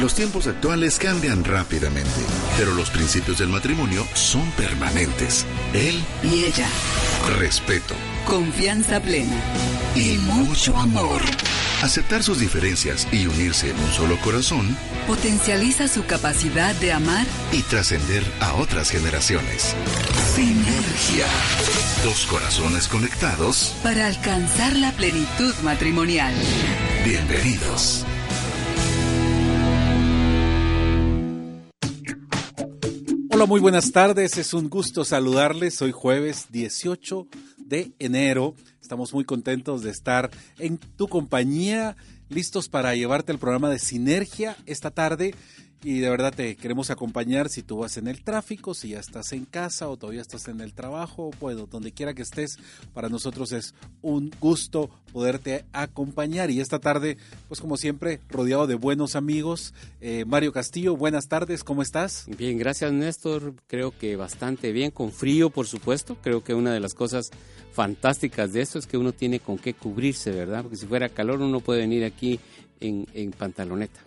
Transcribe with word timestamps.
Los 0.00 0.14
tiempos 0.14 0.46
actuales 0.46 0.98
cambian 0.98 1.42
rápidamente, 1.42 2.10
pero 2.58 2.74
los 2.74 2.90
principios 2.90 3.38
del 3.38 3.48
matrimonio 3.48 4.06
son 4.12 4.50
permanentes. 4.52 5.46
Él 5.72 6.04
y 6.22 6.44
ella. 6.44 6.68
Respeto. 7.38 7.94
Confianza 8.26 9.00
plena. 9.00 9.40
Y 9.94 10.18
mucho 10.18 10.76
amor. 10.76 11.22
Aceptar 11.82 12.22
sus 12.22 12.40
diferencias 12.40 13.08
y 13.10 13.26
unirse 13.26 13.70
en 13.70 13.78
un 13.78 13.90
solo 13.90 14.18
corazón 14.20 14.76
potencializa 15.06 15.88
su 15.88 16.04
capacidad 16.04 16.74
de 16.74 16.92
amar 16.92 17.26
y 17.52 17.62
trascender 17.62 18.22
a 18.40 18.52
otras 18.54 18.90
generaciones. 18.90 19.74
Sinergia. 20.34 21.26
Dos 22.04 22.26
corazones 22.26 22.86
conectados 22.86 23.74
para 23.82 24.06
alcanzar 24.06 24.76
la 24.76 24.92
plenitud 24.92 25.54
matrimonial. 25.62 26.34
Bienvenidos. 27.02 28.04
Hola, 33.36 33.44
muy 33.44 33.60
buenas 33.60 33.92
tardes. 33.92 34.38
Es 34.38 34.54
un 34.54 34.70
gusto 34.70 35.04
saludarles. 35.04 35.82
Hoy 35.82 35.92
jueves 35.92 36.46
18 36.52 37.26
de 37.58 37.92
enero. 37.98 38.54
Estamos 38.80 39.12
muy 39.12 39.26
contentos 39.26 39.82
de 39.82 39.90
estar 39.90 40.30
en 40.58 40.78
tu 40.78 41.06
compañía, 41.06 41.98
listos 42.30 42.70
para 42.70 42.94
llevarte 42.94 43.32
el 43.32 43.38
programa 43.38 43.68
de 43.68 43.78
Sinergia 43.78 44.56
esta 44.64 44.90
tarde 44.90 45.34
y 45.86 46.00
de 46.00 46.10
verdad 46.10 46.34
te 46.34 46.56
queremos 46.56 46.90
acompañar 46.90 47.48
si 47.48 47.62
tú 47.62 47.78
vas 47.78 47.96
en 47.96 48.08
el 48.08 48.24
tráfico, 48.24 48.74
si 48.74 48.88
ya 48.88 48.98
estás 48.98 49.32
en 49.32 49.44
casa 49.44 49.88
o 49.88 49.96
todavía 49.96 50.20
estás 50.20 50.48
en 50.48 50.60
el 50.60 50.74
trabajo, 50.74 51.30
bueno, 51.38 51.68
donde 51.70 51.92
quiera 51.92 52.12
que 52.12 52.22
estés, 52.22 52.58
para 52.92 53.08
nosotros 53.08 53.52
es 53.52 53.72
un 54.02 54.32
gusto 54.40 54.90
poderte 55.12 55.64
acompañar 55.72 56.50
y 56.50 56.58
esta 56.58 56.80
tarde, 56.80 57.18
pues 57.46 57.60
como 57.60 57.76
siempre, 57.76 58.18
rodeado 58.28 58.66
de 58.66 58.74
buenos 58.74 59.14
amigos. 59.14 59.74
Eh, 60.00 60.24
Mario 60.26 60.52
Castillo, 60.52 60.96
buenas 60.96 61.28
tardes, 61.28 61.62
¿cómo 61.62 61.82
estás? 61.82 62.26
Bien, 62.36 62.58
gracias 62.58 62.92
Néstor, 62.92 63.54
creo 63.68 63.96
que 63.96 64.16
bastante 64.16 64.72
bien, 64.72 64.90
con 64.90 65.12
frío 65.12 65.50
por 65.50 65.68
supuesto, 65.68 66.16
creo 66.20 66.42
que 66.42 66.54
una 66.54 66.72
de 66.72 66.80
las 66.80 66.94
cosas 66.94 67.30
fantásticas 67.70 68.52
de 68.52 68.62
esto 68.62 68.80
es 68.80 68.88
que 68.88 68.96
uno 68.96 69.12
tiene 69.12 69.38
con 69.38 69.56
qué 69.56 69.72
cubrirse, 69.72 70.32
¿verdad? 70.32 70.62
Porque 70.62 70.78
si 70.78 70.86
fuera 70.86 71.10
calor 71.10 71.42
uno 71.42 71.60
puede 71.60 71.80
venir 71.80 72.04
aquí 72.04 72.40
en, 72.80 73.32
pantaloneta. 73.32 74.00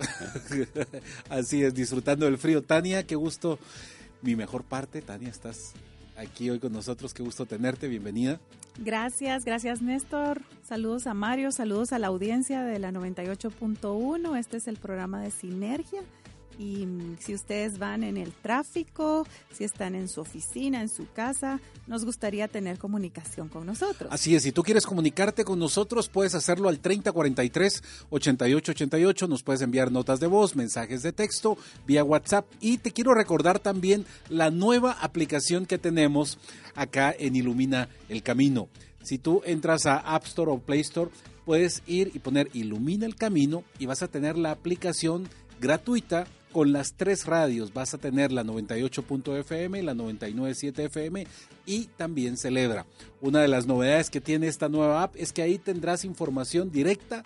Así 1.30 1.64
es, 1.64 1.74
disfrutando 1.74 2.26
del 2.26 2.38
frío. 2.38 2.62
Tania, 2.62 3.06
qué 3.06 3.16
gusto. 3.16 3.60
Mi 4.22 4.36
mejor 4.36 4.64
parte, 4.64 5.02
Tania, 5.02 5.30
estás 5.30 5.74
aquí 6.18 6.50
hoy 6.50 6.60
con 6.60 6.74
nosotros. 6.74 7.14
Qué 7.14 7.24
gusto 7.24 7.46
tenerte. 7.46 7.88
Bienvenida. 7.88 8.40
Gracias, 8.78 9.44
gracias 9.46 9.82
Néstor. 9.82 10.42
Saludos 10.64 11.08
a 11.08 11.14
Mario, 11.14 11.52
saludos 11.52 11.92
a 11.92 12.00
la 12.00 12.08
audiencia 12.08 12.64
de 12.64 12.80
la 12.80 12.92
98.1. 12.92 14.38
Este 14.38 14.58
es 14.58 14.68
el 14.68 14.78
programa 14.78 15.22
de 15.22 15.32
Sinergia 15.32 16.02
y 16.60 16.86
si 17.20 17.34
ustedes 17.34 17.80
van 17.80 18.04
en 18.04 18.18
el 18.18 18.34
tráfico, 18.34 19.26
si 19.54 19.64
están 19.64 19.96
en 19.96 20.10
su 20.10 20.20
oficina, 20.20 20.82
en 20.82 20.90
su 20.90 21.10
casa, 21.14 21.62
nos 21.88 22.04
gustaría 22.04 22.50
tener 22.50 22.78
comunicación 22.78 23.48
con 23.48 23.66
nosotros. 23.66 24.12
Así 24.12 24.36
es, 24.36 24.44
si 24.44 24.52
tú 24.52 24.62
quieres 24.62 24.86
comunicarte 24.86 25.46
con 25.46 25.58
nosotros, 25.58 26.10
puedes 26.10 26.36
hacerlo 26.36 26.68
al 26.68 26.82
3043-8888, 26.82 29.30
nos 29.30 29.42
puedes 29.42 29.62
enviar 29.62 29.90
notas 29.90 30.20
de 30.20 30.28
voz, 30.28 30.58
mensajes 30.58 31.02
de 31.02 31.14
texto, 31.14 31.58
vía 31.88 32.04
WhatsApp 32.04 32.46
y 32.60 32.80
te 32.80 32.92
quiero 32.92 33.14
recordar 33.14 33.60
también 33.60 34.06
la 34.28 34.52
nueva 34.52 34.92
aplicación 34.92 35.66
que 35.66 35.78
tenemos 35.78 36.40
acá 36.76 37.16
en 37.18 37.38
Ilumina 37.38 37.88
el 38.10 38.22
Camino. 38.22 38.68
Si 39.02 39.18
tú 39.18 39.42
entras 39.46 39.86
a 39.86 39.96
App 39.98 40.26
Store 40.26 40.52
o 40.52 40.60
Play 40.60 40.82
Store, 40.82 41.10
puedes 41.46 41.84
ir 41.88 42.12
y 42.14 42.20
poner 42.20 42.50
Ilumina 42.52 43.06
el 43.06 43.16
Camino 43.16 43.64
y 43.80 43.86
vas 43.86 44.04
a 44.04 44.10
tener 44.10 44.38
la 44.38 44.52
aplicación 44.52 45.30
gratuita 45.62 46.28
con 46.52 46.72
las 46.72 46.94
tres 46.94 47.26
radios. 47.26 47.74
Vas 47.74 47.94
a 47.94 47.98
tener 47.98 48.32
la 48.32 48.44
98.fm, 48.44 49.84
la 49.84 49.94
99.7 49.94 50.80
FM 50.86 51.28
y 51.66 51.86
también 51.98 52.38
Celebra. 52.38 52.86
Una 53.22 53.42
de 53.42 53.48
las 53.48 53.68
novedades 53.68 54.10
que 54.10 54.22
tiene 54.22 54.48
esta 54.48 54.70
nueva 54.70 55.04
app 55.04 55.16
es 55.16 55.34
que 55.34 55.42
ahí 55.42 55.58
tendrás 55.58 56.06
información 56.06 56.72
directa 56.72 57.24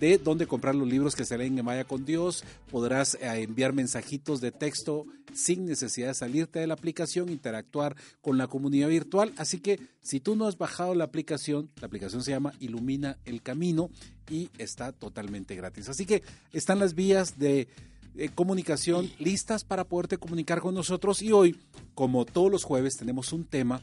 de 0.00 0.18
dónde 0.18 0.46
comprar 0.46 0.74
los 0.74 0.88
libros 0.88 1.16
que 1.16 1.24
se 1.24 1.38
leen 1.38 1.58
en 1.58 1.64
Maya 1.64 1.84
con 1.84 2.04
Dios. 2.04 2.44
Podrás 2.70 3.14
eh, 3.14 3.42
enviar 3.42 3.72
mensajitos 3.72 4.40
de 4.40 4.52
texto 4.52 5.06
sin 5.32 5.66
necesidad 5.66 6.08
de 6.08 6.14
salirte 6.14 6.58
de 6.58 6.66
la 6.66 6.74
aplicación, 6.74 7.28
interactuar 7.28 7.96
con 8.20 8.38
la 8.38 8.46
comunidad 8.46 8.88
virtual. 8.88 9.32
Así 9.36 9.58
que 9.58 9.80
si 10.00 10.20
tú 10.20 10.36
no 10.36 10.46
has 10.46 10.58
bajado 10.58 10.94
la 10.94 11.04
aplicación, 11.04 11.70
la 11.80 11.86
aplicación 11.86 12.22
se 12.22 12.30
llama 12.30 12.52
Ilumina 12.60 13.18
el 13.24 13.42
Camino 13.42 13.90
y 14.30 14.50
está 14.58 14.92
totalmente 14.92 15.54
gratis. 15.54 15.88
Así 15.88 16.06
que 16.06 16.22
están 16.52 16.78
las 16.78 16.94
vías 16.94 17.38
de 17.38 17.68
eh, 18.18 18.30
comunicación 18.34 19.10
listas 19.18 19.64
para 19.64 19.84
poderte 19.84 20.18
comunicar 20.18 20.60
con 20.60 20.74
nosotros 20.74 21.22
y 21.22 21.32
hoy, 21.32 21.58
como 21.94 22.24
todos 22.24 22.50
los 22.50 22.64
jueves, 22.64 22.96
tenemos 22.96 23.32
un 23.32 23.44
tema 23.44 23.82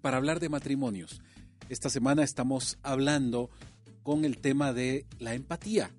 para 0.00 0.16
hablar 0.16 0.40
de 0.40 0.48
matrimonios. 0.48 1.20
Esta 1.68 1.90
semana 1.90 2.22
estamos 2.22 2.78
hablando 2.82 3.50
con 4.02 4.24
el 4.24 4.38
tema 4.38 4.72
de 4.72 5.06
la 5.18 5.34
empatía 5.34 5.90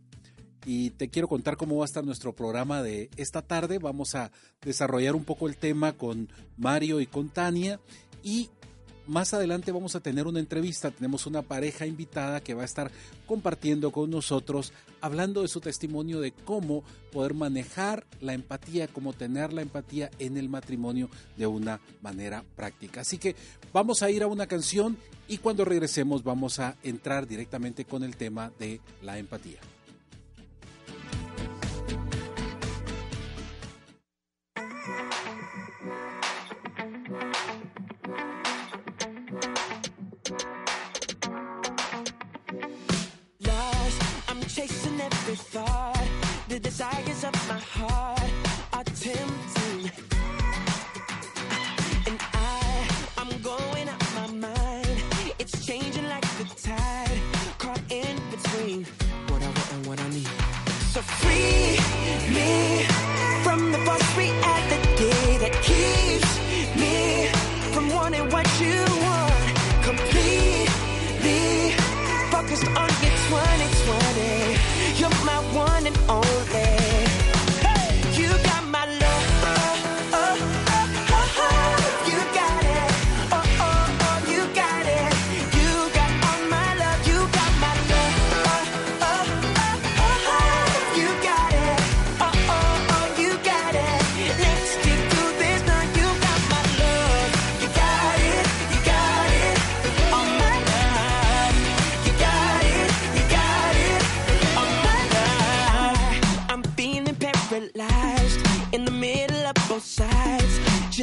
y 0.66 0.92
te 0.92 1.10
quiero 1.10 1.28
contar 1.28 1.58
cómo 1.58 1.78
va 1.78 1.84
a 1.84 1.86
estar 1.86 2.04
nuestro 2.04 2.34
programa 2.34 2.84
de 2.84 3.10
esta 3.18 3.42
tarde. 3.42 3.80
Vamos 3.80 4.16
a 4.16 4.32
desarrollar 4.62 5.16
un 5.16 5.24
poco 5.24 5.48
el 5.48 5.58
tema 5.58 5.94
con 5.94 6.30
Mario 6.58 7.02
y 7.02 7.08
con 7.08 7.30
Tania 7.30 7.80
y 8.24 8.50
más 9.08 9.34
adelante 9.34 9.72
vamos 9.72 9.96
a 9.96 10.00
tener 10.00 10.28
una 10.28 10.40
entrevista, 10.40 10.92
tenemos 10.92 11.26
una 11.26 11.42
pareja 11.42 11.86
invitada 11.86 12.42
que 12.42 12.54
va 12.54 12.62
a 12.62 12.66
estar 12.66 12.92
compartiendo 13.26 13.92
con 13.92 14.10
nosotros, 14.10 14.74
hablando 15.02 15.42
de 15.42 15.48
su 15.48 15.60
testimonio 15.62 16.20
de 16.20 16.32
cómo 16.32 16.84
poder 17.12 17.34
manejar 17.34 18.06
la 18.20 18.34
empatía, 18.34 18.88
cómo 18.88 19.14
tener 19.14 19.54
la 19.54 19.62
empatía 19.62 20.12
en 20.20 20.38
el 20.38 20.50
matrimonio 20.50 21.10
de 21.38 21.48
una 21.48 21.80
manera 22.02 22.44
práctica. 22.56 23.02
Así 23.02 23.18
que 23.18 23.36
vamos 23.74 24.04
a 24.04 24.12
ir 24.12 24.24
a 24.24 24.28
una 24.28 24.48
canción 24.48 24.98
y 25.28 25.38
cuando 25.38 25.66
regresemos 25.66 26.24
vamos 26.24 26.60
a 26.60 26.76
entrar 26.84 27.28
directamente 27.28 27.86
con 27.86 28.04
el 28.04 28.16
tema 28.16 28.52
de 28.60 28.82
la 29.02 29.18
empatía. 29.18 29.60
My 47.48 47.60
heart 47.60 48.21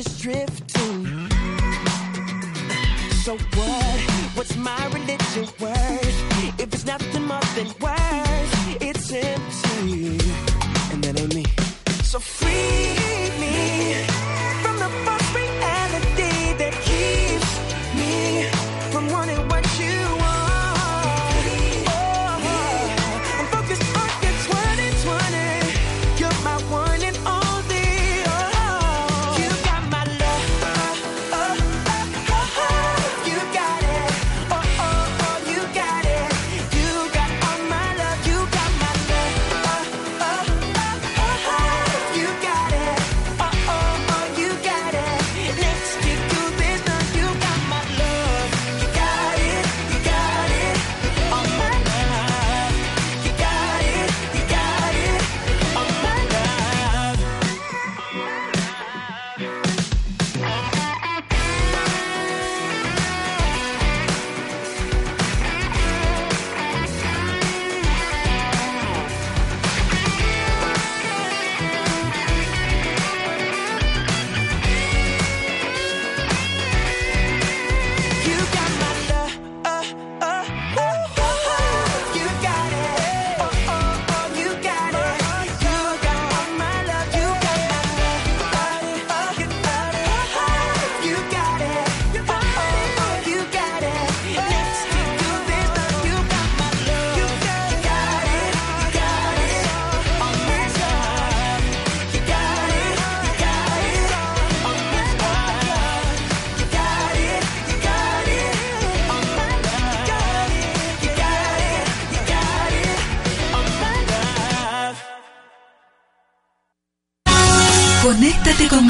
just 0.02 0.22
drift 0.22 0.47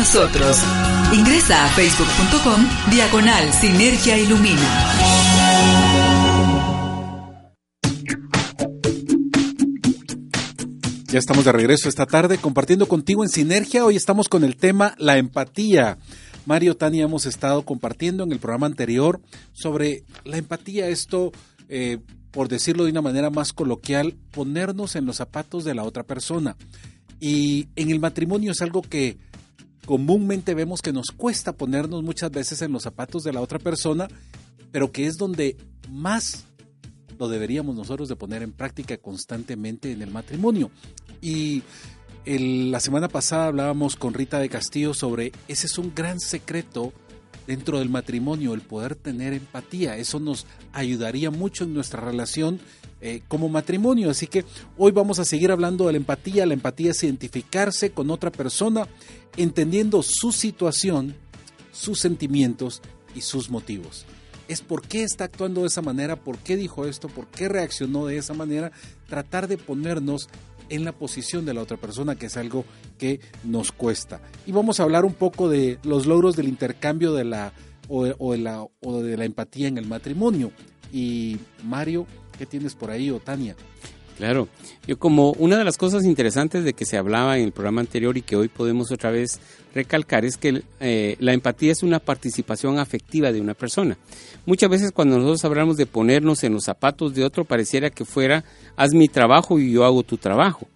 nosotros. 0.08 0.56
Ingresa 1.12 1.66
a 1.66 1.68
facebook.com 1.68 2.66
diagonal 2.90 3.52
Sinergia 3.52 4.16
Ilumina. 4.16 4.94
Ya 11.08 11.18
estamos 11.18 11.44
de 11.44 11.52
regreso 11.52 11.90
esta 11.90 12.06
tarde 12.06 12.38
compartiendo 12.38 12.88
contigo 12.88 13.22
en 13.22 13.28
Sinergia. 13.28 13.84
Hoy 13.84 13.96
estamos 13.96 14.30
con 14.30 14.44
el 14.44 14.56
tema 14.56 14.94
la 14.96 15.18
empatía. 15.18 15.98
Mario 16.46 16.74
Tania 16.74 17.04
hemos 17.04 17.26
estado 17.26 17.66
compartiendo 17.66 18.24
en 18.24 18.32
el 18.32 18.38
programa 18.38 18.66
anterior 18.66 19.20
sobre 19.52 20.04
la 20.24 20.38
empatía, 20.38 20.88
esto, 20.88 21.32
eh, 21.68 21.98
por 22.30 22.48
decirlo 22.48 22.84
de 22.84 22.92
una 22.92 23.02
manera 23.02 23.28
más 23.28 23.52
coloquial, 23.52 24.16
ponernos 24.30 24.96
en 24.96 25.04
los 25.04 25.16
zapatos 25.16 25.64
de 25.64 25.74
la 25.74 25.84
otra 25.84 26.02
persona. 26.02 26.56
Y 27.20 27.68
en 27.76 27.90
el 27.90 28.00
matrimonio 28.00 28.52
es 28.52 28.62
algo 28.62 28.80
que 28.80 29.18
comúnmente 29.88 30.52
vemos 30.52 30.82
que 30.82 30.92
nos 30.92 31.06
cuesta 31.16 31.54
ponernos 31.54 32.02
muchas 32.02 32.30
veces 32.30 32.60
en 32.60 32.72
los 32.72 32.82
zapatos 32.82 33.24
de 33.24 33.32
la 33.32 33.40
otra 33.40 33.58
persona, 33.58 34.06
pero 34.70 34.92
que 34.92 35.06
es 35.06 35.16
donde 35.16 35.56
más 35.88 36.44
lo 37.18 37.26
deberíamos 37.26 37.74
nosotros 37.74 38.06
de 38.06 38.14
poner 38.14 38.42
en 38.42 38.52
práctica 38.52 38.98
constantemente 38.98 39.90
en 39.90 40.02
el 40.02 40.10
matrimonio. 40.10 40.70
Y 41.22 41.62
la 42.26 42.80
semana 42.80 43.08
pasada 43.08 43.46
hablábamos 43.46 43.96
con 43.96 44.12
Rita 44.12 44.38
de 44.40 44.50
Castillo 44.50 44.92
sobre 44.92 45.32
ese 45.48 45.64
es 45.64 45.78
un 45.78 45.94
gran 45.94 46.20
secreto 46.20 46.92
dentro 47.46 47.78
del 47.78 47.88
matrimonio, 47.88 48.52
el 48.52 48.60
poder 48.60 48.94
tener 48.94 49.32
empatía. 49.32 49.96
Eso 49.96 50.20
nos 50.20 50.44
ayudaría 50.74 51.30
mucho 51.30 51.64
en 51.64 51.72
nuestra 51.72 52.02
relación 52.02 52.60
eh, 53.00 53.22
como 53.28 53.48
matrimonio. 53.48 54.10
Así 54.10 54.26
que 54.26 54.44
hoy 54.76 54.92
vamos 54.92 55.18
a 55.18 55.24
seguir 55.24 55.50
hablando 55.50 55.86
de 55.86 55.92
la 55.92 55.98
empatía. 55.98 56.46
La 56.46 56.54
empatía 56.54 56.90
es 56.92 57.02
identificarse 57.02 57.90
con 57.90 58.10
otra 58.10 58.30
persona, 58.30 58.88
entendiendo 59.36 60.02
su 60.02 60.32
situación, 60.32 61.14
sus 61.72 62.00
sentimientos 62.00 62.82
y 63.14 63.20
sus 63.20 63.50
motivos 63.50 64.06
es 64.48 64.62
por 64.62 64.82
qué 64.82 65.02
está 65.02 65.24
actuando 65.24 65.60
de 65.60 65.66
esa 65.68 65.82
manera, 65.82 66.16
por 66.16 66.38
qué 66.38 66.56
dijo 66.56 66.86
esto, 66.86 67.08
por 67.08 67.26
qué 67.26 67.48
reaccionó 67.48 68.06
de 68.06 68.16
esa 68.16 68.32
manera, 68.32 68.72
tratar 69.06 69.46
de 69.46 69.58
ponernos 69.58 70.28
en 70.70 70.84
la 70.84 70.92
posición 70.92 71.44
de 71.44 71.54
la 71.54 71.62
otra 71.62 71.76
persona, 71.76 72.16
que 72.16 72.26
es 72.26 72.36
algo 72.36 72.64
que 72.98 73.20
nos 73.44 73.72
cuesta. 73.72 74.20
Y 74.46 74.52
vamos 74.52 74.80
a 74.80 74.82
hablar 74.82 75.04
un 75.04 75.14
poco 75.14 75.48
de 75.48 75.78
los 75.82 76.06
logros 76.06 76.34
del 76.36 76.48
intercambio 76.48 77.12
de 77.12 77.24
la 77.24 77.52
o, 77.88 78.04
de, 78.04 78.38
la, 78.38 78.66
o 78.80 79.02
de 79.02 79.16
la 79.16 79.24
empatía 79.24 79.68
en 79.68 79.78
el 79.78 79.86
matrimonio. 79.86 80.52
Y 80.92 81.38
Mario, 81.64 82.06
¿qué 82.38 82.46
tienes 82.46 82.74
por 82.74 82.90
ahí 82.90 83.10
o 83.10 83.18
Tania? 83.18 83.56
Claro, 84.16 84.48
yo 84.84 84.98
como 84.98 85.30
una 85.34 85.56
de 85.56 85.64
las 85.64 85.78
cosas 85.78 86.04
interesantes 86.04 86.64
de 86.64 86.72
que 86.72 86.84
se 86.84 86.96
hablaba 86.96 87.38
en 87.38 87.44
el 87.44 87.52
programa 87.52 87.82
anterior 87.82 88.16
y 88.16 88.22
que 88.22 88.34
hoy 88.34 88.48
podemos 88.48 88.90
otra 88.90 89.12
vez 89.12 89.38
recalcar 89.72 90.24
es 90.24 90.36
que 90.36 90.64
eh, 90.80 91.16
la 91.20 91.34
empatía 91.34 91.70
es 91.70 91.84
una 91.84 92.00
participación 92.00 92.80
afectiva 92.80 93.30
de 93.30 93.40
una 93.40 93.54
persona. 93.54 93.96
Muchas 94.44 94.70
veces 94.70 94.90
cuando 94.90 95.18
nosotros 95.18 95.44
hablamos 95.44 95.76
de 95.76 95.86
ponernos 95.86 96.42
en 96.42 96.54
los 96.54 96.64
zapatos 96.64 97.14
de 97.14 97.22
otro 97.22 97.44
pareciera 97.44 97.90
que 97.90 98.04
fuera 98.04 98.44
haz 98.74 98.92
mi 98.92 99.06
trabajo 99.06 99.60
y 99.60 99.70
yo 99.70 99.84
hago 99.84 100.02
tu 100.02 100.16
trabajo, 100.16 100.66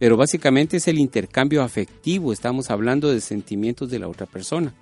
pero 0.00 0.16
básicamente 0.16 0.78
es 0.78 0.88
el 0.88 0.98
intercambio 0.98 1.62
afectivo, 1.62 2.32
estamos 2.32 2.68
hablando 2.68 3.12
de 3.12 3.20
sentimientos 3.20 3.90
de 3.90 4.00
la 4.00 4.08
otra 4.08 4.26
persona 4.26 4.74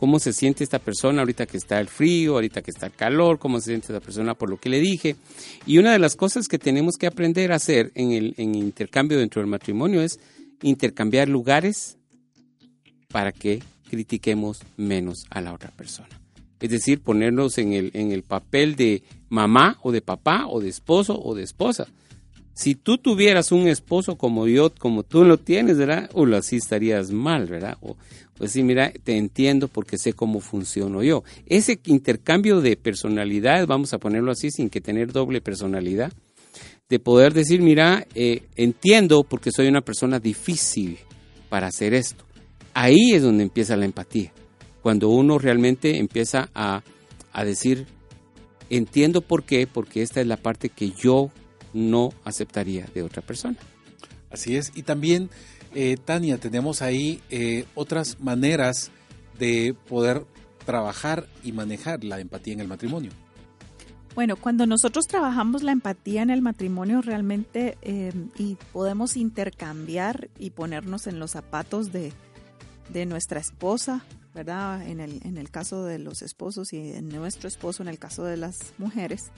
cómo 0.00 0.18
se 0.18 0.32
siente 0.32 0.64
esta 0.64 0.78
persona 0.78 1.20
ahorita 1.20 1.44
que 1.44 1.58
está 1.58 1.78
el 1.78 1.86
frío, 1.86 2.32
ahorita 2.32 2.62
que 2.62 2.70
está 2.70 2.86
el 2.86 2.94
calor, 2.94 3.38
cómo 3.38 3.60
se 3.60 3.66
siente 3.66 3.88
esta 3.88 4.00
persona 4.00 4.32
por 4.32 4.48
lo 4.48 4.56
que 4.56 4.70
le 4.70 4.80
dije. 4.80 5.16
Y 5.66 5.76
una 5.76 5.92
de 5.92 5.98
las 5.98 6.16
cosas 6.16 6.48
que 6.48 6.58
tenemos 6.58 6.96
que 6.96 7.06
aprender 7.06 7.52
a 7.52 7.56
hacer 7.56 7.92
en 7.94 8.12
el, 8.12 8.34
intercambio 8.38 9.18
dentro 9.18 9.42
del 9.42 9.50
matrimonio 9.50 10.00
es 10.00 10.18
intercambiar 10.62 11.28
lugares 11.28 11.98
para 13.08 13.30
que 13.30 13.62
critiquemos 13.90 14.62
menos 14.78 15.26
a 15.28 15.42
la 15.42 15.52
otra 15.52 15.70
persona. 15.70 16.18
Es 16.60 16.70
decir, 16.70 17.02
ponernos 17.02 17.58
en 17.58 17.74
el, 17.74 17.90
en 17.92 18.10
el 18.10 18.22
papel 18.22 18.76
de 18.76 19.02
mamá 19.28 19.76
o 19.82 19.92
de 19.92 20.00
papá 20.00 20.46
o 20.46 20.60
de 20.60 20.70
esposo 20.70 21.20
o 21.20 21.34
de 21.34 21.42
esposa. 21.42 21.88
Si 22.60 22.74
tú 22.74 22.98
tuvieras 22.98 23.52
un 23.52 23.68
esposo 23.68 24.16
como 24.16 24.46
yo, 24.46 24.70
como 24.74 25.02
tú 25.02 25.24
lo 25.24 25.38
tienes, 25.38 25.78
¿verdad? 25.78 26.10
O 26.12 26.26
así 26.26 26.56
estarías 26.56 27.10
mal, 27.10 27.46
¿verdad? 27.46 27.78
O, 27.80 27.96
pues 28.36 28.52
sí, 28.52 28.62
mira, 28.62 28.92
te 29.02 29.16
entiendo 29.16 29.66
porque 29.66 29.96
sé 29.96 30.12
cómo 30.12 30.40
funciono 30.40 31.02
yo. 31.02 31.24
Ese 31.46 31.80
intercambio 31.86 32.60
de 32.60 32.76
personalidad, 32.76 33.66
vamos 33.66 33.94
a 33.94 33.98
ponerlo 33.98 34.30
así, 34.30 34.50
sin 34.50 34.68
que 34.68 34.82
tener 34.82 35.10
doble 35.10 35.40
personalidad, 35.40 36.12
de 36.90 36.98
poder 36.98 37.32
decir, 37.32 37.62
mira, 37.62 38.06
eh, 38.14 38.42
entiendo 38.56 39.24
porque 39.24 39.52
soy 39.52 39.66
una 39.66 39.80
persona 39.80 40.20
difícil 40.20 40.98
para 41.48 41.68
hacer 41.68 41.94
esto. 41.94 42.26
Ahí 42.74 43.12
es 43.14 43.22
donde 43.22 43.42
empieza 43.42 43.74
la 43.74 43.86
empatía. 43.86 44.34
Cuando 44.82 45.08
uno 45.08 45.38
realmente 45.38 45.96
empieza 45.96 46.50
a, 46.54 46.82
a 47.32 47.44
decir, 47.46 47.86
entiendo 48.68 49.22
por 49.22 49.44
qué, 49.44 49.66
porque 49.66 50.02
esta 50.02 50.20
es 50.20 50.26
la 50.26 50.36
parte 50.36 50.68
que 50.68 50.90
yo 50.90 51.30
no 51.72 52.10
aceptaría 52.24 52.86
de 52.94 53.02
otra 53.02 53.22
persona. 53.22 53.56
Así 54.30 54.56
es. 54.56 54.72
Y 54.74 54.82
también 54.82 55.30
eh, 55.74 55.96
Tania, 56.04 56.38
tenemos 56.38 56.82
ahí 56.82 57.20
eh, 57.30 57.64
otras 57.74 58.20
maneras 58.20 58.90
de 59.38 59.74
poder 59.88 60.26
trabajar 60.66 61.26
y 61.42 61.52
manejar 61.52 62.04
la 62.04 62.20
empatía 62.20 62.54
en 62.54 62.60
el 62.60 62.68
matrimonio. 62.68 63.10
Bueno, 64.14 64.36
cuando 64.36 64.66
nosotros 64.66 65.06
trabajamos 65.06 65.62
la 65.62 65.72
empatía 65.72 66.22
en 66.22 66.30
el 66.30 66.42
matrimonio 66.42 67.00
realmente 67.00 67.78
eh, 67.82 68.12
y 68.36 68.56
podemos 68.72 69.16
intercambiar 69.16 70.28
y 70.38 70.50
ponernos 70.50 71.06
en 71.06 71.20
los 71.20 71.30
zapatos 71.30 71.92
de, 71.92 72.12
de 72.92 73.06
nuestra 73.06 73.38
esposa, 73.38 74.04
¿verdad? 74.34 74.86
En 74.86 74.98
el, 74.98 75.20
en 75.24 75.38
el 75.38 75.50
caso 75.50 75.84
de 75.84 76.00
los 76.00 76.22
esposos 76.22 76.72
y 76.72 76.92
en 76.92 77.08
nuestro 77.08 77.48
esposo 77.48 77.84
en 77.84 77.88
el 77.88 78.00
caso 78.00 78.24
de 78.24 78.36
las 78.36 78.74
mujeres, 78.78 79.30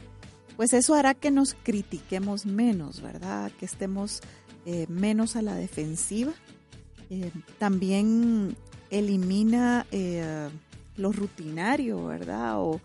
pues 0.57 0.73
eso 0.73 0.95
hará 0.95 1.15
que 1.15 1.31
nos 1.31 1.55
critiquemos 1.55 2.47
menos, 2.47 3.01
¿verdad? 3.01 3.51
Que 3.59 3.67
estemos 3.67 4.21
eh, 4.67 4.87
menos 4.89 5.37
a 5.37 5.43
la 5.43 5.55
defensiva. 5.55 6.33
Eh, 7.11 7.31
también 7.59 8.57
elimina 8.91 9.87
eh, 9.91 10.49
lo 10.97 11.13
rutinario, 11.13 12.07
¿verdad? 12.07 12.61
O 12.61 12.81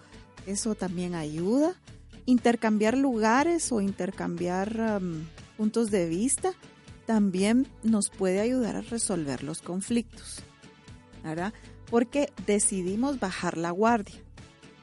eso 0.45 0.75
también 0.75 1.15
ayuda. 1.15 1.75
Intercambiar 2.25 2.97
lugares 2.97 3.71
o 3.71 3.79
intercambiar 3.79 5.01
puntos 5.55 5.91
de 5.91 6.07
vista 6.07 6.53
también 7.05 7.67
nos 7.83 8.09
puede 8.09 8.41
ayudar 8.41 8.75
a 8.75 8.81
resolver 8.81 9.43
los 9.43 9.61
conflictos, 9.61 10.43
¿verdad? 11.23 11.53
Porque 11.89 12.31
decidimos 12.45 13.19
bajar 13.19 13.57
la 13.57 13.71
guardia, 13.71 14.21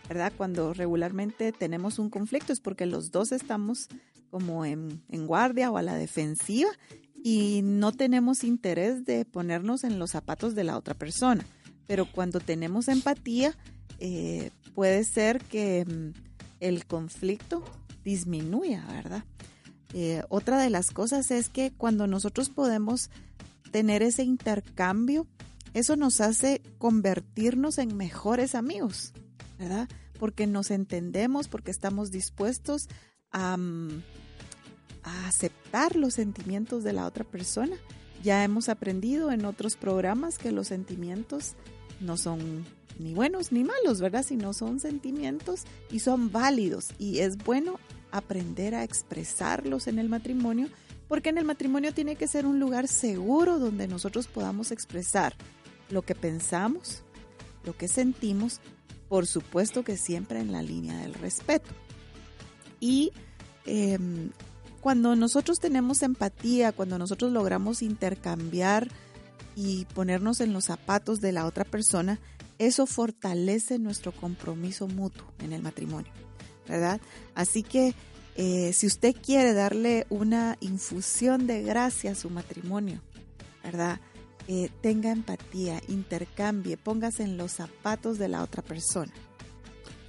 ¿verdad? 0.09 0.33
Cuando 0.37 0.75
regularmente 0.75 1.53
tenemos 1.53 1.99
un 1.99 2.11
conflicto 2.11 2.53
es 2.53 2.61
porque 2.61 2.87
los 2.87 3.11
dos 3.11 3.33
estamos 3.33 3.89
como 4.31 4.65
en, 4.65 5.01
guardia 5.11 5.71
o 5.71 5.77
a 5.77 5.83
la 5.83 5.95
defensiva 5.95 6.71
y 7.23 7.61
no 7.63 7.93
tenemos 7.93 8.45
interés 8.45 9.05
de 9.05 9.25
ponernos 9.25 9.85
en 9.85 9.99
los 9.99 10.11
zapatos 10.11 10.55
de 10.55 10.65
la 10.65 10.77
otra 10.77 10.95
persona. 10.95 11.45
Pero 11.87 12.11
cuando 12.11 12.41
tenemos 12.41 12.89
empatía, 12.89 13.55
eh, 14.01 14.51
puede 14.75 15.05
ser 15.05 15.41
que 15.41 15.85
mm, 15.85 16.19
el 16.61 16.87
conflicto 16.87 17.63
disminuya, 18.05 18.85
¿verdad? 18.89 19.25
Eh, 19.93 20.25
otra 20.29 20.61
de 20.61 20.71
las 20.71 20.91
cosas 20.91 21.31
es 21.31 21.49
que 21.49 21.71
cuando 21.71 22.09
nosotros 22.09 22.49
podemos 22.49 23.11
tener 23.71 24.03
ese 24.03 24.25
intercambio, 24.25 25.27
eso 25.73 25.97
nos 25.97 26.21
hace 26.21 26.61
convertirnos 26.79 27.79
en 27.79 27.97
mejores 27.97 28.55
amigos, 28.57 29.13
¿verdad? 29.59 29.89
Porque 30.19 30.47
nos 30.47 30.71
entendemos, 30.71 31.49
porque 31.49 31.71
estamos 31.71 32.11
dispuestos 32.11 32.89
a, 33.31 33.57
mm, 33.57 34.03
a 35.03 35.29
aceptar 35.29 35.97
los 35.97 36.15
sentimientos 36.15 36.85
de 36.85 36.93
la 36.93 37.07
otra 37.07 37.25
persona. 37.25 37.77
Ya 38.23 38.43
hemos 38.43 38.69
aprendido 38.69 39.33
en 39.33 39.45
otros 39.45 39.77
programas 39.77 40.39
que 40.39 40.53
los 40.53 40.69
sentimientos 40.69 41.55
no 42.01 42.17
son 42.17 42.65
ni 42.99 43.15
buenos 43.15 43.53
ni 43.53 43.65
malos, 43.65 44.01
¿verdad? 44.01 44.25
Sino 44.25 44.53
son 44.53 44.81
sentimientos 44.81 45.65
y 45.91 46.01
son 46.01 46.31
válidos. 46.31 46.89
Y 46.99 47.21
es 47.21 47.37
bueno 47.37 47.79
aprender 48.11 48.75
a 48.75 48.85
expresarlos 48.85 49.87
en 49.89 49.99
el 49.99 50.09
matrimonio, 50.09 50.69
porque 51.09 51.31
en 51.31 51.39
el 51.39 51.45
matrimonio 51.45 51.93
tiene 51.93 52.17
que 52.17 52.29
ser 52.29 52.47
un 52.47 52.61
lugar 52.61 52.89
seguro 52.89 53.59
donde 53.59 53.89
nosotros 53.89 54.27
podamos 54.27 54.71
expresar 54.71 55.35
lo 55.91 56.03
que 56.03 56.15
pensamos, 56.15 57.03
lo 57.65 57.77
que 57.77 57.89
sentimos, 57.89 58.61
por 59.15 59.29
supuesto 59.29 59.85
que 59.85 59.97
siempre 59.97 60.41
en 60.41 60.51
la 60.51 60.61
línea 60.61 60.97
del 60.99 61.15
respeto. 61.15 61.71
Y 62.81 63.13
em, 63.65 64.33
cuando 64.81 65.15
nosotros 65.15 65.61
tenemos 65.61 66.03
empatía, 66.03 66.73
cuando 66.73 66.99
nosotros 66.99 67.31
logramos 67.31 67.81
intercambiar 67.83 68.89
y 69.55 69.85
ponernos 69.95 70.41
en 70.41 70.53
los 70.53 70.65
zapatos 70.65 71.21
de 71.21 71.31
la 71.31 71.47
otra 71.47 71.65
persona, 71.65 72.19
eso 72.59 72.87
fortalece 72.87 73.79
nuestro 73.79 74.11
compromiso 74.11 74.89
mutuo 74.89 75.33
en 75.39 75.53
el 75.53 75.63
matrimonio, 75.63 76.11
¿verdad? 76.67 77.01
Así 77.37 77.63
que 77.63 77.95
eh, 78.35 78.73
si 78.73 78.89
usted 78.89 79.15
quiere 79.15 79.55
darle 79.55 80.09
una 80.11 80.57
infusión 80.59 81.47
de 81.47 81.63
gracia 81.63 82.11
a 82.11 82.17
su 82.17 82.31
matrimonio, 82.31 83.01
¿verdad? 83.63 84.01
Eh, 84.49 84.71
tenga 84.81 85.11
empatía, 85.11 85.81
intercambie, 85.89 86.77
póngase 86.77 87.23
en 87.23 87.37
los 87.37 87.53
zapatos 87.53 88.19
de 88.19 88.29
la 88.29 88.43
otra 88.43 88.63
persona. 88.63 89.13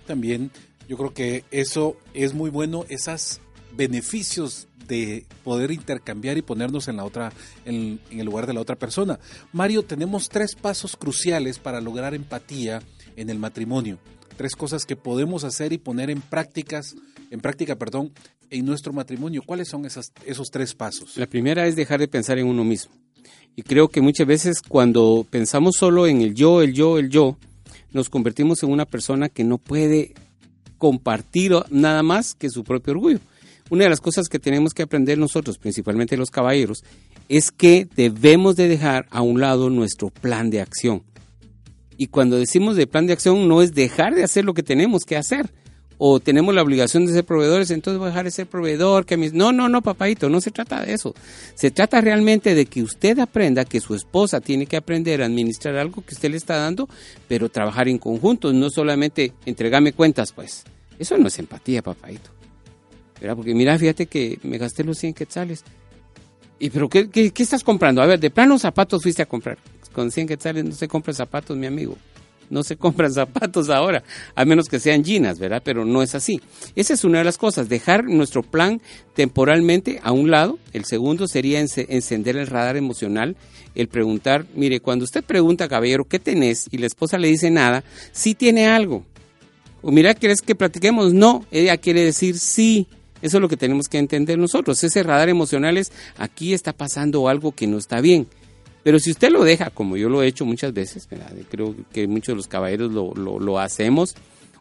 También 0.06 0.52
yo 0.88 0.98
creo 0.98 1.14
que 1.14 1.46
eso 1.52 1.98
es 2.14 2.34
muy 2.34 2.50
bueno, 2.50 2.86
esos 2.90 3.42
beneficios 3.76 4.68
de 4.88 5.26
poder 5.44 5.72
intercambiar 5.72 6.38
y 6.38 6.42
ponernos 6.42 6.88
en 6.88 6.98
la 6.98 7.06
otra 7.06 7.34
en, 7.66 8.00
en, 8.12 8.20
el 8.20 8.26
lugar 8.26 8.46
de 8.46 8.54
la 8.54 8.62
otra 8.62 8.76
persona. 8.76 9.20
Mario, 9.52 9.84
tenemos 9.84 10.30
tres 10.30 10.56
pasos 10.56 10.96
cruciales 10.96 11.58
para 11.58 11.82
lograr 11.82 12.14
empatía 12.14 12.82
en 13.16 13.30
el 13.30 13.40
matrimonio. 13.40 13.98
Tres 14.38 14.56
cosas 14.56 14.86
que 14.86 14.96
podemos 14.96 15.44
hacer 15.44 15.74
y 15.74 15.78
poner 15.78 16.10
en 16.10 16.22
prácticas, 16.22 16.96
en 17.32 17.40
práctica, 17.40 17.78
perdón, 17.78 18.12
en 18.50 18.66
nuestro 18.66 18.94
matrimonio. 18.94 19.42
¿Cuáles 19.46 19.70
son 19.70 19.86
esas, 19.86 20.12
esos 20.26 20.52
tres 20.52 20.76
pasos? 20.76 21.18
La 21.18 21.28
primera 21.28 21.66
es 21.68 21.76
dejar 21.76 22.00
de 22.00 22.08
pensar 22.08 22.38
en 22.38 22.48
uno 22.48 22.64
mismo. 22.64 22.94
Y 23.56 23.64
creo 23.64 23.88
que 23.88 24.02
muchas 24.02 24.28
veces 24.28 24.62
cuando 24.62 25.26
pensamos 25.30 25.76
solo 25.78 26.08
en 26.08 26.22
el 26.22 26.36
yo, 26.36 26.62
el 26.62 26.74
yo, 26.74 26.98
el 26.98 27.10
yo, 27.10 27.38
nos 27.94 28.10
convertimos 28.10 28.62
en 28.64 28.72
una 28.72 28.86
persona 28.86 29.30
que 29.30 29.46
no 29.46 29.58
puede 29.58 30.14
compartir 30.78 31.54
nada 31.70 32.04
más 32.04 32.34
que 32.34 32.50
su 32.50 32.64
propio 32.64 32.94
orgullo. 32.94 33.20
Una 33.70 33.86
de 33.86 33.90
las 33.90 34.02
cosas 34.02 34.28
que 34.28 34.40
tenemos 34.40 34.74
que 34.74 34.84
aprender 34.84 35.18
nosotros, 35.18 35.58
principalmente 35.58 36.18
los 36.18 36.30
caballeros, 36.30 36.84
es 37.30 37.52
que 37.52 37.88
debemos 37.96 38.56
de 38.56 38.68
dejar 38.68 39.08
a 39.10 39.22
un 39.22 39.40
lado 39.40 39.70
nuestro 39.70 40.10
plan 40.10 40.50
de 40.50 40.62
acción. 40.62 41.02
Y 41.98 42.08
cuando 42.08 42.38
decimos 42.38 42.76
de 42.76 42.88
plan 42.88 43.08
de 43.08 43.14
acción 43.14 43.48
no 43.48 43.62
es 43.62 43.74
dejar 43.74 44.14
de 44.14 44.24
hacer 44.24 44.44
lo 44.44 44.54
que 44.54 44.64
tenemos 44.64 45.04
que 45.04 45.16
hacer, 45.16 45.50
o 45.98 46.20
tenemos 46.20 46.54
la 46.54 46.62
obligación 46.62 47.06
de 47.06 47.14
ser 47.14 47.24
proveedores, 47.24 47.72
entonces 47.72 48.00
voy 48.00 48.08
a 48.08 48.10
dejar 48.10 48.26
de 48.26 48.32
ser 48.32 48.48
proveedor. 48.48 49.06
Que 49.06 49.18
mis... 49.18 49.34
No, 49.34 49.52
no, 49.52 49.70
no, 49.70 49.82
papadito, 49.82 50.30
no 50.30 50.42
se 50.42 50.52
trata 50.52 50.84
de 50.84 50.94
eso. 50.94 51.14
Se 51.54 51.72
trata 51.72 52.02
realmente 52.02 52.54
de 52.54 52.66
que 52.66 52.84
usted 52.84 53.18
aprenda 53.20 53.66
que 53.66 53.80
su 53.80 53.96
esposa 53.96 54.42
tiene 54.42 54.66
que 54.66 54.78
aprender 54.78 55.22
a 55.22 55.26
administrar 55.26 55.78
algo 55.78 56.04
que 56.04 56.14
usted 56.14 56.32
le 56.32 56.38
está 56.38 56.58
dando, 56.58 56.90
pero 57.28 57.50
trabajar 57.50 57.88
en 57.88 57.98
conjunto, 57.98 58.52
no 58.52 58.70
solamente 58.70 59.34
entregame 59.46 59.94
cuentas, 59.94 60.32
pues. 60.32 60.64
Eso 61.00 61.18
no 61.18 61.28
es 61.28 61.40
empatía, 61.40 61.82
papadito. 61.82 62.32
Porque 63.36 63.56
mira, 63.56 63.78
fíjate 63.80 64.08
que 64.08 64.40
me 64.44 64.58
gasté 64.58 64.84
los 64.84 64.98
100 64.98 65.14
quetzales. 65.14 65.64
¿Y 66.60 66.70
pero 66.70 66.90
qué, 66.90 67.10
qué, 67.10 67.32
qué 67.32 67.44
estás 67.44 67.64
comprando? 67.64 68.02
A 68.02 68.06
ver, 68.06 68.20
de 68.20 68.30
plano 68.30 68.60
zapatos 68.60 69.02
fuiste 69.02 69.22
a 69.22 69.26
comprar. 69.26 69.58
Con 69.94 70.12
100 70.12 70.28
quetzales 70.28 70.66
no 70.66 70.72
se 70.74 70.90
compra 70.90 71.14
zapatos, 71.14 71.56
mi 71.56 71.66
amigo 71.66 71.98
no 72.50 72.64
se 72.64 72.78
compran 72.78 73.14
zapatos 73.14 73.70
ahora, 73.70 74.04
a 74.36 74.46
menos 74.46 74.68
que 74.68 74.80
sean 74.80 75.04
ginas, 75.04 75.40
¿verdad? 75.40 75.62
Pero 75.64 75.86
no 75.86 76.02
es 76.02 76.16
así. 76.16 76.42
Esa 76.76 76.94
es 76.94 77.04
una 77.04 77.20
de 77.20 77.24
las 77.24 77.38
cosas, 77.38 77.70
dejar 77.70 78.06
nuestro 78.06 78.44
plan 78.44 78.82
temporalmente 79.14 80.00
a 80.04 80.12
un 80.12 80.32
lado. 80.32 80.60
El 80.74 80.86
segundo 80.86 81.28
sería 81.28 81.60
encender 81.60 82.38
el 82.38 82.48
radar 82.48 82.78
emocional, 82.78 83.36
el 83.76 83.88
preguntar, 83.88 84.46
mire, 84.56 84.80
cuando 84.80 85.06
usted 85.06 85.24
pregunta, 85.24 85.68
caballero, 85.68 86.06
¿qué 86.06 86.20
tenés? 86.20 86.68
Y 86.72 86.78
la 86.78 86.88
esposa 86.88 87.18
le 87.18 87.28
dice 87.28 87.52
nada, 87.52 87.84
sí 88.12 88.36
tiene 88.36 88.68
algo. 88.68 89.06
O 89.82 89.92
mira, 89.92 90.16
¿quieres 90.16 90.42
que 90.42 90.56
platiquemos? 90.56 91.14
No, 91.14 91.46
ella 91.52 91.78
quiere 91.78 92.04
decir 92.04 92.40
sí. 92.40 92.88
Eso 93.22 93.38
es 93.38 93.42
lo 93.42 93.50
que 93.50 93.58
tenemos 93.58 93.88
que 93.88 93.98
entender 93.98 94.38
nosotros. 94.38 94.84
Ese 94.84 95.04
radar 95.04 95.30
emocional 95.30 95.78
es, 95.78 95.92
aquí 96.18 96.54
está 96.54 96.74
pasando 96.74 97.28
algo 97.30 97.54
que 97.54 97.68
no 97.68 97.78
está 97.78 98.02
bien 98.02 98.28
pero 98.86 99.00
si 99.00 99.10
usted 99.10 99.32
lo 99.32 99.44
deja, 99.44 99.72
como 99.72 99.98
yo 99.98 100.10
lo 100.10 100.22
he 100.22 100.28
hecho 100.28 100.46
muchas 100.46 100.72
veces, 100.72 101.10
creo 101.50 101.76
que 101.92 102.06
muchos 102.06 102.34
de 102.34 102.36
los 102.36 102.48
caballeros 102.48 102.92
lo, 102.92 103.60
hacemos, 103.60 104.14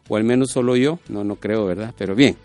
o 0.07 0.17
al 0.17 0.23
menos 0.23 0.49
solo 0.49 0.75
yo, 0.75 0.97
no, 1.09 1.23
no 1.23 1.35
creo, 1.35 1.63
¿verdad? 1.67 1.93
Pero 1.95 2.15
bien, 2.15 2.35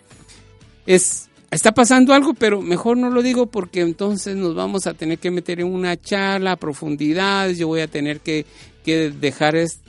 es, 0.85 1.31
está 1.51 1.73
pasando 1.73 2.13
algo, 2.13 2.35
pero 2.35 2.61
mejor 2.61 2.99
no 2.99 3.09
lo 3.09 3.23
digo 3.23 3.47
porque 3.47 3.81
entonces 3.81 4.37
nos 4.37 4.55
vamos 4.55 4.87
a 4.87 4.93
tener 4.93 5.19
que 5.19 5.31
meter 5.31 5.61
en 5.61 5.69
una 5.69 5.99
charla 5.99 6.53
a 6.53 6.57
profundidad, 6.57 7.49
yo 7.49 7.69
voy 7.69 7.81
a 7.81 7.89
tener 7.89 8.21
que, 8.21 8.45
que 8.85 9.09
dejar 9.11 9.57
es, 9.57 9.81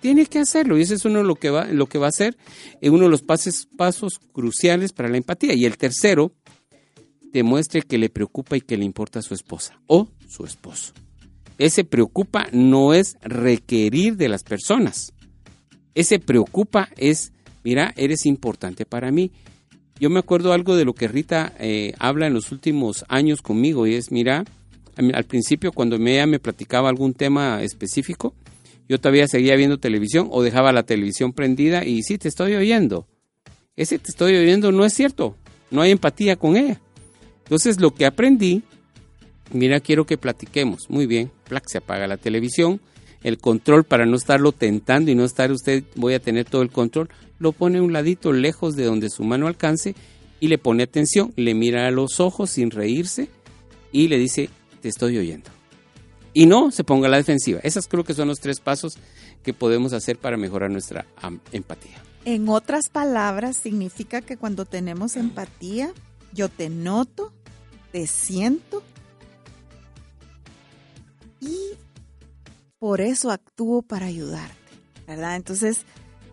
tiene 0.00 0.26
que 0.26 0.40
hacerlo 0.40 0.78
y 0.78 0.82
ese 0.82 0.96
es 0.96 1.04
uno 1.04 1.22
lo 1.22 1.36
que 1.36 1.50
va, 1.50 1.66
lo 1.66 1.86
que 1.86 1.98
va 1.98 2.08
a 2.08 2.12
ser 2.12 2.36
eh, 2.80 2.90
uno 2.90 3.04
de 3.04 3.10
los 3.10 3.22
pasos, 3.22 3.68
pasos 3.76 4.18
cruciales 4.32 4.92
para 4.92 5.08
la 5.08 5.18
empatía. 5.18 5.54
Y 5.54 5.64
el 5.64 5.78
tercero, 5.78 6.32
demuestre 7.32 7.82
que 7.82 7.98
le 7.98 8.08
preocupa 8.08 8.56
y 8.56 8.62
que 8.62 8.76
le 8.76 8.84
importa 8.84 9.20
a 9.20 9.22
su 9.22 9.34
esposa 9.34 9.80
o 9.86 10.08
su 10.26 10.44
esposo. 10.44 10.92
Ese 11.60 11.84
preocupa 11.84 12.46
no 12.52 12.94
es 12.94 13.18
requerir 13.20 14.16
de 14.16 14.30
las 14.30 14.44
personas. 14.44 15.12
Ese 15.94 16.18
preocupa 16.18 16.88
es, 16.96 17.34
mira, 17.62 17.92
eres 17.98 18.24
importante 18.24 18.86
para 18.86 19.10
mí. 19.12 19.30
Yo 19.98 20.08
me 20.08 20.20
acuerdo 20.20 20.54
algo 20.54 20.74
de 20.74 20.86
lo 20.86 20.94
que 20.94 21.06
Rita 21.06 21.52
eh, 21.58 21.92
habla 21.98 22.26
en 22.26 22.32
los 22.32 22.50
últimos 22.50 23.04
años 23.08 23.42
conmigo 23.42 23.86
y 23.86 23.96
es, 23.96 24.10
mira, 24.10 24.46
al 24.96 25.24
principio 25.24 25.70
cuando 25.70 25.96
ella 25.96 26.26
me 26.26 26.38
platicaba 26.38 26.88
algún 26.88 27.12
tema 27.12 27.62
específico, 27.62 28.34
yo 28.88 28.98
todavía 28.98 29.28
seguía 29.28 29.54
viendo 29.54 29.78
televisión 29.78 30.28
o 30.30 30.42
dejaba 30.42 30.72
la 30.72 30.84
televisión 30.84 31.34
prendida 31.34 31.84
y 31.84 32.02
sí, 32.04 32.16
te 32.16 32.28
estoy 32.28 32.54
oyendo. 32.54 33.06
Ese 33.76 33.98
te 33.98 34.08
estoy 34.08 34.34
oyendo 34.34 34.72
no 34.72 34.86
es 34.86 34.94
cierto, 34.94 35.36
no 35.70 35.82
hay 35.82 35.90
empatía 35.90 36.36
con 36.36 36.56
ella. 36.56 36.80
Entonces 37.44 37.78
lo 37.80 37.92
que 37.92 38.06
aprendí 38.06 38.62
mira, 39.52 39.80
quiero 39.80 40.06
que 40.06 40.18
platiquemos. 40.18 40.88
Muy 40.88 41.06
bien, 41.06 41.30
se 41.66 41.78
apaga 41.78 42.06
la 42.06 42.16
televisión. 42.16 42.80
El 43.22 43.38
control 43.38 43.84
para 43.84 44.06
no 44.06 44.16
estarlo 44.16 44.52
tentando 44.52 45.10
y 45.10 45.14
no 45.14 45.24
estar 45.24 45.52
usted, 45.52 45.84
voy 45.94 46.14
a 46.14 46.20
tener 46.20 46.46
todo 46.46 46.62
el 46.62 46.70
control, 46.70 47.10
lo 47.38 47.52
pone 47.52 47.78
a 47.78 47.82
un 47.82 47.92
ladito 47.92 48.32
lejos 48.32 48.76
de 48.76 48.84
donde 48.84 49.10
su 49.10 49.24
mano 49.24 49.46
alcance 49.46 49.94
y 50.40 50.48
le 50.48 50.56
pone 50.56 50.82
atención, 50.82 51.32
le 51.36 51.54
mira 51.54 51.86
a 51.86 51.90
los 51.90 52.18
ojos 52.18 52.50
sin 52.50 52.70
reírse 52.70 53.28
y 53.92 54.08
le 54.08 54.18
dice, 54.18 54.48
te 54.80 54.88
estoy 54.88 55.18
oyendo. 55.18 55.50
Y 56.32 56.46
no 56.46 56.70
se 56.70 56.82
ponga 56.82 57.08
a 57.08 57.10
la 57.10 57.18
defensiva. 57.18 57.60
Esos 57.62 57.88
creo 57.88 58.04
que 58.04 58.14
son 58.14 58.28
los 58.28 58.40
tres 58.40 58.60
pasos 58.60 58.96
que 59.42 59.52
podemos 59.52 59.92
hacer 59.92 60.16
para 60.16 60.36
mejorar 60.36 60.70
nuestra 60.70 61.06
empatía. 61.52 62.02
En 62.24 62.48
otras 62.48 62.88
palabras, 62.88 63.56
significa 63.56 64.20
que 64.20 64.36
cuando 64.36 64.64
tenemos 64.64 65.16
empatía, 65.16 65.92
yo 66.32 66.48
te 66.48 66.68
noto, 66.68 67.32
te 67.92 68.06
siento 68.06 68.82
y 71.40 71.56
por 72.78 73.00
eso 73.00 73.30
actúo 73.30 73.82
para 73.82 74.06
ayudarte, 74.06 74.54
¿verdad? 75.06 75.36
Entonces, 75.36 75.84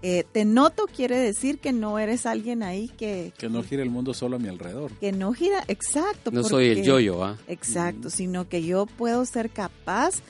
eh, 0.02 0.24
te 0.32 0.46
noto 0.46 0.86
quiere 0.86 1.18
decir 1.18 1.60
que 1.60 1.74
no 1.74 1.98
eres 1.98 2.26
alguien 2.26 2.62
ahí 2.62 2.90
que... 2.90 3.34
Que 3.38 3.50
no 3.50 3.64
gira 3.64 3.82
el 3.82 3.90
mundo 3.90 4.14
solo 4.14 4.36
a 4.36 4.40
mi 4.40 4.48
alrededor. 4.48 4.92
Que 5.00 5.12
no 5.12 5.34
gira, 5.34 5.64
exacto. 5.68 6.32
No 6.32 6.44
soy 6.44 6.68
el 6.68 6.84
yo-yo, 6.84 7.24
¿ah? 7.24 7.38
Exacto, 7.48 8.10
sino 8.10 8.48
que 8.48 8.64
yo 8.64 8.86
puedo 8.86 9.26
ser 9.26 9.50
capaz 9.50 10.22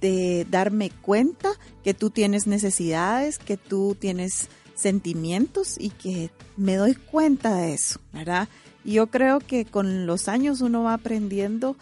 de 0.00 0.46
darme 0.50 0.90
cuenta 0.90 1.50
que 1.82 1.94
tú 1.94 2.10
tienes 2.10 2.46
necesidades, 2.46 3.38
que 3.38 3.56
tú 3.56 3.96
tienes 3.98 4.48
sentimientos 4.74 5.76
y 5.78 5.90
que 5.90 6.30
me 6.56 6.76
doy 6.76 6.94
cuenta 6.94 7.56
de 7.56 7.74
eso, 7.74 8.00
¿verdad? 8.12 8.48
Y 8.84 8.94
yo 8.94 9.06
creo 9.06 9.40
que 9.40 9.64
con 9.64 10.06
los 10.06 10.28
años 10.28 10.60
uno 10.60 10.82
va 10.82 10.94
aprendiendo 10.94 11.76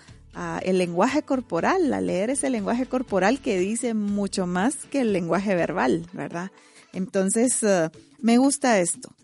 el 0.62 0.78
lenguaje 0.78 1.22
corporal, 1.22 1.92
a 1.92 2.00
leer 2.00 2.30
ese 2.30 2.50
lenguaje 2.50 2.86
corporal 2.86 3.40
que 3.40 3.58
dice 3.58 3.94
mucho 3.94 4.46
más 4.46 4.76
que 4.90 5.00
el 5.02 5.12
lenguaje 5.12 5.54
verbal, 5.54 6.06
¿verdad? 6.12 6.50
Entonces, 6.92 7.62
eh, 7.62 7.90
me 8.18 8.38
gusta 8.38 8.78
esto. 8.80 9.14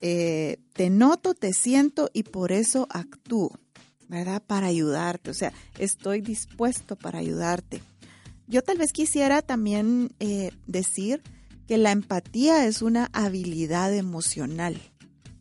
Eh, 0.00 0.58
te 0.74 0.90
noto, 0.90 1.34
te 1.34 1.52
siento 1.52 2.10
y 2.12 2.24
por 2.24 2.52
eso 2.52 2.86
actúo, 2.90 3.58
¿verdad? 4.08 4.42
Para 4.46 4.66
ayudarte, 4.66 5.30
o 5.30 5.34
sea, 5.34 5.52
estoy 5.78 6.20
dispuesto 6.20 6.96
para 6.96 7.18
ayudarte. 7.18 7.82
Yo 8.46 8.62
tal 8.62 8.76
vez 8.76 8.92
quisiera 8.92 9.40
también 9.40 10.10
eh, 10.20 10.50
decir 10.66 11.22
que 11.66 11.78
la 11.78 11.92
empatía 11.92 12.66
es 12.66 12.82
una 12.82 13.08
habilidad 13.12 13.94
emocional. 13.94 14.78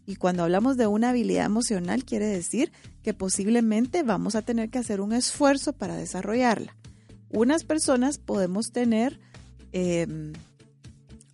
Y 0.05 0.15
cuando 0.15 0.43
hablamos 0.43 0.77
de 0.77 0.87
una 0.87 1.09
habilidad 1.09 1.45
emocional, 1.45 2.05
quiere 2.05 2.27
decir 2.27 2.71
que 3.03 3.13
posiblemente 3.13 4.01
vamos 4.01 4.35
a 4.35 4.41
tener 4.41 4.69
que 4.69 4.79
hacer 4.79 5.01
un 5.01 5.13
esfuerzo 5.13 5.73
para 5.73 5.95
desarrollarla. 5.95 6.75
Unas 7.29 7.63
personas 7.63 8.17
podemos 8.17 8.71
tener 8.71 9.19
em, 9.71 10.33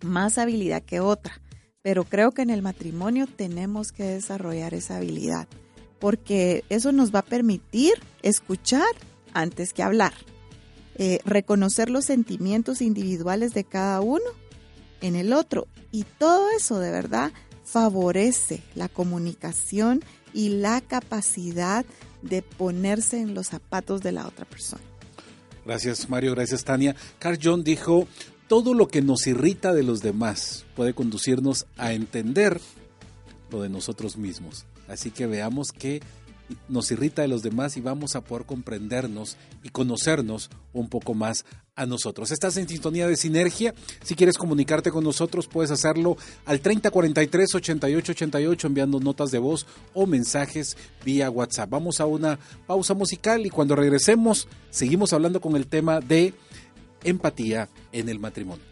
más 0.02 0.38
habilidad 0.38 0.82
que 0.82 1.00
otra, 1.00 1.40
pero 1.82 2.04
creo 2.04 2.32
que 2.32 2.42
en 2.42 2.50
el 2.50 2.62
matrimonio 2.62 3.26
tenemos 3.26 3.92
que 3.92 4.04
desarrollar 4.04 4.74
esa 4.74 4.96
habilidad, 4.96 5.46
porque 5.98 6.64
eso 6.68 6.92
nos 6.92 7.14
va 7.14 7.20
a 7.20 7.24
permitir 7.24 7.92
escuchar 8.22 8.90
antes 9.32 9.72
que 9.72 9.82
hablar, 9.82 10.14
eh, 10.96 11.20
reconocer 11.24 11.88
los 11.88 12.04
sentimientos 12.04 12.82
individuales 12.82 13.54
de 13.54 13.64
cada 13.64 14.00
uno 14.00 14.30
en 15.00 15.16
el 15.16 15.32
otro, 15.32 15.68
y 15.92 16.04
todo 16.18 16.50
eso 16.50 16.78
de 16.78 16.90
verdad 16.90 17.32
favorece 17.64 18.62
la 18.74 18.88
comunicación 18.88 20.02
y 20.32 20.50
la 20.50 20.80
capacidad 20.80 21.84
de 22.22 22.42
ponerse 22.42 23.20
en 23.20 23.34
los 23.34 23.48
zapatos 23.48 24.02
de 24.02 24.12
la 24.12 24.26
otra 24.26 24.44
persona. 24.44 24.82
Gracias 25.64 26.08
Mario, 26.08 26.34
gracias 26.34 26.64
Tania. 26.64 26.96
Carl 27.18 27.38
John 27.42 27.64
dijo, 27.64 28.06
todo 28.48 28.74
lo 28.74 28.88
que 28.88 29.02
nos 29.02 29.26
irrita 29.26 29.72
de 29.72 29.82
los 29.82 30.00
demás 30.00 30.64
puede 30.74 30.94
conducirnos 30.94 31.66
a 31.76 31.92
entender 31.92 32.60
lo 33.50 33.62
de 33.62 33.68
nosotros 33.68 34.16
mismos. 34.16 34.66
Así 34.88 35.10
que 35.10 35.26
veamos 35.26 35.70
qué 35.70 36.00
nos 36.68 36.90
irrita 36.90 37.22
de 37.22 37.28
los 37.28 37.42
demás 37.42 37.76
y 37.76 37.80
vamos 37.80 38.16
a 38.16 38.22
poder 38.22 38.46
comprendernos 38.46 39.36
y 39.62 39.68
conocernos 39.68 40.50
un 40.72 40.88
poco 40.88 41.14
más 41.14 41.44
a 41.80 41.86
nosotros. 41.86 42.30
Estás 42.30 42.56
en 42.58 42.68
sintonía 42.68 43.08
de 43.08 43.16
sinergia. 43.16 43.74
Si 44.04 44.14
quieres 44.14 44.36
comunicarte 44.36 44.90
con 44.90 45.02
nosotros, 45.02 45.46
puedes 45.46 45.70
hacerlo 45.70 46.16
al 46.44 46.60
3043 46.60 47.54
8888 47.54 48.66
enviando 48.66 49.00
notas 49.00 49.30
de 49.30 49.38
voz 49.38 49.66
o 49.94 50.06
mensajes 50.06 50.76
vía 51.04 51.30
WhatsApp. 51.30 51.70
Vamos 51.70 52.00
a 52.00 52.06
una 52.06 52.38
pausa 52.66 52.94
musical 52.94 53.46
y 53.46 53.50
cuando 53.50 53.74
regresemos, 53.74 54.46
seguimos 54.70 55.12
hablando 55.14 55.40
con 55.40 55.56
el 55.56 55.66
tema 55.66 56.00
de 56.00 56.34
empatía 57.02 57.68
en 57.92 58.10
el 58.10 58.18
matrimonio. 58.18 58.69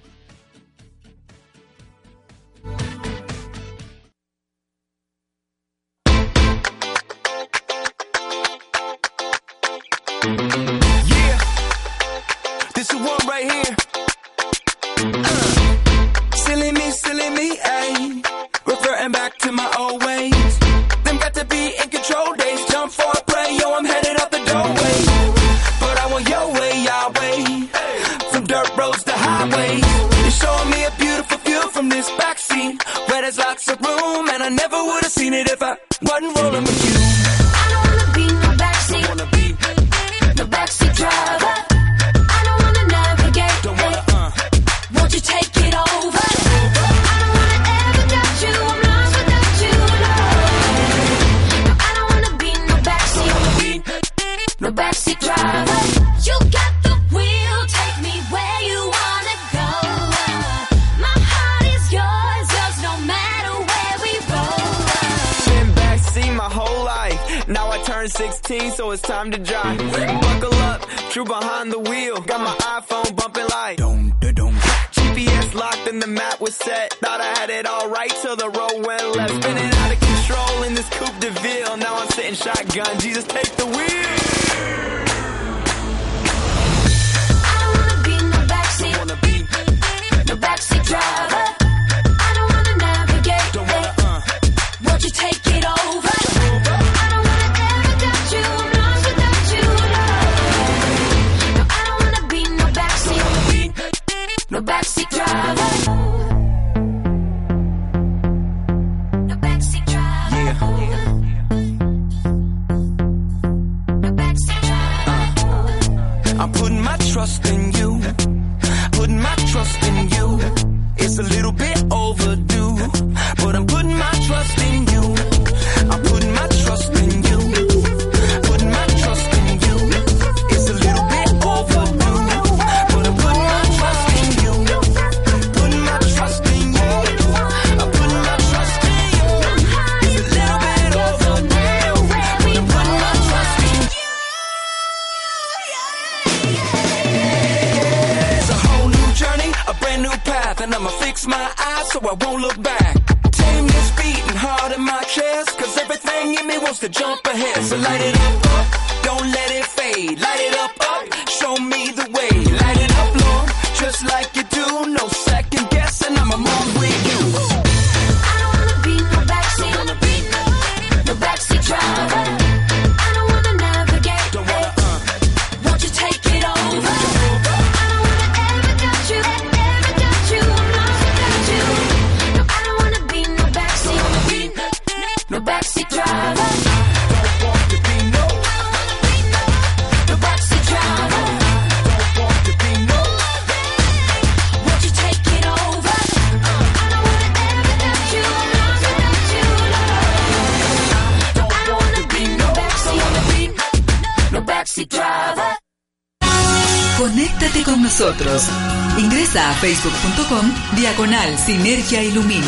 facebook.com 209.61 210.53
diagonal 210.77 211.37
sinergia 211.37 212.03
ilumina. 212.05 212.47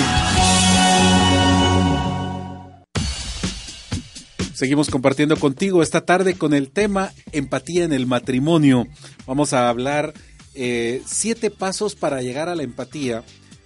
Seguimos 4.55 4.91
compartiendo 4.91 5.37
contigo 5.37 5.83
esta 5.83 6.03
tarde 6.03 6.35
con 6.35 6.55
el 6.55 6.71
tema 6.71 7.13
empatía 7.33 7.85
en 7.85 7.93
el 7.93 8.07
matrimonio. 8.07 8.87
Vamos 9.27 9.55
a 9.55 9.69
hablar 9.69 10.15
eh, 10.55 11.03
siete 11.05 11.51
pasos 11.51 11.97
para 11.97 12.23
llegar 12.23 12.49
a 12.49 12.55
la 12.55 12.63
empatía, 12.63 13.25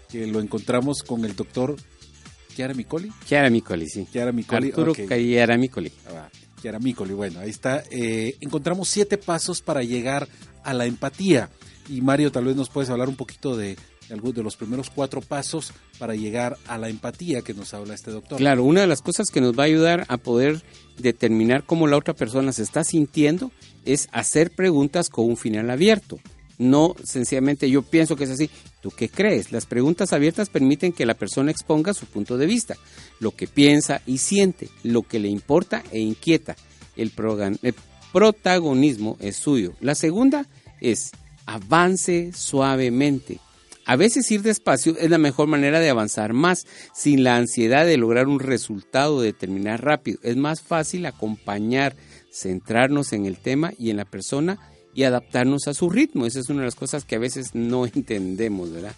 que 0.08 0.26
lo 0.26 0.40
encontramos 0.40 1.02
con 1.02 1.26
el 1.26 1.36
doctor 1.36 1.76
Chiara 2.54 2.72
Micoli. 2.72 3.12
Chiara 3.26 3.50
Micoli, 3.50 3.88
sí. 3.88 4.08
Arturo 4.48 4.92
okay. 4.92 5.06
Ah, 6.08 6.30
Chiara 6.62 6.78
Micoli, 6.78 7.12
bueno, 7.12 7.40
ahí 7.40 7.50
está. 7.50 7.82
Eh, 7.90 8.36
encontramos 8.40 8.88
siete 8.88 9.18
pasos 9.18 9.60
para 9.60 9.82
llegar 9.82 10.28
a 10.62 10.72
la 10.72 10.86
empatía. 10.86 11.50
Y 11.88 12.00
Mario, 12.00 12.32
tal 12.32 12.44
vez 12.44 12.56
nos 12.56 12.70
puedes 12.70 12.90
hablar 12.90 13.08
un 13.08 13.16
poquito 13.16 13.56
de, 13.56 13.76
de 14.08 14.42
los 14.42 14.56
primeros 14.56 14.90
cuatro 14.90 15.20
pasos 15.20 15.72
para 15.98 16.14
llegar 16.14 16.56
a 16.66 16.78
la 16.78 16.88
empatía 16.88 17.42
que 17.42 17.54
nos 17.54 17.74
habla 17.74 17.94
este 17.94 18.10
doctor. 18.10 18.38
Claro, 18.38 18.64
una 18.64 18.82
de 18.82 18.86
las 18.86 19.02
cosas 19.02 19.28
que 19.30 19.40
nos 19.40 19.58
va 19.58 19.64
a 19.64 19.66
ayudar 19.66 20.04
a 20.08 20.16
poder 20.16 20.62
determinar 20.98 21.64
cómo 21.64 21.86
la 21.86 21.96
otra 21.96 22.14
persona 22.14 22.52
se 22.52 22.62
está 22.62 22.84
sintiendo 22.84 23.50
es 23.84 24.08
hacer 24.12 24.50
preguntas 24.50 25.08
con 25.08 25.26
un 25.26 25.36
final 25.36 25.70
abierto. 25.70 26.18
No 26.56 26.94
sencillamente 27.02 27.68
yo 27.68 27.82
pienso 27.82 28.16
que 28.16 28.24
es 28.24 28.30
así. 28.30 28.48
¿Tú 28.80 28.90
qué 28.90 29.08
crees? 29.08 29.50
Las 29.50 29.66
preguntas 29.66 30.12
abiertas 30.12 30.48
permiten 30.48 30.92
que 30.92 31.06
la 31.06 31.14
persona 31.14 31.50
exponga 31.50 31.94
su 31.94 32.06
punto 32.06 32.36
de 32.36 32.46
vista, 32.46 32.76
lo 33.18 33.32
que 33.32 33.46
piensa 33.46 34.02
y 34.06 34.18
siente, 34.18 34.68
lo 34.82 35.02
que 35.02 35.18
le 35.18 35.28
importa 35.28 35.82
e 35.90 35.98
inquieta. 36.00 36.56
El, 36.96 37.10
el 37.62 37.74
protagonismo 38.12 39.16
es 39.20 39.36
suyo. 39.36 39.74
La 39.80 39.96
segunda 39.96 40.46
es 40.80 41.10
avance 41.46 42.32
suavemente. 42.34 43.40
A 43.86 43.96
veces 43.96 44.30
ir 44.30 44.42
despacio 44.42 44.96
es 44.98 45.10
la 45.10 45.18
mejor 45.18 45.46
manera 45.46 45.78
de 45.78 45.90
avanzar 45.90 46.32
más, 46.32 46.66
sin 46.94 47.22
la 47.22 47.36
ansiedad 47.36 47.84
de 47.84 47.98
lograr 47.98 48.28
un 48.28 48.40
resultado 48.40 49.16
o 49.16 49.20
de 49.20 49.34
terminar 49.34 49.84
rápido. 49.84 50.18
Es 50.22 50.36
más 50.36 50.62
fácil 50.62 51.04
acompañar, 51.04 51.94
centrarnos 52.32 53.12
en 53.12 53.26
el 53.26 53.38
tema 53.38 53.72
y 53.78 53.90
en 53.90 53.98
la 53.98 54.06
persona 54.06 54.58
y 54.94 55.02
adaptarnos 55.02 55.68
a 55.68 55.74
su 55.74 55.90
ritmo. 55.90 56.24
Esa 56.24 56.40
es 56.40 56.48
una 56.48 56.60
de 56.60 56.66
las 56.66 56.76
cosas 56.76 57.04
que 57.04 57.16
a 57.16 57.18
veces 57.18 57.54
no 57.54 57.84
entendemos, 57.94 58.72
¿verdad? 58.72 58.94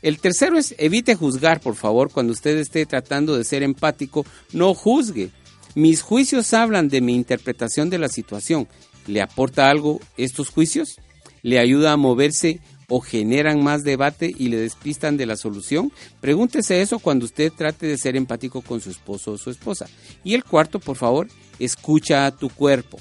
El 0.00 0.18
tercero 0.20 0.56
es 0.56 0.74
evite 0.78 1.14
juzgar, 1.14 1.60
por 1.60 1.74
favor, 1.74 2.10
cuando 2.10 2.32
usted 2.32 2.56
esté 2.56 2.86
tratando 2.86 3.36
de 3.36 3.44
ser 3.44 3.62
empático, 3.62 4.24
no 4.52 4.72
juzgue. 4.72 5.30
Mis 5.74 6.00
juicios 6.00 6.54
hablan 6.54 6.88
de 6.88 7.02
mi 7.02 7.14
interpretación 7.14 7.90
de 7.90 7.98
la 7.98 8.08
situación. 8.08 8.68
¿Le 9.06 9.20
aporta 9.20 9.68
algo 9.68 10.00
estos 10.16 10.48
juicios? 10.48 10.96
¿Le 11.42 11.58
ayuda 11.58 11.92
a 11.92 11.96
moverse 11.96 12.60
o 12.88 13.00
generan 13.00 13.62
más 13.62 13.84
debate 13.84 14.32
y 14.36 14.48
le 14.48 14.58
despistan 14.58 15.16
de 15.16 15.26
la 15.26 15.36
solución? 15.36 15.92
Pregúntese 16.20 16.82
eso 16.82 16.98
cuando 16.98 17.24
usted 17.24 17.52
trate 17.52 17.86
de 17.86 17.98
ser 17.98 18.16
empático 18.16 18.62
con 18.62 18.80
su 18.80 18.90
esposo 18.90 19.32
o 19.32 19.38
su 19.38 19.50
esposa. 19.50 19.86
Y 20.24 20.34
el 20.34 20.44
cuarto, 20.44 20.80
por 20.80 20.96
favor, 20.96 21.28
escucha 21.58 22.26
a 22.26 22.36
tu 22.36 22.48
cuerpo. 22.48 22.98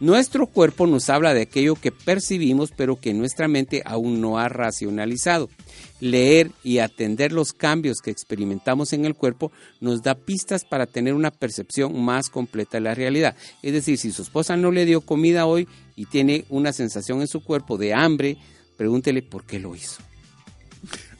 Nuestro 0.00 0.46
cuerpo 0.46 0.86
nos 0.86 1.10
habla 1.10 1.34
de 1.34 1.42
aquello 1.42 1.74
que 1.74 1.90
percibimos 1.90 2.70
pero 2.70 3.00
que 3.00 3.12
nuestra 3.14 3.48
mente 3.48 3.82
aún 3.84 4.20
no 4.20 4.38
ha 4.38 4.48
racionalizado. 4.48 5.50
Leer 5.98 6.52
y 6.62 6.78
atender 6.78 7.32
los 7.32 7.52
cambios 7.52 7.98
que 8.00 8.12
experimentamos 8.12 8.92
en 8.92 9.04
el 9.04 9.16
cuerpo 9.16 9.50
nos 9.80 10.02
da 10.02 10.14
pistas 10.14 10.64
para 10.64 10.86
tener 10.86 11.14
una 11.14 11.32
percepción 11.32 12.00
más 12.00 12.30
completa 12.30 12.76
de 12.76 12.82
la 12.82 12.94
realidad. 12.94 13.34
Es 13.60 13.72
decir, 13.72 13.98
si 13.98 14.12
su 14.12 14.22
esposa 14.22 14.56
no 14.56 14.70
le 14.70 14.84
dio 14.84 15.00
comida 15.00 15.46
hoy 15.46 15.66
y 15.96 16.06
tiene 16.06 16.44
una 16.48 16.72
sensación 16.72 17.20
en 17.20 17.26
su 17.26 17.42
cuerpo 17.42 17.76
de 17.76 17.92
hambre, 17.92 18.38
pregúntele 18.76 19.22
por 19.22 19.44
qué 19.46 19.58
lo 19.58 19.74
hizo. 19.74 20.00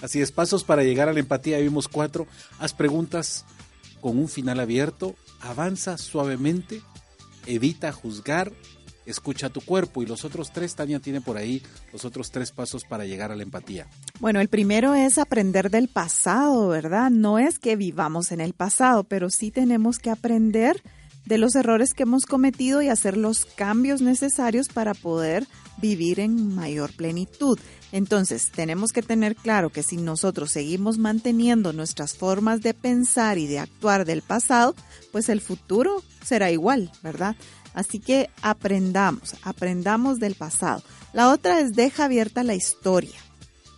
Así 0.00 0.20
es, 0.20 0.30
pasos 0.30 0.62
para 0.62 0.84
llegar 0.84 1.08
a 1.08 1.12
la 1.12 1.18
empatía, 1.18 1.58
vimos 1.58 1.88
cuatro. 1.88 2.28
Haz 2.60 2.74
preguntas 2.74 3.44
con 4.00 4.16
un 4.16 4.28
final 4.28 4.60
abierto, 4.60 5.16
avanza 5.40 5.98
suavemente, 5.98 6.80
evita 7.48 7.92
juzgar, 7.92 8.52
escucha 9.06 9.48
tu 9.48 9.60
cuerpo. 9.60 10.02
Y 10.02 10.06
los 10.06 10.24
otros 10.24 10.52
tres, 10.52 10.74
Tania 10.74 11.00
tiene 11.00 11.20
por 11.20 11.36
ahí 11.36 11.62
los 11.92 12.04
otros 12.04 12.30
tres 12.30 12.52
pasos 12.52 12.84
para 12.84 13.06
llegar 13.06 13.32
a 13.32 13.36
la 13.36 13.42
empatía. 13.42 13.86
Bueno, 14.20 14.40
el 14.40 14.48
primero 14.48 14.94
es 14.94 15.18
aprender 15.18 15.70
del 15.70 15.88
pasado, 15.88 16.68
¿verdad? 16.68 17.10
No 17.10 17.38
es 17.38 17.58
que 17.58 17.76
vivamos 17.76 18.30
en 18.32 18.40
el 18.40 18.52
pasado, 18.52 19.04
pero 19.04 19.30
sí 19.30 19.50
tenemos 19.50 19.98
que 19.98 20.10
aprender 20.10 20.82
de 21.24 21.38
los 21.38 21.54
errores 21.56 21.92
que 21.92 22.04
hemos 22.04 22.24
cometido 22.24 22.80
y 22.80 22.88
hacer 22.88 23.16
los 23.16 23.44
cambios 23.44 24.00
necesarios 24.00 24.68
para 24.68 24.94
poder 24.94 25.46
vivir 25.80 26.20
en 26.20 26.54
mayor 26.54 26.92
plenitud. 26.92 27.58
Entonces, 27.92 28.50
tenemos 28.50 28.92
que 28.92 29.02
tener 29.02 29.34
claro 29.36 29.70
que 29.70 29.82
si 29.82 29.96
nosotros 29.96 30.50
seguimos 30.50 30.98
manteniendo 30.98 31.72
nuestras 31.72 32.14
formas 32.14 32.60
de 32.60 32.74
pensar 32.74 33.38
y 33.38 33.46
de 33.46 33.58
actuar 33.58 34.04
del 34.04 34.22
pasado, 34.22 34.74
pues 35.12 35.28
el 35.28 35.40
futuro 35.40 36.02
será 36.24 36.50
igual, 36.50 36.90
¿verdad? 37.02 37.36
Así 37.74 37.98
que 38.00 38.30
aprendamos, 38.42 39.36
aprendamos 39.42 40.18
del 40.18 40.34
pasado. 40.34 40.82
La 41.12 41.30
otra 41.30 41.60
es 41.60 41.72
deja 41.72 42.04
abierta 42.04 42.42
la 42.42 42.54
historia. 42.54 43.18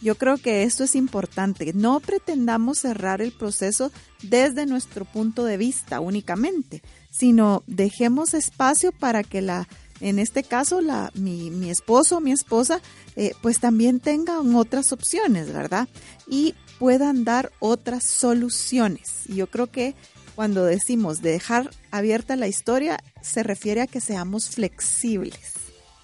Yo 0.02 0.14
creo 0.14 0.38
que 0.38 0.62
esto 0.62 0.84
es 0.84 0.94
importante. 0.94 1.72
No 1.74 2.00
pretendamos 2.00 2.78
cerrar 2.78 3.20
el 3.20 3.32
proceso 3.32 3.92
desde 4.22 4.64
nuestro 4.64 5.04
punto 5.04 5.44
de 5.44 5.58
vista 5.58 6.00
únicamente, 6.00 6.82
sino 7.10 7.62
dejemos 7.66 8.32
espacio 8.32 8.92
para 8.92 9.22
que 9.22 9.42
la, 9.42 9.68
en 10.00 10.18
este 10.18 10.42
caso, 10.42 10.80
la, 10.80 11.10
mi, 11.14 11.50
mi 11.50 11.70
esposo 11.70 12.20
mi 12.20 12.32
esposa, 12.32 12.80
eh, 13.16 13.32
pues 13.42 13.60
también 13.60 14.00
tengan 14.00 14.54
otras 14.54 14.92
opciones, 14.92 15.52
¿verdad? 15.52 15.88
Y 16.26 16.54
puedan 16.78 17.24
dar 17.24 17.52
otras 17.58 18.04
soluciones. 18.04 19.24
Yo 19.26 19.48
creo 19.48 19.66
que 19.66 19.94
cuando 20.34 20.64
decimos 20.64 21.20
dejar 21.20 21.70
abierta 21.90 22.36
la 22.36 22.48
historia, 22.48 22.98
se 23.22 23.42
refiere 23.42 23.82
a 23.82 23.86
que 23.86 24.00
seamos 24.00 24.48
flexibles, 24.48 25.52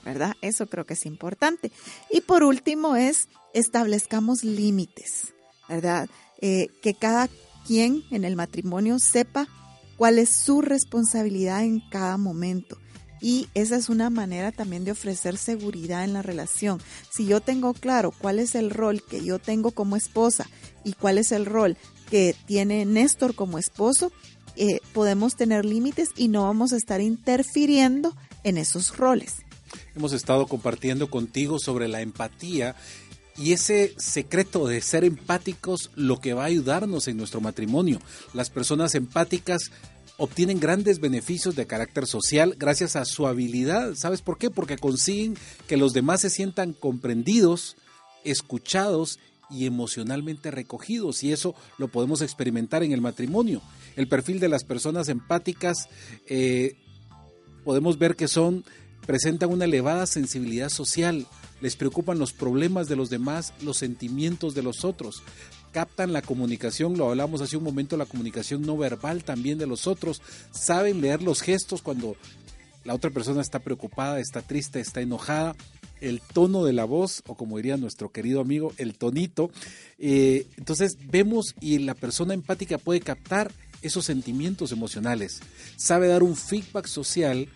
¿verdad? 0.04 0.34
Eso 0.42 0.66
creo 0.66 0.84
que 0.84 0.94
es 0.94 1.06
importante. 1.06 1.72
Y 2.10 2.20
por 2.20 2.44
último 2.44 2.96
es 2.96 3.28
establezcamos 3.54 4.44
límites, 4.44 5.32
¿verdad? 5.68 6.10
Eh, 6.42 6.68
que 6.82 6.92
cada 6.92 7.30
quien 7.66 8.04
en 8.10 8.24
el 8.24 8.36
matrimonio 8.36 8.98
sepa 8.98 9.48
cuál 9.96 10.18
es 10.18 10.28
su 10.28 10.60
responsabilidad 10.60 11.64
en 11.64 11.80
cada 11.88 12.18
momento. 12.18 12.76
Y 13.20 13.48
esa 13.54 13.76
es 13.76 13.88
una 13.88 14.10
manera 14.10 14.52
también 14.52 14.84
de 14.84 14.92
ofrecer 14.92 15.36
seguridad 15.36 16.04
en 16.04 16.12
la 16.12 16.22
relación. 16.22 16.80
Si 17.10 17.26
yo 17.26 17.40
tengo 17.40 17.72
claro 17.74 18.12
cuál 18.12 18.38
es 18.38 18.54
el 18.54 18.70
rol 18.70 19.02
que 19.02 19.24
yo 19.24 19.38
tengo 19.38 19.70
como 19.70 19.96
esposa 19.96 20.46
y 20.84 20.92
cuál 20.92 21.18
es 21.18 21.32
el 21.32 21.46
rol 21.46 21.76
que 22.10 22.34
tiene 22.46 22.84
Néstor 22.84 23.34
como 23.34 23.58
esposo, 23.58 24.12
eh, 24.56 24.80
podemos 24.92 25.36
tener 25.36 25.64
límites 25.64 26.10
y 26.16 26.28
no 26.28 26.44
vamos 26.44 26.72
a 26.72 26.76
estar 26.76 27.00
interfiriendo 27.00 28.14
en 28.42 28.58
esos 28.58 28.96
roles. 28.96 29.36
Hemos 29.94 30.12
estado 30.12 30.46
compartiendo 30.46 31.10
contigo 31.10 31.58
sobre 31.58 31.88
la 31.88 32.00
empatía 32.00 32.76
y 33.38 33.52
ese 33.52 33.94
secreto 33.98 34.66
de 34.66 34.80
ser 34.80 35.04
empáticos 35.04 35.90
lo 35.94 36.20
que 36.20 36.32
va 36.32 36.44
a 36.44 36.46
ayudarnos 36.46 37.08
en 37.08 37.16
nuestro 37.16 37.40
matrimonio. 37.40 38.00
Las 38.32 38.50
personas 38.50 38.94
empáticas 38.94 39.70
obtienen 40.18 40.60
grandes 40.60 41.00
beneficios 41.00 41.56
de 41.56 41.66
carácter 41.66 42.06
social 42.06 42.54
gracias 42.58 42.96
a 42.96 43.04
su 43.04 43.26
habilidad. 43.26 43.94
¿Sabes 43.94 44.22
por 44.22 44.38
qué? 44.38 44.50
Porque 44.50 44.78
consiguen 44.78 45.36
que 45.66 45.76
los 45.76 45.92
demás 45.92 46.20
se 46.22 46.30
sientan 46.30 46.72
comprendidos, 46.72 47.76
escuchados 48.24 49.18
y 49.50 49.66
emocionalmente 49.66 50.50
recogidos 50.50 51.22
y 51.22 51.32
eso 51.32 51.54
lo 51.78 51.88
podemos 51.88 52.20
experimentar 52.22 52.82
en 52.82 52.92
el 52.92 53.00
matrimonio. 53.00 53.62
El 53.94 54.08
perfil 54.08 54.40
de 54.40 54.48
las 54.48 54.64
personas 54.64 55.08
empáticas 55.08 55.88
eh, 56.26 56.76
podemos 57.64 57.98
ver 57.98 58.16
que 58.16 58.28
son 58.28 58.64
presentan 59.06 59.50
una 59.50 59.66
elevada 59.66 60.06
sensibilidad 60.06 60.68
social, 60.68 61.26
les 61.60 61.76
preocupan 61.76 62.18
los 62.18 62.32
problemas 62.32 62.88
de 62.88 62.96
los 62.96 63.08
demás, 63.08 63.54
los 63.62 63.78
sentimientos 63.78 64.54
de 64.54 64.62
los 64.62 64.84
otros, 64.84 65.22
captan 65.76 66.14
la 66.14 66.22
comunicación, 66.22 66.96
lo 66.96 67.10
hablamos 67.10 67.42
hace 67.42 67.58
un 67.58 67.62
momento, 67.62 67.98
la 67.98 68.06
comunicación 68.06 68.62
no 68.62 68.78
verbal 68.78 69.24
también 69.24 69.58
de 69.58 69.66
los 69.66 69.86
otros, 69.86 70.22
saben 70.50 71.02
leer 71.02 71.20
los 71.20 71.42
gestos 71.42 71.82
cuando 71.82 72.16
la 72.86 72.94
otra 72.94 73.10
persona 73.10 73.42
está 73.42 73.58
preocupada, 73.58 74.18
está 74.18 74.40
triste, 74.40 74.80
está 74.80 75.02
enojada, 75.02 75.54
el 76.00 76.22
tono 76.22 76.64
de 76.64 76.72
la 76.72 76.86
voz, 76.86 77.22
o 77.26 77.34
como 77.34 77.58
diría 77.58 77.76
nuestro 77.76 78.10
querido 78.10 78.40
amigo, 78.40 78.72
el 78.78 78.94
tonito. 78.94 79.50
Eh, 79.98 80.46
entonces 80.56 80.96
vemos 81.10 81.54
y 81.60 81.76
la 81.80 81.92
persona 81.92 82.32
empática 82.32 82.78
puede 82.78 83.00
captar 83.00 83.52
esos 83.82 84.06
sentimientos 84.06 84.72
emocionales, 84.72 85.42
sabe 85.76 86.08
dar 86.08 86.22
un 86.22 86.36
feedback 86.36 86.86
social 86.86 87.50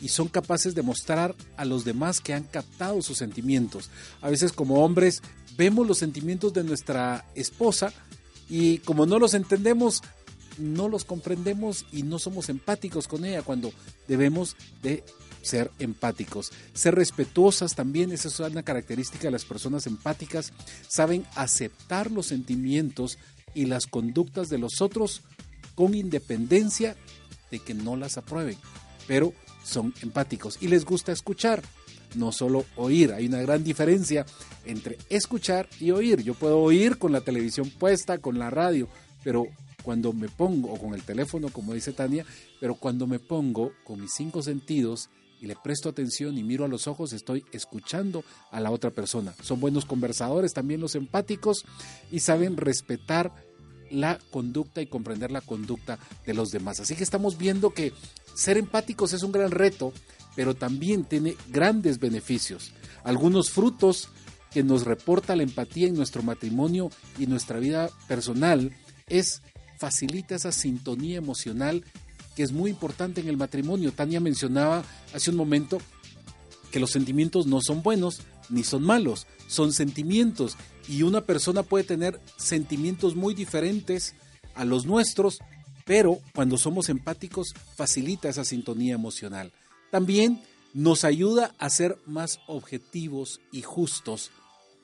y 0.00 0.10
son 0.10 0.28
capaces 0.28 0.76
de 0.76 0.82
mostrar 0.82 1.34
a 1.56 1.64
los 1.64 1.84
demás 1.84 2.20
que 2.20 2.34
han 2.34 2.44
captado 2.44 3.02
sus 3.02 3.18
sentimientos. 3.18 3.90
A 4.20 4.30
veces 4.30 4.52
como 4.52 4.84
hombres 4.84 5.22
vemos 5.56 5.86
los 5.86 5.98
sentimientos 5.98 6.52
de 6.52 6.64
nuestra 6.64 7.26
esposa 7.34 7.92
y 8.48 8.78
como 8.78 9.06
no 9.06 9.18
los 9.18 9.34
entendemos, 9.34 10.02
no 10.58 10.88
los 10.88 11.04
comprendemos 11.04 11.86
y 11.92 12.02
no 12.02 12.18
somos 12.18 12.48
empáticos 12.48 13.08
con 13.08 13.24
ella 13.24 13.42
cuando 13.42 13.72
debemos 14.08 14.56
de 14.82 15.04
ser 15.42 15.70
empáticos. 15.78 16.52
Ser 16.72 16.94
respetuosas 16.94 17.74
también, 17.74 18.12
esa 18.12 18.28
es 18.28 18.38
una 18.40 18.62
característica 18.62 19.24
de 19.24 19.32
las 19.32 19.44
personas 19.44 19.86
empáticas. 19.86 20.52
Saben 20.88 21.26
aceptar 21.34 22.10
los 22.10 22.26
sentimientos 22.26 23.18
y 23.54 23.66
las 23.66 23.86
conductas 23.86 24.48
de 24.48 24.58
los 24.58 24.80
otros 24.80 25.22
con 25.74 25.94
independencia 25.94 26.96
de 27.50 27.58
que 27.58 27.74
no 27.74 27.96
las 27.96 28.16
aprueben. 28.16 28.56
Pero 29.06 29.32
son 29.64 29.94
empáticos 30.02 30.58
y 30.60 30.68
les 30.68 30.84
gusta 30.84 31.12
escuchar, 31.12 31.62
no 32.14 32.32
solo 32.32 32.64
oír. 32.76 33.12
Hay 33.12 33.26
una 33.26 33.40
gran 33.40 33.64
diferencia 33.64 34.26
entre 34.64 34.98
escuchar 35.08 35.68
y 35.80 35.90
oír. 35.90 36.22
Yo 36.22 36.34
puedo 36.34 36.58
oír 36.60 36.98
con 36.98 37.12
la 37.12 37.20
televisión 37.20 37.70
puesta, 37.70 38.18
con 38.18 38.38
la 38.38 38.50
radio, 38.50 38.88
pero 39.22 39.46
cuando 39.82 40.12
me 40.12 40.28
pongo, 40.28 40.72
o 40.72 40.78
con 40.78 40.94
el 40.94 41.02
teléfono, 41.02 41.48
como 41.48 41.74
dice 41.74 41.92
Tania, 41.92 42.24
pero 42.60 42.74
cuando 42.76 43.06
me 43.06 43.18
pongo 43.18 43.72
con 43.84 44.00
mis 44.00 44.12
cinco 44.14 44.42
sentidos 44.42 45.10
y 45.40 45.46
le 45.46 45.56
presto 45.56 45.88
atención 45.88 46.38
y 46.38 46.44
miro 46.44 46.64
a 46.64 46.68
los 46.68 46.86
ojos, 46.86 47.12
estoy 47.12 47.44
escuchando 47.52 48.24
a 48.52 48.60
la 48.60 48.70
otra 48.70 48.90
persona. 48.90 49.34
Son 49.42 49.58
buenos 49.58 49.84
conversadores 49.84 50.54
también 50.54 50.80
los 50.80 50.94
empáticos 50.94 51.64
y 52.12 52.20
saben 52.20 52.56
respetar 52.56 53.32
la 53.90 54.18
conducta 54.30 54.80
y 54.80 54.86
comprender 54.86 55.30
la 55.30 55.40
conducta 55.40 55.98
de 56.24 56.34
los 56.34 56.50
demás. 56.50 56.80
Así 56.80 56.94
que 56.94 57.04
estamos 57.04 57.38
viendo 57.38 57.70
que 57.70 57.92
ser 58.34 58.56
empáticos 58.56 59.12
es 59.12 59.22
un 59.22 59.32
gran 59.32 59.50
reto, 59.50 59.92
pero 60.34 60.54
también 60.54 61.04
tiene 61.04 61.36
grandes 61.48 61.98
beneficios. 61.98 62.72
Algunos 63.04 63.50
frutos 63.50 64.08
que 64.52 64.62
nos 64.62 64.84
reporta 64.84 65.36
la 65.36 65.42
empatía 65.42 65.88
en 65.88 65.94
nuestro 65.94 66.22
matrimonio 66.22 66.90
y 67.18 67.26
nuestra 67.26 67.58
vida 67.58 67.90
personal 68.06 68.72
es 69.08 69.42
facilita 69.78 70.34
esa 70.34 70.52
sintonía 70.52 71.18
emocional 71.18 71.84
que 72.36 72.42
es 72.42 72.52
muy 72.52 72.70
importante 72.70 73.20
en 73.20 73.28
el 73.28 73.36
matrimonio. 73.36 73.92
Tania 73.92 74.20
mencionaba 74.20 74.84
hace 75.12 75.30
un 75.30 75.36
momento 75.36 75.78
que 76.70 76.80
los 76.80 76.90
sentimientos 76.90 77.46
no 77.46 77.60
son 77.60 77.82
buenos, 77.82 78.22
ni 78.48 78.64
son 78.64 78.82
malos, 78.82 79.26
son 79.48 79.72
sentimientos 79.72 80.56
y 80.88 81.02
una 81.02 81.22
persona 81.22 81.62
puede 81.62 81.84
tener 81.84 82.20
sentimientos 82.36 83.14
muy 83.14 83.34
diferentes 83.34 84.14
a 84.54 84.64
los 84.64 84.86
nuestros, 84.86 85.38
pero 85.84 86.20
cuando 86.34 86.58
somos 86.58 86.88
empáticos 86.88 87.54
facilita 87.76 88.28
esa 88.28 88.44
sintonía 88.44 88.94
emocional. 88.94 89.52
También 89.92 90.42
nos 90.72 91.04
ayuda 91.04 91.54
a 91.58 91.68
ser 91.68 91.98
más 92.06 92.40
objetivos 92.46 93.42
y 93.52 93.60
justos, 93.60 94.30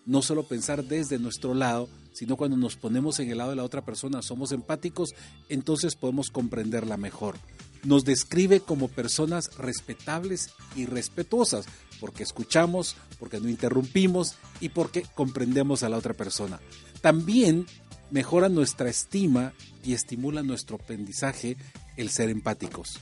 no 0.04 0.20
solo 0.20 0.42
pensar 0.42 0.84
desde 0.84 1.18
nuestro 1.18 1.54
lado, 1.54 1.88
sino 2.12 2.36
cuando 2.36 2.58
nos 2.58 2.76
ponemos 2.76 3.18
en 3.18 3.30
el 3.30 3.38
lado 3.38 3.50
de 3.50 3.56
la 3.56 3.64
otra 3.64 3.86
persona, 3.86 4.20
somos 4.20 4.52
empáticos, 4.52 5.14
entonces 5.48 5.96
podemos 5.96 6.28
comprenderla 6.28 6.98
mejor. 6.98 7.36
Nos 7.84 8.04
describe 8.04 8.60
como 8.60 8.88
personas 8.88 9.56
respetables 9.56 10.50
y 10.76 10.84
respetuosas, 10.84 11.64
porque 12.00 12.22
escuchamos, 12.22 12.94
porque 13.18 13.40
no 13.40 13.48
interrumpimos 13.48 14.34
y 14.60 14.68
porque 14.68 15.06
comprendemos 15.14 15.84
a 15.84 15.88
la 15.88 15.96
otra 15.96 16.12
persona. 16.12 16.60
También 17.00 17.64
mejora 18.10 18.50
nuestra 18.50 18.90
estima 18.90 19.54
y 19.82 19.94
estimula 19.94 20.42
nuestro 20.42 20.76
aprendizaje 20.76 21.56
el 21.96 22.10
ser 22.10 22.28
empáticos. 22.28 23.00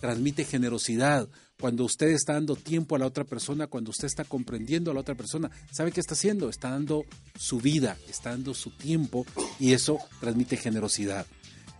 Transmite 0.00 0.44
generosidad. 0.44 1.28
Cuando 1.60 1.84
usted 1.84 2.08
está 2.08 2.34
dando 2.34 2.54
tiempo 2.54 2.94
a 2.94 2.98
la 2.98 3.06
otra 3.06 3.24
persona, 3.24 3.66
cuando 3.66 3.90
usted 3.90 4.06
está 4.06 4.24
comprendiendo 4.24 4.90
a 4.90 4.94
la 4.94 5.00
otra 5.00 5.16
persona, 5.16 5.50
¿sabe 5.72 5.90
qué 5.90 6.00
está 6.00 6.14
haciendo? 6.14 6.48
Está 6.48 6.70
dando 6.70 7.04
su 7.36 7.58
vida, 7.58 7.96
está 8.08 8.30
dando 8.30 8.54
su 8.54 8.70
tiempo 8.70 9.26
y 9.58 9.72
eso 9.72 9.98
transmite 10.20 10.56
generosidad. 10.56 11.26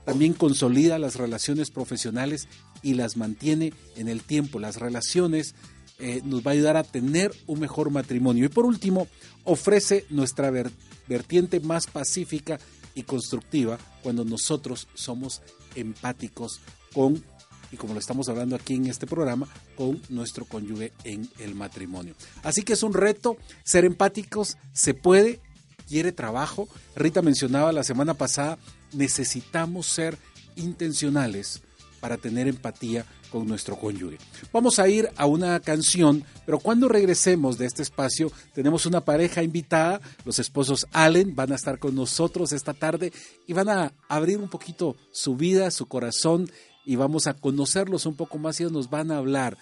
También 0.04 0.32
consolida 0.32 0.98
las 0.98 1.16
relaciones 1.16 1.70
profesionales 1.70 2.48
y 2.82 2.94
las 2.94 3.16
mantiene 3.16 3.72
en 3.94 4.08
el 4.08 4.22
tiempo. 4.22 4.58
Las 4.58 4.76
relaciones 4.76 5.54
eh, 5.98 6.22
nos 6.24 6.44
va 6.46 6.50
a 6.50 6.54
ayudar 6.54 6.76
a 6.76 6.82
tener 6.82 7.32
un 7.46 7.60
mejor 7.60 7.90
matrimonio. 7.90 8.46
Y 8.46 8.48
por 8.48 8.64
último, 8.64 9.06
ofrece 9.44 10.06
nuestra 10.10 10.50
ver- 10.50 10.70
vertiente 11.08 11.60
más 11.60 11.86
pacífica 11.86 12.58
y 12.94 13.02
constructiva 13.02 13.78
cuando 14.02 14.24
nosotros 14.24 14.88
somos 14.94 15.42
empáticos 15.74 16.60
con, 16.94 17.22
y 17.70 17.76
como 17.76 17.94
lo 17.94 18.00
estamos 18.00 18.28
hablando 18.28 18.56
aquí 18.56 18.74
en 18.74 18.86
este 18.86 19.06
programa, 19.06 19.48
con 19.76 20.00
nuestro 20.08 20.44
cónyuge 20.44 20.92
en 21.04 21.28
el 21.38 21.54
matrimonio. 21.54 22.14
Así 22.42 22.62
que 22.62 22.72
es 22.74 22.82
un 22.82 22.94
reto, 22.94 23.36
ser 23.64 23.84
empáticos 23.84 24.56
se 24.72 24.94
puede, 24.94 25.40
quiere 25.88 26.12
trabajo. 26.12 26.68
Rita 26.96 27.22
mencionaba 27.22 27.72
la 27.72 27.84
semana 27.84 28.14
pasada, 28.14 28.58
necesitamos 28.92 29.86
ser 29.86 30.18
intencionales 30.56 31.62
para 32.00 32.16
tener 32.16 32.48
empatía 32.48 33.04
con 33.30 33.46
nuestro 33.46 33.76
cónyuge. 33.76 34.18
Vamos 34.52 34.78
a 34.78 34.88
ir 34.88 35.10
a 35.16 35.26
una 35.26 35.60
canción, 35.60 36.24
pero 36.46 36.58
cuando 36.58 36.88
regresemos 36.88 37.58
de 37.58 37.66
este 37.66 37.82
espacio 37.82 38.32
tenemos 38.54 38.86
una 38.86 39.04
pareja 39.04 39.42
invitada, 39.42 40.00
los 40.24 40.38
esposos 40.38 40.86
Allen 40.92 41.34
van 41.34 41.52
a 41.52 41.56
estar 41.56 41.78
con 41.78 41.94
nosotros 41.94 42.52
esta 42.52 42.74
tarde 42.74 43.12
y 43.46 43.52
van 43.52 43.68
a 43.68 43.92
abrir 44.08 44.38
un 44.38 44.48
poquito 44.48 44.96
su 45.12 45.36
vida, 45.36 45.70
su 45.70 45.86
corazón 45.86 46.50
y 46.88 46.96
vamos 46.96 47.26
a 47.26 47.34
conocerlos 47.34 48.06
un 48.06 48.14
poco 48.14 48.38
más 48.38 48.58
ellos 48.58 48.72
nos 48.72 48.88
van 48.88 49.10
a 49.10 49.18
hablar 49.18 49.58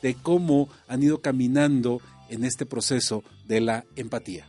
de 0.00 0.14
cómo 0.14 0.70
han 0.88 1.02
ido 1.02 1.20
caminando 1.20 2.00
en 2.30 2.42
este 2.42 2.64
proceso 2.64 3.22
de 3.46 3.60
la 3.60 3.84
empatía. 3.96 4.48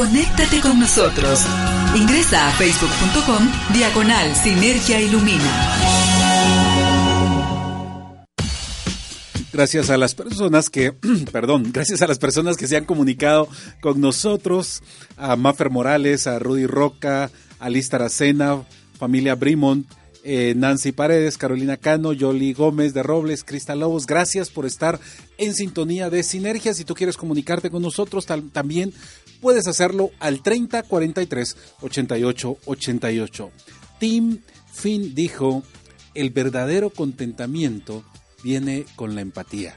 Conéctate 0.00 0.62
con 0.62 0.80
nosotros. 0.80 1.44
Ingresa 1.94 2.48
a 2.48 2.52
facebook.com 2.52 3.46
diagonal 3.74 4.34
Sinergia 4.34 4.98
Ilumina. 4.98 5.44
Gracias 9.52 9.90
a 9.90 9.98
las 9.98 10.14
personas 10.14 10.70
que, 10.70 10.92
perdón, 11.32 11.70
gracias 11.70 12.00
a 12.00 12.06
las 12.06 12.18
personas 12.18 12.56
que 12.56 12.66
se 12.66 12.78
han 12.78 12.86
comunicado 12.86 13.46
con 13.82 14.00
nosotros, 14.00 14.82
a 15.18 15.36
Maffer 15.36 15.68
Morales, 15.68 16.26
a 16.26 16.38
Rudy 16.38 16.64
Roca, 16.64 17.30
a 17.58 17.68
Liz 17.68 17.90
Taracena, 17.90 18.64
familia 18.98 19.34
Brimont, 19.34 19.86
eh, 20.22 20.54
Nancy 20.56 20.92
Paredes, 20.92 21.38
Carolina 21.38 21.78
Cano, 21.78 22.12
Yoli 22.12 22.52
Gómez 22.52 22.92
de 22.92 23.02
Robles, 23.02 23.42
Cristal 23.42 23.80
Lobos, 23.80 24.06
gracias 24.06 24.50
por 24.50 24.66
estar 24.66 25.00
en 25.38 25.54
sintonía 25.54 26.10
de 26.10 26.22
Sinergia. 26.22 26.74
Si 26.74 26.84
tú 26.84 26.94
quieres 26.94 27.16
comunicarte 27.16 27.70
con 27.70 27.80
nosotros, 27.80 28.26
también 28.26 28.92
puedes 29.40 29.66
hacerlo 29.66 30.10
al 30.18 30.42
30 30.42 30.82
43 30.84 31.56
88 31.80 32.58
88. 32.64 33.50
Tim 33.98 34.40
Finn 34.72 35.14
dijo, 35.14 35.62
el 36.14 36.30
verdadero 36.30 36.90
contentamiento 36.90 38.04
viene 38.42 38.84
con 38.96 39.14
la 39.14 39.20
empatía. 39.20 39.76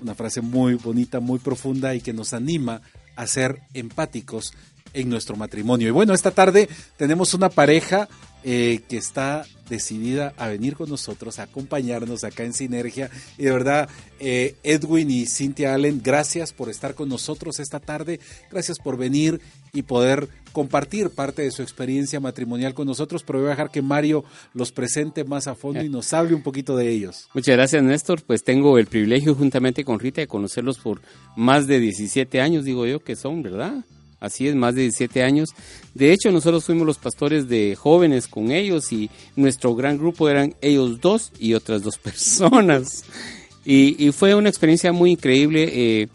Una 0.00 0.14
frase 0.14 0.40
muy 0.40 0.74
bonita, 0.74 1.20
muy 1.20 1.38
profunda 1.38 1.94
y 1.94 2.00
que 2.00 2.12
nos 2.12 2.32
anima 2.32 2.82
a 3.16 3.26
ser 3.26 3.60
empáticos 3.74 4.52
en 4.92 5.08
nuestro 5.08 5.36
matrimonio. 5.36 5.88
Y 5.88 5.92
bueno, 5.92 6.14
esta 6.14 6.30
tarde 6.30 6.68
tenemos 6.96 7.34
una 7.34 7.48
pareja 7.48 8.08
eh, 8.42 8.82
que 8.88 8.96
está 8.96 9.44
decidida 9.68 10.34
a 10.36 10.48
venir 10.48 10.76
con 10.76 10.88
nosotros, 10.88 11.38
a 11.38 11.44
acompañarnos 11.44 12.24
acá 12.24 12.44
en 12.44 12.52
Sinergia. 12.52 13.10
Y 13.38 13.44
de 13.44 13.50
verdad, 13.52 13.88
eh, 14.20 14.56
Edwin 14.62 15.10
y 15.10 15.26
Cynthia 15.26 15.74
Allen, 15.74 16.00
gracias 16.02 16.52
por 16.52 16.68
estar 16.68 16.94
con 16.94 17.08
nosotros 17.08 17.60
esta 17.60 17.80
tarde. 17.80 18.20
Gracias 18.50 18.78
por 18.78 18.96
venir 18.96 19.40
y 19.72 19.82
poder 19.82 20.28
compartir 20.52 21.10
parte 21.10 21.42
de 21.42 21.50
su 21.50 21.62
experiencia 21.62 22.20
matrimonial 22.20 22.74
con 22.74 22.86
nosotros. 22.86 23.22
Pero 23.24 23.40
voy 23.40 23.48
a 23.48 23.50
dejar 23.50 23.70
que 23.70 23.82
Mario 23.82 24.24
los 24.52 24.72
presente 24.72 25.24
más 25.24 25.46
a 25.46 25.54
fondo 25.54 25.82
y 25.82 25.88
nos 25.88 26.12
hable 26.12 26.34
un 26.34 26.42
poquito 26.42 26.76
de 26.76 26.90
ellos. 26.90 27.28
Muchas 27.34 27.56
gracias, 27.56 27.82
Néstor. 27.82 28.22
Pues 28.22 28.44
tengo 28.44 28.78
el 28.78 28.86
privilegio 28.86 29.34
juntamente 29.34 29.84
con 29.84 29.98
Rita 29.98 30.20
de 30.20 30.28
conocerlos 30.28 30.78
por 30.78 31.00
más 31.36 31.66
de 31.66 31.80
17 31.80 32.40
años, 32.40 32.64
digo 32.64 32.86
yo, 32.86 33.00
que 33.00 33.16
son, 33.16 33.42
¿verdad? 33.42 33.84
Así 34.24 34.48
es, 34.48 34.54
más 34.54 34.74
de 34.74 34.82
17 34.82 35.22
años. 35.22 35.50
De 35.94 36.12
hecho, 36.12 36.30
nosotros 36.30 36.64
fuimos 36.64 36.86
los 36.86 36.98
pastores 36.98 37.48
de 37.48 37.76
jóvenes 37.76 38.26
con 38.26 38.50
ellos 38.50 38.92
y 38.92 39.10
nuestro 39.36 39.74
gran 39.74 39.98
grupo 39.98 40.28
eran 40.28 40.54
ellos 40.60 41.00
dos 41.00 41.32
y 41.38 41.54
otras 41.54 41.82
dos 41.82 41.98
personas. 42.02 43.04
Y, 43.64 44.10
fue 44.12 44.34
una 44.34 44.48
experiencia 44.48 44.92
muy 44.92 45.12
increíble. 45.12 45.70
eh, 45.72 46.08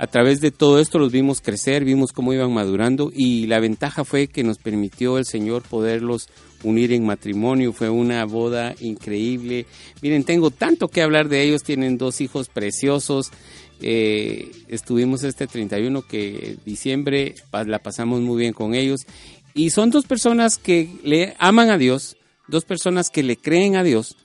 a 0.00 0.06
través 0.06 0.40
de 0.40 0.50
todo 0.50 0.78
esto 0.78 0.98
los 0.98 1.12
vimos 1.12 1.42
crecer, 1.42 1.84
vimos 1.84 2.12
cómo 2.12 2.32
iban 2.32 2.54
madurando 2.54 3.12
y 3.14 3.46
la 3.48 3.60
ventaja 3.60 4.02
fue 4.02 4.28
que 4.28 4.42
nos 4.42 4.56
permitió 4.56 5.18
el 5.18 5.26
Señor 5.26 5.60
poderlos 5.60 6.30
unir 6.62 6.94
en 6.94 7.04
matrimonio. 7.04 7.74
Fue 7.74 7.90
una 7.90 8.24
boda 8.24 8.74
increíble. 8.80 9.66
Miren, 10.00 10.24
tengo 10.24 10.50
tanto 10.50 10.88
que 10.88 11.02
hablar 11.02 11.28
de 11.28 11.42
ellos. 11.42 11.62
Tienen 11.62 11.98
dos 11.98 12.22
hijos 12.22 12.48
preciosos. 12.48 13.30
Eh, 13.82 14.52
estuvimos 14.68 15.24
este 15.24 15.46
31 15.46 16.02
que 16.02 16.56
diciembre 16.64 17.34
la 17.66 17.78
pasamos 17.78 18.20
muy 18.20 18.38
bien 18.40 18.52
con 18.52 18.74
ellos. 18.74 19.06
Y 19.54 19.70
son 19.70 19.90
dos 19.90 20.06
personas 20.06 20.58
que 20.58 20.90
le 21.02 21.34
aman 21.38 21.70
a 21.70 21.78
Dios, 21.78 22.16
dos 22.48 22.64
personas 22.64 23.10
que 23.10 23.22
le 23.22 23.36
creen 23.36 23.76
a 23.76 23.82
Dios, 23.82 24.16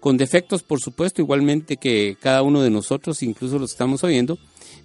con 0.00 0.16
defectos 0.16 0.62
por 0.62 0.80
supuesto, 0.80 1.22
igualmente 1.22 1.76
que 1.76 2.16
cada 2.20 2.42
uno 2.42 2.62
de 2.62 2.70
nosotros, 2.70 3.22
incluso 3.22 3.58
los 3.58 3.70
estamos 3.70 4.02
oyendo, 4.02 4.38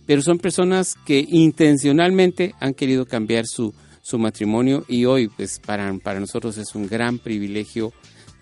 pero 0.05 0.21
son 0.21 0.37
personas 0.37 0.95
que 1.05 1.25
intencionalmente 1.27 2.53
han 2.59 2.73
querido 2.73 3.05
cambiar 3.05 3.45
su, 3.47 3.73
su 4.03 4.19
matrimonio 4.19 4.85
y 4.87 5.05
hoy 5.05 5.27
pues 5.27 5.59
para, 5.59 5.91
para 5.97 6.19
nosotros 6.19 6.57
es 6.57 6.75
un 6.75 6.87
gran 6.87 7.17
privilegio 7.17 7.91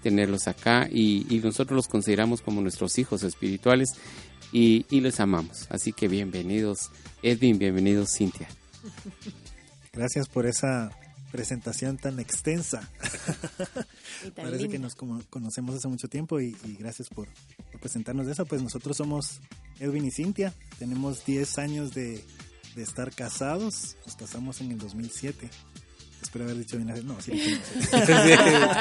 tenerlos 0.04 0.48
acá 0.48 0.88
y 0.92 1.26
nosotros 1.44 1.76
los 1.76 1.88
consideramos 1.88 2.42
como 2.42 2.62
nuestros 2.62 3.00
hijos 3.00 3.24
espirituales 3.24 3.90
y, 4.58 4.86
y 4.90 5.02
les 5.02 5.20
amamos. 5.20 5.68
Así 5.70 5.92
que 5.92 6.08
bienvenidos 6.08 6.90
Edwin, 7.22 7.60
bienvenidos 7.60 8.10
Cintia. 8.18 8.48
Gracias 9.92 10.30
por 10.30 10.46
esa 10.46 10.92
presentación 11.32 11.98
tan 11.98 12.22
extensa. 12.22 12.90
Y 14.26 14.32
tan 14.32 14.46
Parece 14.52 14.70
que 14.70 14.80
nos 14.80 14.96
como- 14.96 15.22
conocemos 15.30 15.76
hace 15.76 15.90
mucho 15.90 16.08
tiempo 16.08 16.40
y, 16.40 16.56
y 16.64 16.76
gracias 16.80 17.10
por, 17.10 17.28
por 17.72 17.82
presentarnos 17.82 18.28
de 18.28 18.32
eso. 18.32 18.46
Pues 18.46 18.62
nosotros 18.62 18.96
somos 18.96 19.42
Edwin 19.82 20.06
y 20.06 20.12
Cintia, 20.12 20.54
tenemos 20.80 21.26
10 21.26 21.58
años 21.58 21.94
de, 21.94 22.24
de 22.76 22.84
estar 22.84 23.14
casados, 23.14 23.98
nos 24.06 24.16
casamos 24.16 24.62
en 24.62 24.72
el 24.72 24.78
2007. 24.78 25.50
Espero 26.22 26.46
haber 26.46 26.58
dicho 26.58 26.78
bien 26.78 27.06
No, 27.06 27.20
sí, 27.22 27.32
dije 27.32 27.60
no. 27.92 28.72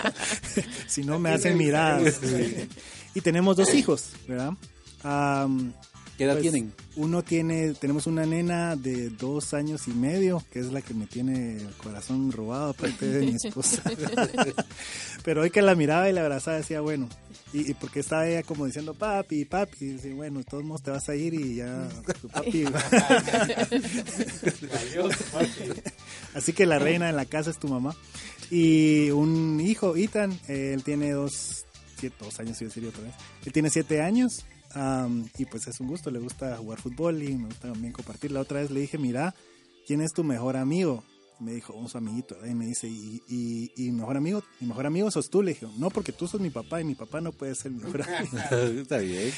si 0.86 1.02
no 1.02 1.18
me 1.18 1.30
hacen 1.30 1.58
miradas. 1.58 2.20
Sí. 2.22 2.68
Y 3.16 3.20
tenemos 3.22 3.56
dos 3.56 3.74
hijos, 3.74 4.10
¿verdad? 4.28 4.52
Am, 5.04 5.72
¿Qué 6.16 6.24
edad 6.24 6.34
pues, 6.34 6.42
tienen? 6.42 6.72
Uno 6.96 7.22
tiene, 7.22 7.74
tenemos 7.74 8.06
una 8.06 8.24
nena 8.24 8.76
de 8.76 9.10
dos 9.10 9.52
años 9.52 9.88
y 9.88 9.90
medio, 9.90 10.42
que 10.52 10.60
es 10.60 10.72
la 10.72 10.80
que 10.80 10.94
me 10.94 11.06
tiene 11.06 11.56
el 11.56 11.74
corazón 11.76 12.30
robado, 12.30 12.70
aparte 12.70 13.06
de 13.06 13.26
mi 13.26 13.34
esposa. 13.44 13.82
Pero 15.24 15.42
hoy 15.42 15.50
que 15.50 15.60
la 15.60 15.74
miraba 15.74 16.08
y 16.08 16.12
la 16.12 16.20
abrazaba 16.20 16.58
decía, 16.58 16.80
bueno, 16.80 17.08
y, 17.52 17.68
y 17.70 17.74
porque 17.74 17.98
estaba 18.00 18.28
ella 18.28 18.44
como 18.44 18.64
diciendo, 18.66 18.94
papi, 18.94 19.44
papi, 19.44 19.76
y 19.80 19.86
decía, 19.94 20.14
bueno, 20.14 20.38
de 20.38 20.44
todos 20.44 20.62
modos 20.62 20.82
te 20.84 20.92
vas 20.92 21.08
a 21.08 21.16
ir 21.16 21.34
y 21.34 21.56
ya, 21.56 21.88
tu 22.20 22.28
papi. 22.28 22.64
Así 26.34 26.52
que 26.52 26.64
la 26.64 26.78
reina 26.78 27.08
en 27.08 27.16
la 27.16 27.26
casa 27.26 27.50
es 27.50 27.58
tu 27.58 27.66
mamá. 27.66 27.96
Y 28.50 29.10
un 29.10 29.60
hijo, 29.60 29.96
Ethan, 29.96 30.38
él 30.46 30.84
tiene 30.84 31.10
dos, 31.10 31.64
siete, 31.98 32.14
dos 32.20 32.38
años, 32.38 32.60
iba 32.60 32.68
a 32.68 32.72
decir 32.72 32.86
otra 32.86 33.02
vez. 33.02 33.14
Él 33.44 33.52
tiene 33.52 33.68
siete 33.70 34.00
años 34.00 34.44
am, 34.74 35.28
y 35.38 35.44
pues 35.46 35.66
es 35.66 35.80
un 35.80 35.88
gusto, 35.88 36.10
le 36.10 36.18
gusta 36.18 36.56
jugar 36.56 36.80
fútbol 36.80 37.22
y 37.22 37.34
me 37.36 37.46
gusta 37.46 37.72
también 37.72 37.92
compartir. 37.92 38.30
La 38.32 38.40
otra 38.40 38.60
vez 38.60 38.70
le 38.70 38.80
dije, 38.80 38.98
mira, 38.98 39.34
¿quién 39.86 40.00
es 40.00 40.12
tu 40.12 40.24
mejor 40.24 40.56
amigo? 40.56 41.02
Y 41.40 41.44
me 41.44 41.52
dijo, 41.52 41.72
un 41.74 41.88
su 41.88 41.98
amiguito. 41.98 42.34
¿verdad? 42.36 42.50
Y 42.50 42.54
me 42.54 42.66
dice, 42.66 42.86
¿y, 42.88 43.20
y, 43.28 43.72
y 43.76 43.90
mejor 43.90 44.16
amigo? 44.16 44.42
¿Mi 44.60 44.68
mejor 44.68 44.86
amigo 44.86 45.10
sos 45.10 45.30
tú? 45.30 45.42
Le 45.42 45.52
dije, 45.54 45.66
no, 45.78 45.90
porque 45.90 46.12
tú 46.12 46.28
sos 46.28 46.40
mi 46.40 46.50
papá 46.50 46.80
y 46.80 46.84
mi 46.84 46.94
papá 46.94 47.20
no 47.20 47.32
puede 47.32 47.54
ser 47.56 47.72
mi 47.72 47.82
mejor 47.82 48.02
amigo. 48.08 48.38
Está 48.82 48.98
bien. 48.98 49.32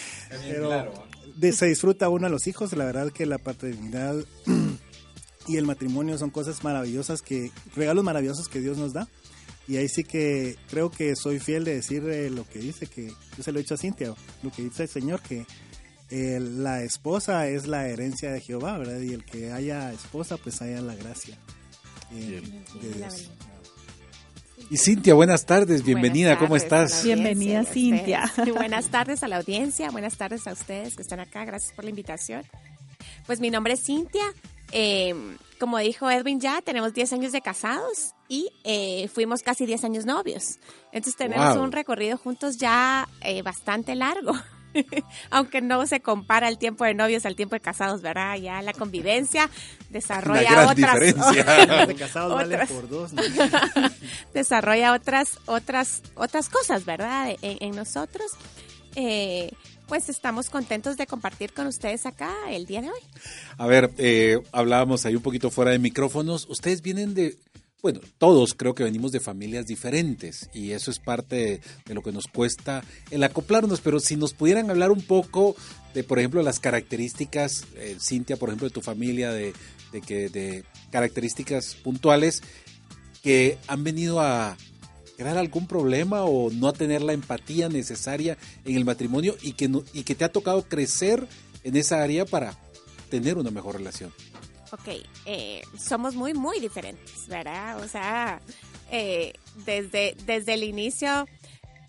Pero 0.46 0.92
de- 1.36 1.52
se 1.52 1.66
disfruta 1.66 2.08
uno 2.08 2.26
a 2.26 2.30
los 2.30 2.46
hijos, 2.46 2.72
la 2.76 2.84
verdad 2.84 3.10
que 3.12 3.24
la 3.26 3.38
paternidad 3.38 4.16
y 5.48 5.56
el 5.56 5.64
matrimonio 5.64 6.18
son 6.18 6.30
cosas 6.30 6.62
maravillosas 6.64 7.22
que, 7.22 7.50
regalos 7.74 8.04
maravillosos 8.04 8.48
que 8.48 8.60
Dios 8.60 8.76
nos 8.78 8.92
da. 8.92 9.08
Y 9.68 9.76
ahí 9.78 9.88
sí 9.88 10.04
que 10.04 10.56
creo 10.70 10.90
que 10.90 11.16
soy 11.16 11.40
fiel 11.40 11.64
de 11.64 11.74
decir 11.74 12.04
eh, 12.08 12.30
lo 12.30 12.48
que 12.48 12.60
dice, 12.60 12.86
que 12.86 13.08
yo 13.08 13.42
se 13.42 13.50
lo 13.50 13.58
he 13.58 13.62
dicho 13.62 13.74
a 13.74 13.78
Cintia, 13.78 14.14
lo 14.42 14.50
que 14.50 14.62
dice 14.62 14.84
el 14.84 14.88
Señor, 14.88 15.20
que 15.22 15.44
eh, 16.10 16.38
la 16.40 16.82
esposa 16.82 17.48
es 17.48 17.66
la 17.66 17.88
herencia 17.88 18.30
de 18.30 18.40
Jehová, 18.40 18.78
¿verdad? 18.78 19.00
Y 19.00 19.12
el 19.12 19.24
que 19.24 19.52
haya 19.52 19.92
esposa, 19.92 20.36
pues 20.36 20.62
haya 20.62 20.80
la 20.80 20.94
gracia 20.94 21.36
eh, 22.12 22.42
de 22.80 22.92
Dios. 22.92 23.30
Y 24.70 24.76
Cintia, 24.78 25.14
buenas 25.14 25.46
tardes, 25.46 25.84
bienvenida, 25.84 26.36
Buenas 26.36 26.48
¿cómo 26.48 26.68
tardes 26.68 26.92
estás? 26.92 27.04
Bienvenida, 27.04 27.62
y 27.62 27.66
Cintia. 27.66 28.32
Buenas 28.54 28.88
tardes 28.88 29.22
a 29.22 29.28
la 29.28 29.38
audiencia, 29.38 29.90
buenas 29.90 30.16
tardes 30.16 30.46
a 30.46 30.52
ustedes 30.52 30.94
que 30.94 31.02
están 31.02 31.20
acá, 31.20 31.44
gracias 31.44 31.72
por 31.72 31.84
la 31.84 31.90
invitación. 31.90 32.44
Pues 33.26 33.40
mi 33.40 33.50
nombre 33.50 33.74
es 33.74 33.84
Cintia, 33.84 34.24
eh, 34.70 35.14
como 35.58 35.78
dijo 35.78 36.08
Edwin 36.08 36.40
ya, 36.40 36.62
tenemos 36.62 36.94
10 36.94 37.12
años 37.14 37.32
de 37.32 37.40
casados 37.40 38.15
y 38.28 38.50
eh, 38.64 39.08
fuimos 39.08 39.42
casi 39.42 39.66
10 39.66 39.84
años 39.84 40.04
novios. 40.06 40.58
Entonces 40.92 41.16
tenemos 41.16 41.54
Wow. 41.54 41.64
un 41.64 41.72
recorrido 41.72 42.16
juntos 42.18 42.56
ya 42.58 43.08
eh, 43.20 43.42
bastante 43.42 43.94
largo. 43.94 44.32
Aunque 45.30 45.62
no 45.62 45.86
se 45.86 46.00
compara 46.00 46.48
el 46.48 46.58
tiempo 46.58 46.84
de 46.84 46.92
novios 46.92 47.24
al 47.24 47.34
tiempo 47.36 47.54
de 47.54 47.60
casados, 47.60 48.02
¿verdad? 48.02 48.36
Ya 48.36 48.60
la 48.62 48.72
convivencia 48.74 49.48
desarrolla 49.90 50.50
gran 50.50 50.68
otras 50.68 50.76
diferencia. 51.00 51.86
De 51.86 51.94
casados 51.94 52.34
vale 52.34 52.54
Otras. 52.56 52.70
por 52.72 52.88
dos, 52.88 53.12
¿no? 53.14 53.22
desarrolla 54.34 54.92
otras 54.92 55.38
otras 55.46 56.02
otras 56.14 56.48
cosas, 56.48 56.84
¿verdad? 56.84 57.30
En, 57.42 57.58
en 57.60 57.76
nosotros. 57.76 58.32
Eh, 58.96 59.50
pues 59.88 60.08
estamos 60.08 60.50
contentos 60.50 60.96
de 60.96 61.06
compartir 61.06 61.52
con 61.52 61.66
ustedes 61.68 62.06
acá 62.06 62.34
el 62.50 62.66
día 62.66 62.80
de 62.82 62.88
hoy. 62.90 62.98
A 63.56 63.66
ver, 63.66 63.92
eh, 63.98 64.40
hablábamos 64.50 65.06
ahí 65.06 65.14
un 65.14 65.22
poquito 65.22 65.48
fuera 65.50 65.70
de 65.70 65.78
micrófonos. 65.78 66.46
Ustedes 66.48 66.82
vienen 66.82 67.14
de, 67.14 67.36
bueno, 67.82 68.00
todos 68.18 68.54
creo 68.54 68.74
que 68.74 68.82
venimos 68.84 69.12
de 69.12 69.20
familias 69.20 69.66
diferentes 69.66 70.48
y 70.52 70.72
eso 70.72 70.90
es 70.90 70.98
parte 70.98 71.60
de, 71.86 71.94
lo 71.94 72.02
que 72.02 72.10
nos 72.12 72.26
cuesta 72.26 72.82
el 73.10 73.22
acoplarnos, 73.22 73.80
pero 73.80 74.00
si 74.00 74.16
nos 74.16 74.32
pudieran 74.34 74.70
hablar 74.70 74.90
un 74.90 75.02
poco 75.02 75.54
de, 75.94 76.02
por 76.02 76.18
ejemplo, 76.18 76.42
las 76.42 76.58
características, 76.58 77.64
eh, 77.76 77.96
Cintia, 78.00 78.36
por 78.36 78.48
ejemplo, 78.48 78.68
de 78.68 78.74
tu 78.74 78.80
familia, 78.80 79.30
de, 79.30 79.52
de, 79.92 80.00
que, 80.00 80.28
de 80.28 80.64
características 80.90 81.74
puntuales 81.76 82.42
que 83.22 83.58
han 83.68 83.84
venido 83.84 84.20
a 84.20 84.56
crear 85.16 85.38
algún 85.38 85.66
problema 85.66 86.24
o 86.24 86.50
no 86.50 86.68
a 86.68 86.72
tener 86.72 87.02
la 87.02 87.12
empatía 87.12 87.68
necesaria 87.68 88.36
en 88.64 88.76
el 88.76 88.84
matrimonio 88.84 89.36
y 89.42 89.52
que, 89.52 89.68
no- 89.68 89.84
y 89.92 90.02
que 90.02 90.14
te 90.14 90.24
ha 90.24 90.32
tocado 90.32 90.62
crecer 90.62 91.26
en 91.62 91.76
esa 91.76 92.02
área 92.02 92.24
para 92.26 92.58
tener 93.10 93.38
una 93.38 93.50
mejor 93.50 93.76
relación. 93.76 94.12
Ok, 94.72 94.88
eh, 95.26 95.62
somos 95.78 96.14
muy, 96.14 96.34
muy 96.34 96.60
diferentes, 96.60 97.28
¿verdad? 97.28 97.78
O 97.78 97.88
sea, 97.88 98.40
eh, 98.90 99.32
desde, 99.64 100.16
desde 100.24 100.54
el 100.54 100.64
inicio, 100.64 101.26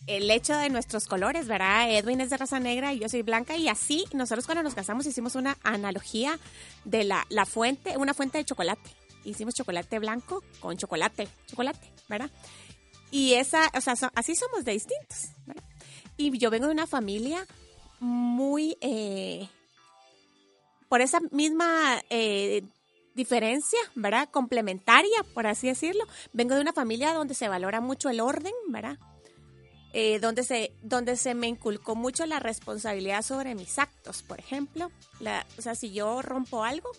el 0.05 0.29
hecho 0.29 0.55
de 0.55 0.69
nuestros 0.69 1.05
colores, 1.05 1.47
¿verdad? 1.47 1.91
Edwin 1.91 2.21
es 2.21 2.29
de 2.29 2.37
raza 2.37 2.59
negra 2.59 2.93
y 2.93 2.99
yo 2.99 3.09
soy 3.09 3.23
blanca 3.23 3.57
y 3.57 3.67
así 3.67 4.05
nosotros 4.13 4.45
cuando 4.45 4.63
nos 4.63 4.75
casamos 4.75 5.05
hicimos 5.05 5.35
una 5.35 5.57
analogía 5.63 6.39
de 6.85 7.03
la, 7.03 7.25
la 7.29 7.45
fuente, 7.45 7.97
una 7.97 8.13
fuente 8.13 8.37
de 8.37 8.45
chocolate. 8.45 8.89
Hicimos 9.23 9.55
chocolate 9.55 9.99
blanco 9.99 10.43
con 10.59 10.77
chocolate, 10.77 11.27
chocolate, 11.47 11.91
¿verdad? 12.07 12.29
Y 13.11 13.33
esa, 13.33 13.71
o 13.73 13.81
sea, 13.81 13.95
así 14.15 14.35
somos 14.35 14.63
de 14.65 14.73
distintos, 14.73 15.29
¿verdad? 15.45 15.63
Y 16.15 16.37
yo 16.37 16.49
vengo 16.49 16.67
de 16.67 16.73
una 16.73 16.87
familia 16.87 17.45
muy, 17.99 18.77
eh, 18.81 19.49
por 20.89 21.01
esa 21.01 21.19
misma 21.31 22.01
eh, 22.09 22.63
diferencia, 23.15 23.79
¿verdad? 23.95 24.29
Complementaria, 24.29 25.23
por 25.33 25.47
así 25.47 25.67
decirlo. 25.67 26.03
Vengo 26.33 26.55
de 26.55 26.61
una 26.61 26.73
familia 26.73 27.13
donde 27.13 27.33
se 27.33 27.47
valora 27.47 27.81
mucho 27.81 28.09
el 28.09 28.19
orden, 28.19 28.53
¿verdad? 28.69 28.97
Eh, 29.93 30.19
donde, 30.19 30.43
se, 30.43 30.73
donde 30.81 31.15
se 31.15 31.33
me 31.33 31.47
inculcó 31.47 31.95
mucho 31.95 32.25
la 32.25 32.39
responsabilidad 32.39 33.21
sobre 33.23 33.55
mis 33.55 33.79
actos, 33.79 34.21
por 34.21 34.39
ejemplo. 34.39 34.91
La, 35.19 35.45
o 35.57 35.61
sea, 35.61 35.73
si 35.75 35.91
yo 35.91 36.21
rompo 36.21 36.63
algo, 36.63 36.91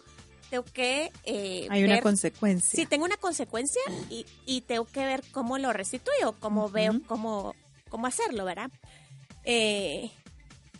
tengo 0.51 0.65
que... 0.65 1.13
eh, 1.25 1.69
Hay 1.71 1.85
una 1.85 2.01
consecuencia. 2.01 2.77
Sí, 2.77 2.87
tengo 2.87 3.05
una 3.05 3.19
consecuencia 3.19 3.83
y, 4.11 4.27
y 4.47 4.63
tengo 4.63 4.87
que 4.87 5.05
ver 5.05 5.23
cómo 5.31 5.59
lo 5.59 5.73
restituyo, 5.73 6.35
cómo 6.41 6.71
veo 6.71 7.01
cómo, 7.07 7.55
cómo 7.89 8.07
hacerlo, 8.07 8.45
¿verdad? 8.45 8.71
Eh, 9.45 10.11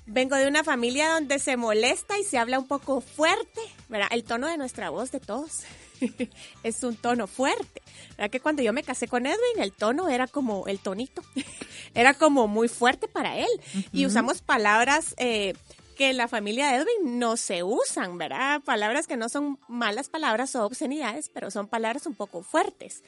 vengo 0.09 0.37
de 0.37 0.49
una 0.49 0.65
familia 0.65 1.11
donde 1.11 1.39
se 1.39 1.57
molesta 1.57 2.19
y 2.19 2.25
se 2.25 2.39
habla 2.39 2.59
un 2.59 2.67
poco 2.67 3.01
fuerte, 3.01 3.61
¿verdad? 3.89 4.09
El 4.11 4.25
tono 4.25 4.49
de 4.49 4.57
nuestra 4.57 4.91
voz 4.91 5.13
de 5.13 5.21
todos 5.21 5.63
es 6.63 6.83
un 6.83 6.97
tono 6.97 7.27
fuerte. 7.27 7.83
¿Verdad 8.17 8.31
que 8.31 8.41
cuando 8.41 8.63
yo 8.63 8.73
me 8.73 8.83
casé 8.83 9.07
con 9.07 9.27
Edwin, 9.27 9.61
el 9.61 9.73
tono 9.73 10.09
era 10.09 10.27
como 10.27 10.67
el 10.67 10.81
tonito? 10.81 11.23
era 11.95 12.15
como 12.15 12.49
muy 12.49 12.69
fuerte 12.69 13.07
para 13.07 13.39
él. 13.39 13.49
Y 13.93 14.07
usamos 14.07 14.41
palabras 14.41 15.15
eh, 15.19 15.55
que 15.97 16.11
en 16.11 16.17
la 16.17 16.29
familia 16.29 16.69
de 16.69 16.77
Edwin 16.77 17.19
no 17.19 17.37
se 17.37 17.63
usan, 17.63 18.19
¿verdad? 18.19 18.63
Palabras 18.63 19.07
que 19.07 19.17
no 19.17 19.29
son 19.29 19.59
malas 19.69 20.09
palabras 20.09 20.55
o 20.57 20.65
obscenidades, 20.65 21.29
pero 21.29 21.51
son 21.51 21.69
palabras 21.69 22.07
un 22.07 22.15
poco 22.15 22.43
fuertes. 22.43 23.03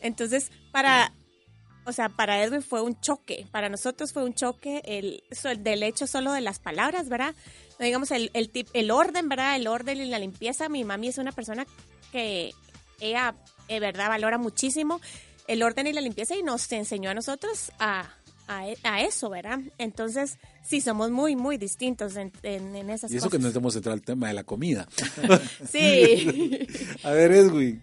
Entonces, 0.00 0.50
para, 0.72 1.12
o 1.90 1.92
sea, 1.92 2.08
para 2.08 2.42
Edwin 2.42 2.62
fue 2.62 2.80
un 2.80 2.98
choque, 3.00 3.46
para 3.50 3.68
nosotros 3.68 4.12
fue 4.12 4.24
un 4.24 4.32
choque 4.34 4.80
el, 4.84 5.22
del 5.62 5.82
hecho 5.82 6.06
solo 6.06 6.32
de 6.32 6.40
las 6.40 6.58
palabras, 6.58 7.08
¿verdad? 7.08 7.34
No 7.78 7.84
digamos 7.84 8.10
el, 8.10 8.30
el, 8.34 8.50
tip- 8.52 8.68
el 8.72 8.90
orden, 8.90 9.28
¿verdad? 9.28 9.56
El 9.56 9.66
orden 9.66 9.98
y 10.00 10.06
la 10.06 10.18
limpieza. 10.18 10.68
Mi 10.68 10.84
mami 10.84 11.08
es 11.08 11.18
una 11.18 11.32
persona 11.32 11.66
que 12.12 12.52
ella, 13.00 13.34
de 13.68 13.80
verdad, 13.80 14.08
valora 14.08 14.38
muchísimo 14.38 15.00
el 15.48 15.62
orden 15.62 15.86
y 15.86 15.92
la 15.92 16.00
limpieza 16.00 16.34
y 16.36 16.42
nos 16.42 16.70
enseñó 16.72 17.10
a 17.10 17.14
nosotros 17.14 17.72
a, 17.78 18.08
a, 18.46 18.64
a 18.84 19.00
eso, 19.02 19.30
¿verdad? 19.30 19.58
Entonces, 19.78 20.38
sí, 20.62 20.80
somos 20.80 21.10
muy, 21.10 21.34
muy 21.36 21.56
distintos 21.56 22.16
en, 22.16 22.30
en, 22.42 22.76
en 22.76 22.90
esas 22.90 23.10
Y 23.10 23.16
eso 23.16 23.26
que 23.26 23.30
cosas. 23.38 23.42
no 23.42 23.48
estamos 23.48 23.74
entrar 23.76 23.94
al 23.94 24.02
tema 24.02 24.28
de 24.28 24.34
la 24.34 24.44
comida. 24.44 24.86
Sí. 25.70 26.66
A 27.02 27.10
ver, 27.10 27.32
Edwin. 27.32 27.82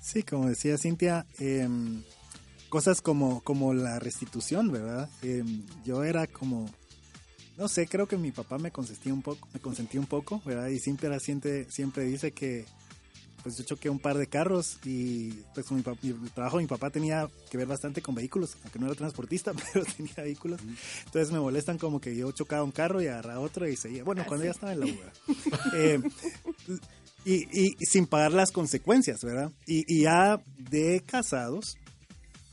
Sí, 0.00 0.22
como 0.22 0.48
decía 0.48 0.78
Cintia, 0.78 1.26
em, 1.38 2.02
cosas 2.68 3.00
como, 3.00 3.40
como 3.42 3.74
la 3.74 3.98
restitución, 3.98 4.70
¿verdad? 4.70 5.08
Em, 5.22 5.64
yo 5.84 6.04
era 6.04 6.26
como, 6.26 6.70
no 7.56 7.68
sé, 7.68 7.86
creo 7.86 8.06
que 8.06 8.16
mi 8.16 8.30
papá 8.32 8.58
me 8.58 8.70
consentía 8.70 9.12
un 9.14 9.22
poco, 9.22 9.48
me 9.54 9.60
consentía 9.60 10.00
un 10.00 10.06
poco, 10.06 10.42
¿verdad? 10.44 10.68
Y 10.68 10.78
siempre, 10.78 11.08
era- 11.08 11.18
siempre, 11.20 11.70
siempre 11.70 12.04
dice 12.04 12.32
que, 12.32 12.66
pues 13.42 13.56
yo 13.56 13.64
choqué 13.64 13.88
un 13.88 14.00
par 14.00 14.18
de 14.18 14.26
carros 14.26 14.78
y 14.84 15.30
pues 15.54 15.70
mi, 15.70 15.80
pa- 15.82 15.94
mi- 16.02 16.10
el 16.10 16.30
trabajo 16.32 16.56
de 16.58 16.64
mi 16.64 16.68
papá 16.68 16.90
tenía 16.90 17.28
que 17.50 17.56
ver 17.56 17.68
bastante 17.68 18.02
con 18.02 18.14
vehículos, 18.16 18.56
aunque 18.64 18.78
no 18.80 18.86
era 18.86 18.94
transportista, 18.96 19.52
pero 19.72 19.84
tenía 19.96 20.12
vehículos. 20.18 20.60
Entonces 21.06 21.32
me 21.32 21.38
molestan 21.40 21.78
como 21.78 22.00
que 22.00 22.14
yo 22.16 22.30
chocaba 22.32 22.64
un 22.64 22.72
carro 22.72 23.00
y 23.00 23.06
agarraba 23.06 23.40
otro 23.40 23.66
y 23.68 23.76
seguía. 23.76 24.02
Bueno, 24.04 24.24
cuando 24.26 24.44
ya 24.44 24.50
estaba 24.50 24.72
en 24.72 24.80
la 24.80 24.86
U, 24.86 24.90
¿verdad? 24.90 25.12
Eh, 25.72 26.00
y, 27.24 27.34
y- 27.34 27.76
y 27.78 27.86
sin 27.86 28.06
pagar 28.06 28.32
las 28.32 28.50
consecuencias, 28.50 29.20
¿verdad? 29.22 29.52
Y, 29.66 29.84
y 29.92 30.02
ya 30.02 30.40
de 30.58 31.02
casados, 31.06 31.76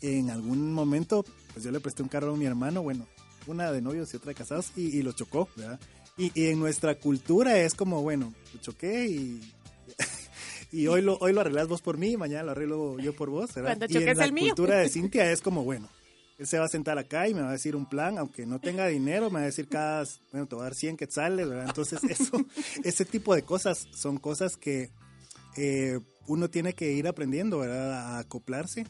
en 0.05 0.29
algún 0.29 0.73
momento, 0.73 1.25
pues 1.53 1.65
yo 1.65 1.71
le 1.71 1.79
presté 1.79 2.03
un 2.03 2.09
carro 2.09 2.33
a 2.33 2.37
mi 2.37 2.45
hermano, 2.45 2.81
bueno, 2.83 3.07
una 3.47 3.71
de 3.71 3.81
novios 3.81 4.13
y 4.13 4.17
otra 4.17 4.29
de 4.29 4.35
casados, 4.35 4.71
y, 4.75 4.97
y 4.97 5.01
lo 5.01 5.11
chocó, 5.11 5.49
¿verdad? 5.55 5.79
Y, 6.17 6.31
y 6.39 6.47
en 6.47 6.59
nuestra 6.59 6.95
cultura 6.95 7.57
es 7.57 7.73
como, 7.75 8.01
bueno, 8.01 8.33
lo 8.53 8.61
choqué 8.61 9.07
y, 9.07 9.53
y 10.71 10.87
hoy, 10.87 11.01
lo, 11.01 11.17
hoy 11.17 11.33
lo 11.33 11.41
arreglas 11.41 11.67
vos 11.67 11.81
por 11.81 11.97
mí, 11.97 12.17
mañana 12.17 12.43
lo 12.43 12.51
arreglo 12.51 12.99
yo 12.99 13.15
por 13.15 13.29
vos, 13.29 13.53
¿verdad? 13.53 13.77
Cuando 13.77 13.99
y 13.99 14.03
en 14.03 14.17
la 14.17 14.25
el 14.25 14.33
mío. 14.33 14.47
cultura 14.55 14.77
de 14.77 14.89
Cintia 14.89 15.31
es 15.31 15.41
como, 15.41 15.63
bueno, 15.63 15.89
él 16.37 16.47
se 16.47 16.59
va 16.59 16.65
a 16.65 16.69
sentar 16.69 16.97
acá 16.97 17.27
y 17.27 17.33
me 17.33 17.41
va 17.41 17.49
a 17.49 17.53
decir 17.53 17.75
un 17.75 17.85
plan, 17.87 18.17
aunque 18.17 18.45
no 18.45 18.59
tenga 18.59 18.87
dinero, 18.87 19.29
me 19.29 19.35
va 19.35 19.43
a 19.43 19.45
decir 19.45 19.67
cada, 19.67 20.05
bueno, 20.31 20.47
te 20.47 20.55
voy 20.55 20.63
a 20.63 20.65
dar 20.65 20.75
100 20.75 20.97
quetzales, 20.97 21.47
¿verdad? 21.47 21.65
Entonces, 21.67 21.99
eso, 22.09 22.37
ese 22.83 23.05
tipo 23.05 23.35
de 23.35 23.43
cosas 23.43 23.87
son 23.93 24.17
cosas 24.17 24.57
que 24.57 24.89
eh, 25.57 25.99
uno 26.27 26.49
tiene 26.49 26.73
que 26.73 26.91
ir 26.91 27.07
aprendiendo, 27.07 27.59
¿verdad? 27.59 27.93
A 27.93 28.19
acoplarse 28.19 28.85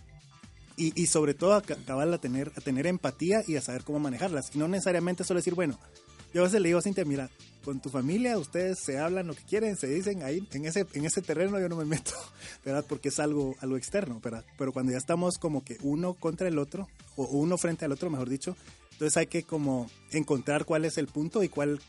y, 0.78 0.99
y 1.01 1.07
sobre 1.07 1.34
todo 1.34 1.53
a 1.53 1.61
ca- 1.61 1.78
cabal 1.86 2.13
a 2.13 2.17
tener, 2.19 2.51
a 2.55 2.61
tener 2.61 2.88
empatía 2.88 3.43
y 3.47 3.55
a 3.55 3.61
saber 3.61 3.84
cómo 3.84 3.99
manejarlas. 3.99 4.53
Y 4.55 4.59
no 4.59 4.67
necesariamente 4.67 5.23
solo 5.23 5.39
decir, 5.39 5.55
bueno, 5.55 5.80
yo 6.34 6.41
a 6.41 6.45
veces 6.45 6.61
le 6.61 6.67
digo 6.69 6.80
a 6.80 6.82
Cintia, 6.82 7.05
mira, 7.05 7.30
con 7.63 7.80
tu 7.80 7.89
familia 7.89 8.38
ustedes 8.38 8.78
se 8.80 8.97
hablan 8.99 9.28
lo 9.28 9.34
que 9.36 9.43
quieren, 9.43 9.78
se 9.78 9.88
dicen 9.88 10.21
ahí, 10.21 10.45
en 10.51 10.65
ese, 10.65 10.86
en 10.93 11.05
ese 11.05 11.21
terreno 11.21 11.59
yo 11.59 11.69
no 11.69 11.78
me 11.78 11.86
meto, 11.86 12.11
¿verdad? 12.65 12.86
Porque 12.88 13.09
es 13.09 13.19
algo, 13.19 13.55
algo 13.61 13.78
externo, 13.78 14.19
¿verdad? 14.21 14.43
Pero 14.57 14.71
cuando 14.73 14.91
ya 14.91 14.97
estamos 14.97 15.38
como 15.38 15.63
que 15.63 15.78
uno 15.82 16.13
contra 16.13 16.47
el 16.47 16.59
otro, 16.59 16.88
o 17.15 17.23
uno 17.26 17.57
frente 17.57 17.86
al 17.86 17.91
otro, 17.93 18.09
mejor 18.09 18.28
dicho, 18.30 18.55
entonces 18.91 19.15
hay 19.17 19.28
que 19.28 19.43
como 19.43 19.89
encontrar 20.11 20.65
cuál 20.65 20.84
es 20.86 20.97
el 20.97 21.07
punto 21.07 21.41
y 21.43 21.49
cuál, 21.49 21.80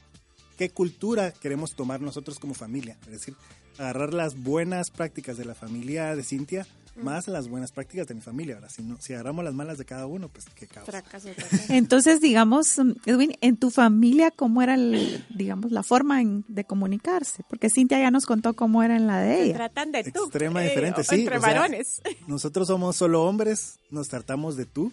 qué 0.56 0.70
cultura 0.70 1.32
queremos 1.32 1.74
tomar 1.74 2.00
nosotros 2.00 2.38
como 2.38 2.54
familia. 2.54 2.96
Es 3.06 3.10
decir, 3.12 3.34
agarrar 3.78 4.14
las 4.14 4.40
buenas 4.40 4.90
prácticas 4.90 5.36
de 5.36 5.44
la 5.44 5.54
familia 5.56 6.14
de 6.16 6.22
Cintia 6.22 6.66
más 7.02 7.28
las 7.28 7.48
buenas 7.48 7.72
prácticas 7.72 8.06
de 8.06 8.14
mi 8.14 8.20
familia. 8.20 8.56
Ahora, 8.56 8.68
si, 8.68 8.82
no, 8.82 9.00
si 9.00 9.12
agarramos 9.14 9.44
las 9.44 9.54
malas 9.54 9.78
de 9.78 9.84
cada 9.84 10.06
uno, 10.06 10.28
pues 10.28 10.46
qué 10.54 10.66
caos. 10.66 10.86
Fracaso. 10.86 11.28
Entonces, 11.68 12.20
digamos, 12.20 12.78
mm, 12.78 12.92
Edwin, 13.06 13.32
en 13.40 13.56
tu 13.56 13.70
familia, 13.70 14.30
¿cómo 14.30 14.62
era, 14.62 14.74
el, 14.74 15.24
digamos, 15.34 15.72
la 15.72 15.82
forma 15.82 16.20
en- 16.20 16.44
de 16.48 16.64
comunicarse? 16.64 17.42
Porque 17.48 17.70
Cintia 17.70 17.98
ya 18.00 18.10
nos 18.10 18.26
contó 18.26 18.54
cómo 18.54 18.82
era 18.82 18.96
en 18.96 19.06
la 19.06 19.20
de 19.20 19.34
Se 19.36 19.42
ella. 19.44 19.54
tratan 19.54 19.92
de 19.92 20.04
tú. 20.04 20.24
Extrema 20.24 20.64
eh, 20.64 20.68
diferente, 20.68 21.04
sí. 21.04 21.14
Entre 21.20 21.38
o 21.38 21.40
sea, 21.40 21.52
varones. 21.54 22.00
nosotros 22.26 22.68
somos 22.68 22.96
solo 22.96 23.22
hombres, 23.24 23.78
nos 23.90 24.08
tratamos 24.08 24.56
de 24.56 24.64
tú. 24.66 24.92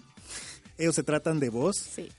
Ellos 0.77 0.95
se 0.95 1.03
tratan 1.03 1.39
de 1.39 1.49
vos. 1.49 1.77
Sí. 1.77 2.09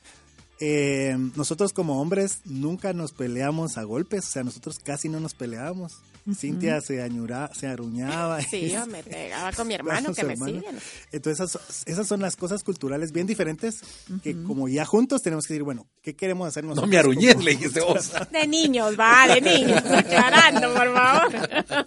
Eh, 0.61 1.17
nosotros 1.37 1.73
como 1.73 2.01
hombres 2.01 2.41
nunca 2.45 2.93
nos 2.93 3.13
peleamos 3.13 3.77
a 3.77 3.83
golpes, 3.83 4.25
o 4.29 4.31
sea, 4.31 4.45
nosotros 4.45 4.79
casi 4.79 5.09
no 5.09 5.19
nos 5.21 5.35
peleábamos. 5.35 5.95
Cintia 6.33 6.81
se, 6.81 7.03
añura, 7.03 7.51
se 7.55 7.67
aruñaba. 7.67 8.41
Sí, 8.41 8.71
yo 8.73 8.87
me 8.87 9.03
pegaba 9.03 9.53
con 9.53 9.69
mi 9.69 9.75
hermano 9.75 10.07
Con 10.07 10.15
que 10.15 10.25
me 10.25 10.33
hermano. 10.35 10.53
sigue. 10.61 10.69
Entonces 11.13 11.51
esas, 11.51 11.83
esas 11.87 12.07
son 12.07 12.21
las 12.21 12.37
cosas 12.37 12.63
culturales 12.65 13.13
bien 13.13 13.27
diferentes 13.27 13.81
que 14.23 14.43
como 14.43 14.69
ya 14.69 14.87
juntos 14.87 15.21
tenemos 15.23 15.47
que 15.47 15.53
decir, 15.55 15.65
bueno, 15.65 15.87
¿qué 16.03 16.15
queremos 16.17 16.49
hacer 16.49 16.65
No 16.65 16.71
nosotros? 16.71 16.91
me 16.91 16.97
arruñes, 16.99 17.35
como- 17.35 17.45
le 17.45 17.51
dijiste 17.51 17.81
vos. 17.81 18.13
De 18.33 18.47
niños, 18.47 18.99
va, 18.99 19.27
de 19.35 19.41
niños. 19.43 19.83
Aclarando, 19.85 20.73
por 20.75 20.95
favor. 20.95 21.87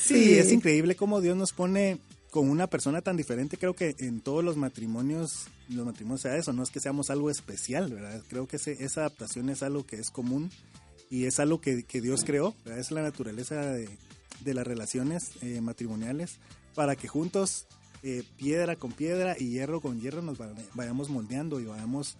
Sí, 0.00 0.38
es 0.38 0.52
increíble 0.52 0.94
cómo 0.96 1.20
Dios 1.20 1.36
nos 1.36 1.52
pone 1.52 1.98
con 2.30 2.48
una 2.48 2.68
persona 2.68 3.02
tan 3.02 3.16
diferente. 3.16 3.56
Creo 3.56 3.74
que 3.74 3.96
en 3.98 4.20
todos 4.20 4.44
los 4.44 4.56
matrimonios, 4.56 5.46
los 5.68 5.84
matrimonios 5.84 6.20
sea 6.22 6.36
eso, 6.36 6.52
no 6.52 6.62
es 6.62 6.70
que 6.70 6.78
seamos 6.80 7.10
algo 7.10 7.30
especial, 7.30 7.92
¿verdad? 7.92 8.22
Creo 8.28 8.46
que 8.46 8.56
ese- 8.56 8.84
esa 8.84 9.00
adaptación 9.00 9.48
es 9.50 9.62
algo 9.64 9.84
que 9.84 9.96
es 9.96 10.10
común 10.10 10.50
y 11.10 11.24
es 11.26 11.38
algo 11.40 11.60
que, 11.60 11.82
que 11.82 12.00
Dios 12.00 12.22
creó, 12.24 12.54
¿verdad? 12.64 12.80
Es 12.80 12.90
la 12.92 13.02
naturaleza 13.02 13.60
de, 13.60 13.88
de 14.44 14.54
las 14.54 14.66
relaciones 14.66 15.32
eh, 15.42 15.60
matrimoniales 15.60 16.38
para 16.74 16.96
que 16.96 17.08
juntos, 17.08 17.66
eh, 18.02 18.22
piedra 18.38 18.76
con 18.76 18.92
piedra 18.92 19.36
y 19.38 19.50
hierro 19.50 19.80
con 19.80 20.00
hierro, 20.00 20.22
nos 20.22 20.40
va- 20.40 20.54
vayamos 20.74 21.10
moldeando 21.10 21.60
y 21.60 21.64
vayamos 21.64 22.16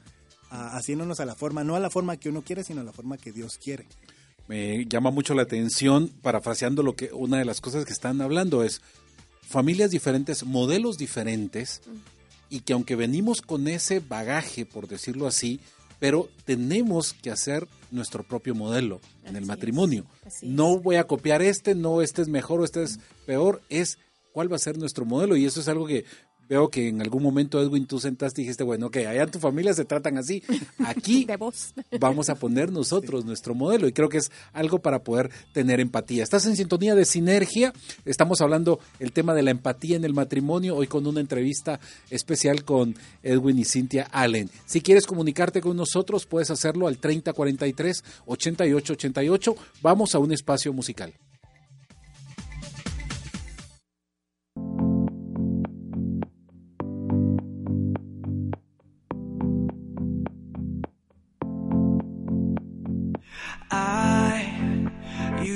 haciéndonos 0.51 1.21
a 1.21 1.25
la 1.25 1.35
forma, 1.37 1.63
no 1.65 1.77
a 1.77 1.81
la 1.81 1.91
forma 1.91 2.17
que 2.17 2.29
uno 2.29 2.43
quiere, 2.43 2.65
sino 2.65 2.81
a 2.81 2.85
la 2.85 2.93
forma 2.93 3.17
que 3.17 3.31
Dios 3.33 3.57
quiere. 3.63 3.87
Me 4.49 4.85
llama 4.87 5.13
mucho 5.13 5.33
la 5.35 5.43
atención, 5.43 6.09
parafraseando 6.23 6.83
lo 6.83 6.97
que 6.97 7.13
una 7.13 7.39
de 7.39 7.45
las 7.45 7.61
cosas 7.61 7.85
que 7.85 7.93
están 7.93 8.21
hablando 8.21 8.65
es 8.65 8.81
familias 9.49 9.93
diferentes, 9.93 10.43
modelos 10.45 10.99
diferentes, 10.99 11.83
y 12.49 12.61
que 12.63 12.73
aunque 12.73 12.97
venimos 12.97 13.43
con 13.43 13.69
ese 13.69 14.01
bagaje, 14.01 14.67
por 14.67 14.89
decirlo 14.89 15.29
así, 15.29 15.61
pero 16.01 16.29
tenemos 16.45 17.13
que 17.13 17.31
hacer 17.31 17.69
nuestro 17.93 18.25
propio 18.25 18.55
modelo 18.57 19.01
en 19.25 19.37
el 19.37 19.45
Así 19.45 19.49
matrimonio. 19.49 20.07
es. 20.27 20.43
No 20.43 20.81
voy 20.81 20.97
a 20.97 21.05
copiar 21.07 21.43
este, 21.43 21.77
no 21.77 22.03
este 22.03 22.23
es 22.23 22.29
mejor 22.29 22.61
o 22.61 22.65
este 22.65 22.83
es 22.83 22.99
peor, 23.27 23.63
es 23.69 23.99
cuál 24.33 24.51
va 24.51 24.57
a 24.57 24.61
ser 24.61 24.79
nuestro 24.79 25.05
modelo. 25.05 25.37
Y 25.37 25.45
eso 25.45 25.61
es 25.61 25.69
algo 25.69 25.87
que 25.87 26.05
Veo 26.51 26.69
que 26.69 26.89
en 26.89 27.01
algún 27.01 27.23
momento, 27.23 27.63
Edwin, 27.63 27.87
tú 27.87 28.01
sentaste 28.01 28.41
y 28.41 28.45
dijiste, 28.45 28.65
bueno, 28.65 28.91
que 28.91 29.07
allá 29.07 29.23
en 29.23 29.31
tu 29.31 29.39
familia 29.39 29.73
se 29.73 29.85
tratan 29.85 30.19
así. 30.19 30.43
Aquí 30.85 31.25
De 31.91 31.99
vamos 32.01 32.29
a 32.29 32.35
poner 32.35 32.73
nosotros 32.73 33.25
nuestro 33.25 33.55
modelo 33.55 33.87
y 33.87 33.93
creo 33.93 34.09
que 34.09 34.19
es 34.19 34.33
algo 34.53 34.81
para 34.81 35.05
poder 35.05 35.31
tener 35.53 35.79
empatía. 35.79 36.25
Estás 36.25 36.47
en 36.47 36.57
sintonía 36.57 36.97
de 36.97 37.05
sinergia, 37.05 37.73
estamos 38.05 38.41
hablando 38.41 38.81
el 38.99 39.13
tema 39.13 39.33
de 39.33 39.43
la 39.43 39.53
empatía 39.53 39.95
en 39.95 40.05
el 40.05 40.13
matrimonio, 40.13 40.75
hoy 40.75 40.89
con 40.89 41.07
una 41.07 41.21
entrevista 41.21 41.79
especial 42.11 42.65
con 42.65 42.97
Edwin 43.23 43.57
y 43.57 43.65
Cintia 43.65 44.09
Allen. 44.11 44.51
Si 44.67 44.81
quieres 44.81 45.07
comunicarte 45.07 45.61
con 45.61 45.77
nosotros, 45.77 46.27
puedes 46.27 46.51
hacerlo 46.51 46.89
al 46.89 46.99
3043 46.99 48.03
8888. 48.27 49.55
Vamos 49.83 50.17
a 50.17 50.19
un 50.19 50.33
espacio 50.33 50.73
musical. 50.73 51.15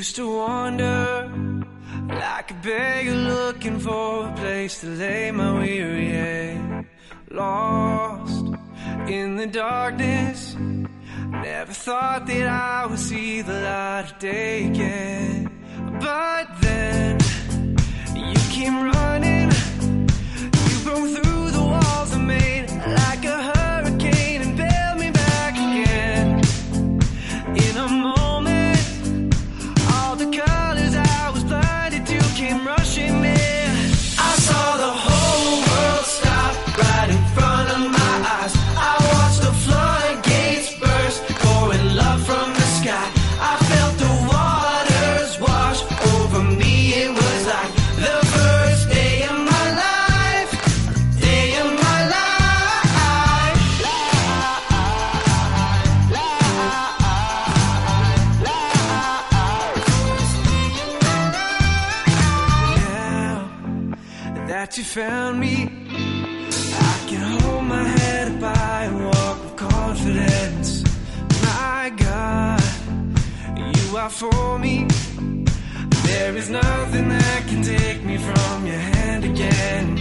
Used 0.04 0.16
to 0.16 0.36
wander 0.36 1.32
like 2.08 2.50
a 2.50 2.58
beggar 2.62 3.14
looking 3.14 3.78
for 3.78 4.28
a 4.28 4.32
place 4.36 4.80
to 4.82 4.86
lay 4.86 5.30
my 5.30 5.50
weary 5.58 6.08
head. 6.08 6.86
Lost 7.30 8.44
in 9.08 9.36
the 9.36 9.46
darkness, 9.46 10.56
never 10.56 11.72
thought 11.72 12.26
that 12.26 12.46
I 12.46 12.84
would 12.84 12.98
see 12.98 13.40
the 13.40 13.54
light 13.54 14.12
of 14.12 14.18
day 14.18 14.66
again. 14.66 15.38
But 16.06 16.46
then 16.60 17.20
you 18.14 18.40
came 18.56 18.76
running, 18.92 19.50
you 20.68 20.76
broke 20.84 21.08
through 21.16 21.50
the 21.56 21.64
walls 21.72 22.12
I 22.12 22.18
made 22.18 22.68
like 23.00 23.24
a 23.24 23.53
found 64.94 65.40
me, 65.40 65.68
I 66.92 67.04
can 67.08 67.40
hold 67.40 67.64
my 67.64 67.82
head 67.82 68.30
up 68.30 68.56
high 68.56 68.84
and 68.84 69.04
walk 69.06 69.42
with 69.42 69.56
confidence. 69.56 70.84
My 71.42 71.92
God, 71.96 72.62
you 73.76 73.96
are 73.96 74.08
for 74.08 74.56
me. 74.56 74.86
There 76.04 76.36
is 76.36 76.48
nothing 76.48 77.08
that 77.08 77.44
can 77.48 77.60
take 77.62 78.04
me 78.04 78.18
from 78.18 78.66
your 78.68 78.78
hand 78.78 79.24
again. 79.24 79.93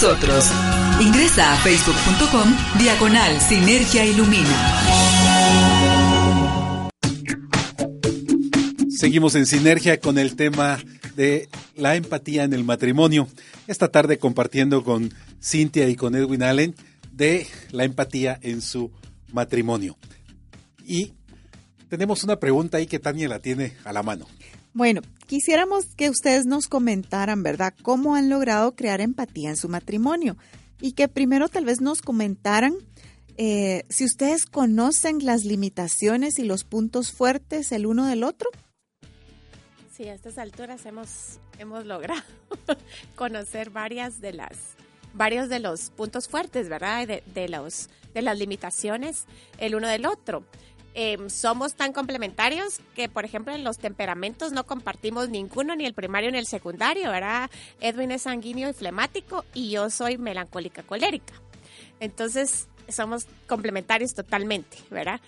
Nosotros. 0.00 0.50
Ingresa 0.98 1.52
a 1.52 1.56
facebook.com 1.56 2.56
diagonal 2.78 3.38
Sinergia 3.38 4.06
Ilumina. 4.06 4.80
Seguimos 8.88 9.34
en 9.34 9.44
sinergia 9.44 10.00
con 10.00 10.16
el 10.16 10.36
tema 10.36 10.78
de 11.16 11.50
la 11.76 11.96
empatía 11.96 12.44
en 12.44 12.54
el 12.54 12.64
matrimonio. 12.64 13.28
Esta 13.66 13.88
tarde 13.88 14.18
compartiendo 14.18 14.84
con 14.84 15.12
Cintia 15.42 15.86
y 15.90 15.96
con 15.96 16.14
Edwin 16.14 16.44
Allen 16.44 16.74
de 17.12 17.46
la 17.70 17.84
empatía 17.84 18.38
en 18.40 18.62
su 18.62 18.90
matrimonio. 19.34 19.98
Y 20.86 21.12
tenemos 21.90 22.24
una 22.24 22.36
pregunta 22.36 22.78
ahí 22.78 22.86
que 22.86 23.00
Tania 23.00 23.28
la 23.28 23.40
tiene 23.40 23.74
a 23.84 23.92
la 23.92 24.02
mano. 24.02 24.26
Bueno, 24.72 25.00
quisiéramos 25.26 25.86
que 25.96 26.10
ustedes 26.10 26.46
nos 26.46 26.68
comentaran, 26.68 27.42
¿verdad?, 27.42 27.74
cómo 27.82 28.14
han 28.14 28.28
logrado 28.30 28.74
crear 28.76 29.00
empatía 29.00 29.50
en 29.50 29.56
su 29.56 29.68
matrimonio. 29.68 30.36
Y 30.80 30.92
que 30.92 31.08
primero 31.08 31.48
tal 31.48 31.64
vez 31.64 31.80
nos 31.80 32.00
comentaran 32.00 32.74
eh, 33.36 33.84
si 33.88 34.04
ustedes 34.04 34.44
conocen 34.44 35.24
las 35.24 35.44
limitaciones 35.44 36.38
y 36.38 36.44
los 36.44 36.64
puntos 36.64 37.10
fuertes 37.10 37.72
el 37.72 37.86
uno 37.86 38.06
del 38.06 38.22
otro. 38.22 38.50
Sí, 39.96 40.08
a 40.08 40.14
estas 40.14 40.38
alturas 40.38 40.84
hemos, 40.86 41.38
hemos 41.58 41.86
logrado 41.86 42.22
conocer 43.16 43.70
varias 43.70 44.20
de 44.20 44.34
las 44.34 44.56
varios 45.12 45.48
de 45.48 45.58
los 45.58 45.90
puntos 45.90 46.28
fuertes, 46.28 46.68
¿verdad? 46.68 47.06
De, 47.08 47.22
de 47.34 47.48
los 47.48 47.88
de 48.14 48.22
las 48.22 48.38
limitaciones 48.38 49.24
el 49.58 49.74
uno 49.74 49.88
del 49.88 50.06
otro. 50.06 50.44
Em, 50.94 51.28
somos 51.30 51.74
tan 51.74 51.92
complementarios 51.92 52.80
que, 52.94 53.08
por 53.08 53.24
ejemplo, 53.24 53.54
en 53.54 53.64
los 53.64 53.78
temperamentos 53.78 54.52
no 54.52 54.64
compartimos 54.64 55.28
ninguno, 55.28 55.76
ni 55.76 55.86
el 55.86 55.94
primario 55.94 56.30
ni 56.30 56.38
el 56.38 56.46
secundario, 56.46 57.10
¿verdad? 57.10 57.50
Edwin 57.80 58.10
es 58.10 58.22
sanguíneo 58.22 58.70
y 58.70 58.72
flemático 58.72 59.44
y 59.54 59.70
yo 59.70 59.90
soy 59.90 60.18
melancólica 60.18 60.82
colérica. 60.82 61.34
Entonces, 62.00 62.68
somos 62.88 63.26
complementarios 63.46 64.14
totalmente, 64.14 64.78
¿verdad? 64.90 65.20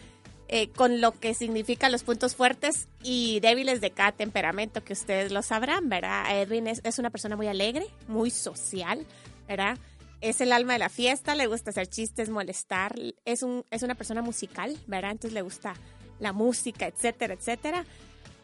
Eh, 0.48 0.68
con 0.68 1.00
lo 1.00 1.12
que 1.12 1.32
significa 1.32 1.88
los 1.88 2.02
puntos 2.02 2.34
fuertes 2.34 2.86
y 3.02 3.40
débiles 3.40 3.80
de 3.80 3.90
cada 3.90 4.12
temperamento, 4.12 4.84
que 4.84 4.92
ustedes 4.92 5.32
lo 5.32 5.42
sabrán, 5.42 5.88
¿verdad? 5.88 6.24
Edwin 6.38 6.66
es, 6.66 6.80
es 6.84 6.98
una 6.98 7.10
persona 7.10 7.36
muy 7.36 7.46
alegre, 7.46 7.86
muy 8.06 8.30
social, 8.30 9.06
¿verdad? 9.48 9.78
Es 10.22 10.40
el 10.40 10.52
alma 10.52 10.74
de 10.74 10.78
la 10.78 10.88
fiesta, 10.88 11.34
le 11.34 11.48
gusta 11.48 11.70
hacer 11.70 11.88
chistes, 11.88 12.30
molestar, 12.30 12.94
es, 13.24 13.42
un, 13.42 13.64
es 13.72 13.82
una 13.82 13.96
persona 13.96 14.22
musical, 14.22 14.78
¿verdad? 14.86 15.10
Entonces 15.10 15.34
le 15.34 15.42
gusta 15.42 15.74
la 16.20 16.32
música, 16.32 16.86
etcétera, 16.86 17.34
etcétera. 17.34 17.84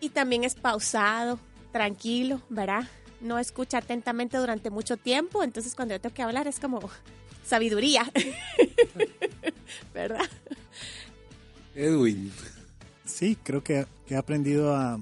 Y 0.00 0.08
también 0.10 0.42
es 0.42 0.56
pausado, 0.56 1.38
tranquilo, 1.72 2.42
¿verdad? 2.48 2.82
No 3.20 3.38
escucha 3.38 3.78
atentamente 3.78 4.36
durante 4.38 4.70
mucho 4.70 4.96
tiempo, 4.96 5.44
entonces 5.44 5.76
cuando 5.76 5.94
yo 5.94 6.00
tengo 6.00 6.14
que 6.14 6.22
hablar 6.22 6.48
es 6.48 6.58
como 6.58 6.80
sabiduría, 7.44 8.10
¿verdad? 9.94 10.28
Edwin. 11.76 12.32
Sí, 13.04 13.38
creo 13.42 13.62
que, 13.62 13.86
que 14.06 14.14
he 14.14 14.16
aprendido 14.16 14.74
a, 14.74 15.00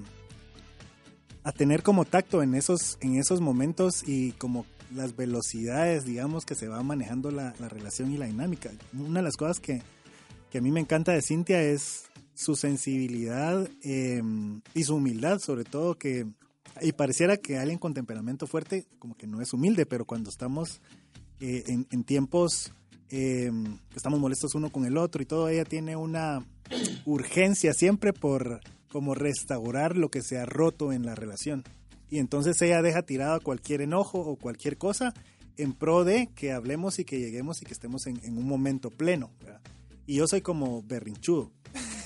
a 1.43 1.51
tener 1.53 1.81
como 1.81 2.05
tacto 2.05 2.43
en 2.43 2.53
esos, 2.53 2.99
en 3.01 3.15
esos 3.15 3.41
momentos 3.41 4.03
y 4.07 4.33
como 4.33 4.65
las 4.93 5.15
velocidades, 5.15 6.05
digamos, 6.05 6.45
que 6.45 6.55
se 6.55 6.67
va 6.67 6.81
manejando 6.83 7.31
la, 7.31 7.53
la 7.59 7.69
relación 7.69 8.11
y 8.11 8.17
la 8.17 8.25
dinámica. 8.25 8.71
Una 8.93 9.19
de 9.19 9.23
las 9.23 9.37
cosas 9.37 9.59
que, 9.59 9.81
que 10.49 10.59
a 10.59 10.61
mí 10.61 10.71
me 10.71 10.79
encanta 10.79 11.11
de 11.11 11.21
Cintia 11.21 11.61
es 11.61 12.05
su 12.37 12.55
sensibilidad 12.55 13.67
eh, 13.83 14.21
y 14.75 14.83
su 14.83 14.95
humildad, 14.95 15.39
sobre 15.39 15.63
todo 15.63 15.97
que, 15.97 16.27
y 16.81 16.91
pareciera 16.91 17.37
que 17.37 17.57
alguien 17.57 17.79
con 17.79 17.95
temperamento 17.95 18.45
fuerte 18.45 18.85
como 18.99 19.17
que 19.17 19.25
no 19.25 19.41
es 19.41 19.53
humilde, 19.53 19.87
pero 19.87 20.05
cuando 20.05 20.29
estamos 20.29 20.79
eh, 21.39 21.63
en, 21.67 22.03
tiempos 22.03 22.73
eh, 23.09 23.51
estamos 23.95 24.19
molestos 24.19 24.53
uno 24.53 24.69
con 24.69 24.85
el 24.85 24.97
otro 24.97 25.23
y 25.23 25.25
todo, 25.25 25.49
ella 25.49 25.65
tiene 25.65 25.95
una 25.95 26.45
urgencia 27.05 27.73
siempre 27.73 28.13
por 28.13 28.61
como 28.87 29.15
restaurar 29.15 29.97
lo 29.97 30.09
que 30.09 30.21
se 30.21 30.37
ha 30.37 30.45
roto 30.45 30.93
en 30.93 31.05
la 31.07 31.15
relación. 31.15 31.63
Y 32.09 32.19
entonces 32.19 32.61
ella 32.61 32.81
deja 32.81 33.01
tirado 33.01 33.41
cualquier 33.41 33.81
enojo 33.81 34.19
o 34.19 34.35
cualquier 34.35 34.77
cosa 34.77 35.13
en 35.57 35.73
pro 35.73 36.03
de 36.03 36.27
que 36.35 36.51
hablemos 36.51 36.99
y 36.99 37.05
que 37.05 37.19
lleguemos 37.19 37.61
y 37.61 37.65
que 37.65 37.73
estemos 37.73 38.07
en, 38.07 38.23
en 38.23 38.37
un 38.37 38.47
momento 38.47 38.89
pleno. 38.89 39.31
¿verdad? 39.39 39.61
Y 40.05 40.15
yo 40.15 40.27
soy 40.27 40.41
como 40.41 40.81
berrinchudo. 40.83 41.51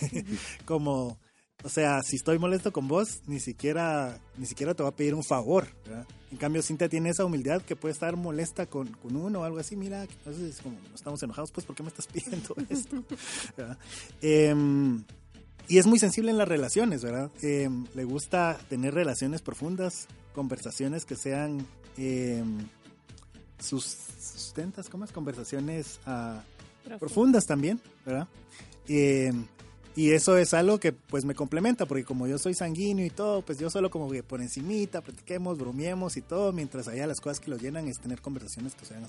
como, 0.65 1.19
o 1.63 1.69
sea, 1.69 2.01
si 2.01 2.15
estoy 2.15 2.39
molesto 2.39 2.71
con 2.71 2.87
vos, 2.87 3.21
ni 3.27 3.39
siquiera, 3.39 4.19
ni 4.37 4.45
siquiera 4.45 4.73
te 4.73 4.83
voy 4.83 4.91
a 4.91 4.95
pedir 4.95 5.13
un 5.13 5.23
favor. 5.23 5.67
¿verdad? 5.85 6.07
En 6.31 6.37
cambio, 6.37 6.63
Cintia 6.63 6.89
tiene 6.89 7.09
esa 7.09 7.25
humildad 7.25 7.61
que 7.61 7.75
puede 7.75 7.93
estar 7.93 8.15
molesta 8.15 8.65
con, 8.65 8.87
con 8.87 9.15
uno 9.15 9.41
o 9.41 9.43
algo 9.43 9.59
así. 9.59 9.75
Mira, 9.75 10.03
entonces 10.03 10.55
es 10.55 10.61
como, 10.61 10.77
estamos 10.95 11.21
enojados, 11.21 11.51
pues, 11.51 11.65
¿por 11.65 11.75
qué 11.75 11.83
me 11.83 11.89
estás 11.89 12.07
pidiendo 12.07 12.55
esto? 12.69 13.03
¿verdad? 13.57 13.77
Em, 15.67 15.75
y 15.75 15.77
es 15.77 15.87
muy 15.87 15.99
sensible 15.99 16.31
en 16.31 16.37
las 16.37 16.47
relaciones, 16.47 17.03
¿verdad? 17.03 17.31
Eh, 17.41 17.69
le 17.93 18.03
gusta 18.03 18.57
tener 18.69 18.93
relaciones 18.93 19.41
profundas, 19.41 20.07
conversaciones 20.33 21.05
que 21.05 21.15
sean 21.15 21.65
eh, 21.97 22.43
sus, 23.59 23.85
sustentas, 23.85 24.89
¿cómo 24.89 25.05
es? 25.05 25.11
Conversaciones 25.11 25.99
ah, 26.05 26.43
profundas 26.99 27.45
también, 27.45 27.81
¿verdad? 28.05 28.27
Eh, 28.87 29.31
y 29.95 30.11
eso 30.11 30.37
es 30.37 30.53
algo 30.53 30.79
que 30.79 30.91
pues 30.93 31.25
me 31.25 31.35
complementa, 31.35 31.85
porque 31.85 32.03
como 32.05 32.27
yo 32.27 32.37
soy 32.37 32.53
sanguíneo 32.53 33.05
y 33.05 33.09
todo, 33.09 33.41
pues 33.41 33.57
yo 33.59 33.69
solo 33.69 33.89
como 33.89 34.09
que 34.09 34.23
por 34.23 34.41
encimita, 34.41 35.01
platiquemos, 35.01 35.57
bromeemos 35.57 36.17
y 36.17 36.21
todo, 36.21 36.53
mientras 36.53 36.87
allá 36.87 37.07
las 37.07 37.19
cosas 37.21 37.39
que 37.39 37.49
lo 37.51 37.57
llenan 37.57 37.87
es 37.87 37.99
tener 37.99 38.21
conversaciones 38.21 38.75
que 38.75 38.85
sean 38.85 39.05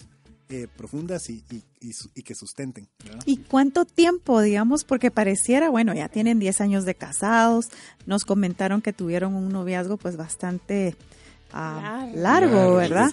eh, 0.49 0.69
profundas 0.77 1.31
y, 1.31 1.43
y- 1.51 1.63
y 1.81 1.93
su- 1.95 2.11
y 2.15 2.23
que 2.23 2.35
sustenten. 2.35 2.87
¿verdad? 3.05 3.23
¿Y 3.25 3.39
cuánto 3.39 3.85
tiempo, 3.87 4.41
digamos? 4.43 4.85
Porque 4.85 5.11
pareciera, 5.11 5.71
bueno, 5.71 5.95
ya 5.95 6.09
tienen 6.11 6.39
10 6.39 6.61
años 6.61 6.85
de 6.85 6.95
casados, 6.95 7.69
nos 8.05 8.25
comentaron 8.27 8.83
que 8.83 8.93
tuvieron 8.93 9.35
un 9.35 9.49
noviazgo 9.51 9.97
pues 9.97 10.17
bastante 10.19 10.95
ah, 11.53 12.07
Largo. 12.15 12.75
¿verdad? 12.77 13.11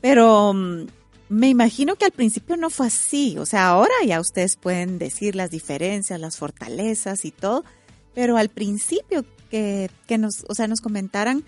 Pero 0.00 0.52
mm, 0.52 0.86
me 1.30 1.48
imagino 1.48 1.94
que 1.94 2.04
al 2.04 2.10
principio 2.10 2.56
no 2.56 2.70
fue 2.70 2.88
así, 2.88 3.38
o 3.38 3.46
sea, 3.46 3.68
ahora 3.68 3.94
ya 4.04 4.20
ustedes 4.20 4.56
pueden 4.56 4.98
decir 4.98 5.36
las 5.36 5.50
diferencias, 5.50 6.18
las 6.18 6.36
fortalezas 6.36 7.24
y 7.24 7.30
todo, 7.30 7.64
pero 8.14 8.36
al 8.36 8.48
principio 8.48 9.24
que, 9.48 9.90
que 10.08 10.18
nos, 10.18 10.44
o 10.48 10.56
sea, 10.56 10.66
nos 10.66 10.80
comentaran 10.80 11.44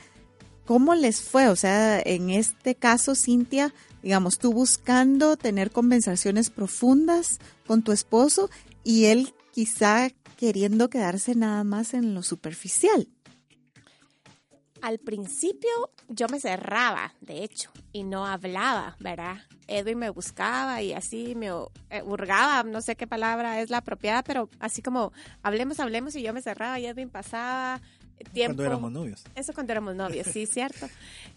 cómo 0.67 0.95
les 0.95 1.21
fue, 1.21 1.49
o 1.49 1.57
sea, 1.57 2.01
en 2.01 2.31
este 2.31 2.77
caso, 2.77 3.17
Cintia, 3.17 3.75
digamos, 4.05 4.39
tú 4.39 4.53
buscando 4.53 5.37
tener 5.37 5.73
conversaciones 5.73 6.51
profundas 6.51 7.41
con 7.67 7.83
tu 7.83 7.91
esposo 7.91 8.51
y 8.85 9.07
él 9.07 9.35
quizá 9.51 10.11
queriendo 10.37 10.91
quedarse 10.91 11.35
nada 11.35 11.65
más 11.65 11.93
en 11.93 12.15
lo 12.15 12.23
superficial. 12.23 13.09
Al 14.83 14.99
principio 14.99 15.71
yo 16.09 16.27
me 16.29 16.41
cerraba, 16.41 17.15
de 17.21 17.45
hecho, 17.45 17.71
y 17.93 18.03
no 18.03 18.27
hablaba, 18.27 18.97
¿verdad? 18.99 19.37
Edwin 19.69 20.01
me 20.01 20.11
buscaba 20.11 20.83
y 20.83 20.93
así 20.93 21.37
me 21.37 21.47
eh, 21.47 22.03
hurgaba, 22.05 22.69
no 22.69 22.83
sé 22.83 22.97
qué 22.97 23.07
palabra 23.07 23.61
es 23.61 23.71
la 23.71 23.77
apropiada, 23.79 24.25
pero 24.25 24.51
así 24.59 24.83
como 24.83 25.13
hablemos, 25.45 25.79
hablemos 25.79 26.17
y 26.17 26.23
yo 26.23 26.33
me 26.33 26.43
cerraba 26.43 26.81
y 26.81 26.87
Edwin 26.87 27.11
pasaba 27.11 27.81
tiempo. 28.33 28.57
Cuando 28.57 28.65
éramos 28.65 28.91
novios. 28.91 29.25
Eso 29.37 29.53
cuando 29.55 29.73
éramos 29.73 29.95
novios, 29.95 30.27
sí, 30.27 30.47
cierto. 30.53 30.89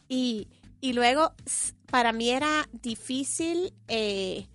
Y, 0.09 0.47
y 0.81 0.93
luego, 0.93 1.31
para 1.91 2.13
mí 2.13 2.31
era 2.31 2.67
difícil, 2.71 3.75
eh, 3.87 4.47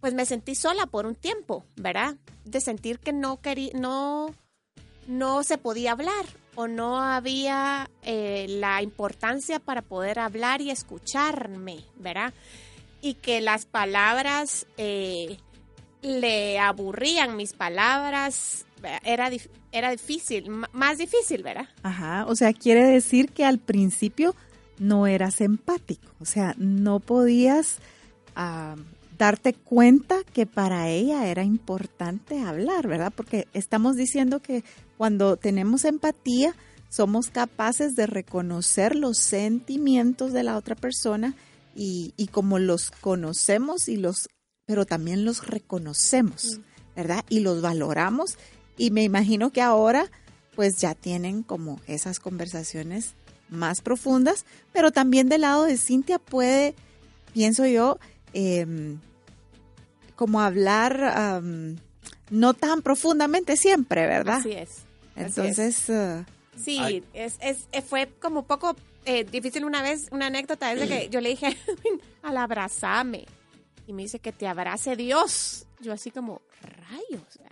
pues 0.00 0.14
me 0.14 0.24
sentí 0.24 0.54
sola 0.54 0.86
por 0.86 1.04
un 1.04 1.16
tiempo, 1.16 1.66
¿verdad? 1.76 2.16
De 2.46 2.62
sentir 2.62 2.98
que 2.98 3.12
no 3.12 3.42
quería, 3.42 3.72
no, 3.74 4.34
no 5.06 5.42
se 5.42 5.58
podía 5.58 5.92
hablar 5.92 6.24
o 6.56 6.66
no 6.68 7.00
había 7.02 7.90
eh, 8.02 8.46
la 8.48 8.82
importancia 8.82 9.58
para 9.58 9.82
poder 9.82 10.18
hablar 10.18 10.60
y 10.60 10.70
escucharme, 10.70 11.78
¿verdad? 11.96 12.32
Y 13.00 13.14
que 13.14 13.40
las 13.40 13.66
palabras 13.66 14.66
eh, 14.76 15.38
le 16.02 16.58
aburrían 16.58 17.36
mis 17.36 17.52
palabras, 17.52 18.66
era, 19.04 19.30
dif- 19.30 19.48
era 19.72 19.90
difícil, 19.90 20.50
más 20.72 20.98
difícil, 20.98 21.42
¿verdad? 21.42 21.68
Ajá, 21.82 22.24
o 22.28 22.36
sea, 22.36 22.52
quiere 22.52 22.84
decir 22.84 23.30
que 23.32 23.44
al 23.44 23.58
principio 23.58 24.34
no 24.78 25.06
eras 25.06 25.40
empático, 25.40 26.10
o 26.20 26.24
sea, 26.24 26.54
no 26.58 27.00
podías 27.00 27.78
darte 29.16 29.52
cuenta 29.52 30.16
que 30.32 30.44
para 30.46 30.88
ella 30.88 31.26
era 31.28 31.44
importante 31.44 32.40
hablar, 32.40 32.88
¿verdad? 32.88 33.12
Porque 33.14 33.46
estamos 33.54 33.96
diciendo 33.96 34.40
que 34.42 34.64
cuando 34.96 35.36
tenemos 35.36 35.84
empatía 35.84 36.54
somos 36.88 37.28
capaces 37.28 37.96
de 37.96 38.06
reconocer 38.06 38.94
los 38.94 39.18
sentimientos 39.18 40.32
de 40.32 40.44
la 40.44 40.56
otra 40.56 40.76
persona 40.76 41.34
y, 41.74 42.14
y 42.16 42.28
como 42.28 42.58
los 42.58 42.90
conocemos 42.90 43.88
y 43.88 43.96
los, 43.96 44.28
pero 44.66 44.86
también 44.86 45.24
los 45.24 45.46
reconocemos, 45.46 46.60
¿verdad? 46.94 47.24
Y 47.28 47.40
los 47.40 47.62
valoramos 47.62 48.38
y 48.76 48.90
me 48.90 49.02
imagino 49.02 49.50
que 49.50 49.62
ahora 49.62 50.10
pues 50.54 50.78
ya 50.78 50.94
tienen 50.94 51.42
como 51.42 51.80
esas 51.86 52.20
conversaciones 52.20 53.14
más 53.48 53.80
profundas, 53.80 54.44
pero 54.72 54.92
también 54.92 55.28
del 55.28 55.42
lado 55.42 55.64
de 55.64 55.76
Cintia 55.76 56.18
puede, 56.18 56.74
pienso 57.32 57.66
yo, 57.66 57.98
em, 58.32 58.98
como 60.16 60.40
hablar 60.40 61.42
no 62.30 62.54
tan 62.54 62.82
profundamente 62.82 63.56
siempre, 63.56 64.06
¿verdad? 64.06 64.38
Así 64.38 64.52
es. 64.52 64.70
así 65.16 65.40
Entonces, 65.40 65.88
eh, 65.90 66.24
Sí, 66.56 67.02
es, 67.12 67.36
es, 67.40 67.68
eh, 67.72 67.82
fue 67.82 68.08
como 68.20 68.40
un 68.40 68.46
poco 68.46 68.76
eh, 69.04 69.24
difícil 69.24 69.64
una 69.64 69.82
vez, 69.82 70.08
una 70.12 70.26
anécdota 70.26 70.72
es 70.72 70.80
de 70.80 70.88
que 70.88 71.08
yo 71.10 71.20
le 71.20 71.30
dije 71.30 71.56
al 72.22 72.36
abrazame 72.36 73.26
y 73.86 73.92
me 73.92 74.02
dice 74.02 74.18
que 74.18 74.32
te 74.32 74.46
abrace 74.46 74.96
Dios. 74.96 75.66
Yo 75.80 75.92
así 75.92 76.10
como, 76.10 76.40
rayos, 76.62 77.22
o 77.28 77.32
sea, 77.32 77.50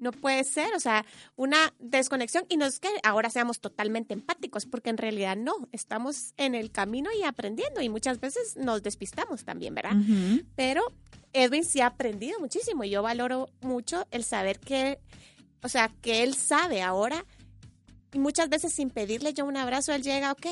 no 0.00 0.12
puede 0.12 0.44
ser, 0.44 0.72
o 0.74 0.80
sea, 0.80 1.04
una 1.36 1.74
desconexión 1.78 2.46
y 2.48 2.56
no 2.56 2.64
es 2.64 2.80
que 2.80 2.88
ahora 3.02 3.28
seamos 3.28 3.60
totalmente 3.60 4.14
empáticos, 4.14 4.66
porque 4.66 4.90
en 4.90 4.98
realidad 4.98 5.36
no, 5.36 5.68
estamos 5.72 6.32
en 6.36 6.54
el 6.54 6.70
camino 6.70 7.10
y 7.18 7.24
aprendiendo 7.24 7.82
y 7.82 7.88
muchas 7.88 8.20
veces 8.20 8.56
nos 8.56 8.82
despistamos 8.82 9.44
también, 9.44 9.74
¿verdad? 9.74 9.96
Pero 10.56 10.82
Edwin 11.34 11.64
sí 11.64 11.80
ha 11.80 11.86
aprendido 11.86 12.38
muchísimo 12.40 12.84
y 12.84 12.90
yo 12.90 13.02
valoro 13.02 13.50
mucho 13.60 14.06
el 14.10 14.24
saber 14.24 14.58
que, 14.60 14.98
o 15.62 15.68
sea, 15.68 15.92
que 16.00 16.22
él 16.22 16.34
sabe 16.34 16.80
ahora 16.80 17.26
y 18.12 18.18
muchas 18.20 18.48
veces 18.48 18.72
sin 18.72 18.88
pedirle 18.88 19.34
yo 19.34 19.44
un 19.44 19.56
abrazo, 19.56 19.92
él 19.92 20.02
llega, 20.02 20.32
ok, 20.32 20.46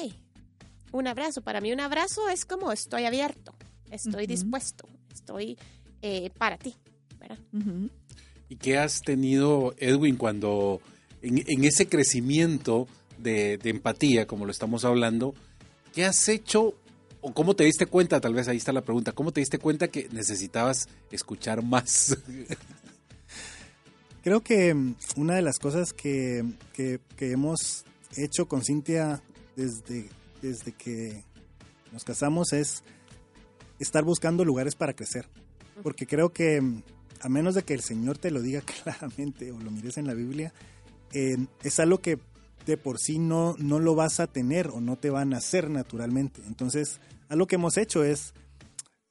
un 0.90 1.06
abrazo. 1.06 1.40
Para 1.40 1.60
mí 1.60 1.72
un 1.72 1.80
abrazo 1.80 2.28
es 2.28 2.44
como 2.44 2.72
estoy 2.72 3.04
abierto, 3.04 3.54
estoy 3.90 4.26
dispuesto, 4.26 4.86
estoy 5.12 5.56
eh, 6.02 6.30
para 6.36 6.58
ti. 6.58 6.74
¿Y 8.48 8.56
qué 8.56 8.76
has 8.76 9.00
tenido, 9.00 9.74
Edwin, 9.78 10.16
cuando 10.16 10.82
en, 11.22 11.44
en 11.46 11.64
ese 11.64 11.86
crecimiento 11.86 12.88
de, 13.18 13.56
de 13.56 13.70
empatía, 13.70 14.26
como 14.26 14.44
lo 14.44 14.50
estamos 14.50 14.84
hablando, 14.84 15.34
qué 15.94 16.04
has 16.04 16.28
hecho 16.28 16.74
o 17.22 17.32
cómo 17.32 17.54
te 17.56 17.64
diste 17.64 17.86
cuenta, 17.86 18.20
tal 18.20 18.34
vez 18.34 18.48
ahí 18.48 18.58
está 18.58 18.72
la 18.72 18.82
pregunta, 18.82 19.12
cómo 19.12 19.32
te 19.32 19.40
diste 19.40 19.58
cuenta 19.58 19.88
que 19.88 20.08
necesitabas 20.12 20.88
escuchar 21.10 21.62
más? 21.62 22.18
Creo 24.22 24.40
que 24.42 24.72
mm, 24.74 24.94
una 25.16 25.34
de 25.34 25.42
las 25.42 25.58
cosas 25.58 25.92
que, 25.92 26.44
que- 26.72 27.00
que 27.16 27.32
hemos 27.32 27.84
hecho 28.16 28.46
con 28.46 28.62
Cintia 28.64 29.22
desde, 29.56 30.08
desde 30.40 30.72
que 30.72 31.24
nos 31.92 32.04
casamos 32.04 32.52
es 32.52 32.82
estar 33.78 34.04
buscando 34.04 34.44
lugares 34.44 34.74
para 34.76 34.94
crecer. 34.94 35.28
Porque 35.82 36.06
creo 36.06 36.32
que 36.32 36.60
mm, 36.60 36.82
a 37.20 37.28
menos 37.28 37.54
de 37.54 37.62
que 37.62 37.74
el 37.74 37.82
Señor 37.82 38.18
te 38.18 38.30
lo 38.30 38.40
diga 38.42 38.60
claramente 38.82 39.50
o 39.50 39.58
lo 39.58 39.70
mires 39.70 39.96
en 39.96 40.06
la 40.06 40.14
Biblia, 40.14 40.52
eh, 41.12 41.36
es 41.62 41.80
algo 41.80 41.98
que 41.98 42.18
de 42.66 42.76
por 42.76 42.98
sí 42.98 43.18
no, 43.18 43.56
no 43.58 43.78
lo 43.78 43.94
vas 43.94 44.20
a 44.20 44.26
tener 44.26 44.68
o 44.68 44.80
no 44.80 44.96
te 44.96 45.10
van 45.10 45.34
a 45.34 45.38
hacer 45.38 45.70
naturalmente. 45.70 46.42
Entonces, 46.46 47.00
algo 47.28 47.46
que 47.46 47.56
hemos 47.56 47.76
hecho 47.76 48.04
es 48.04 48.34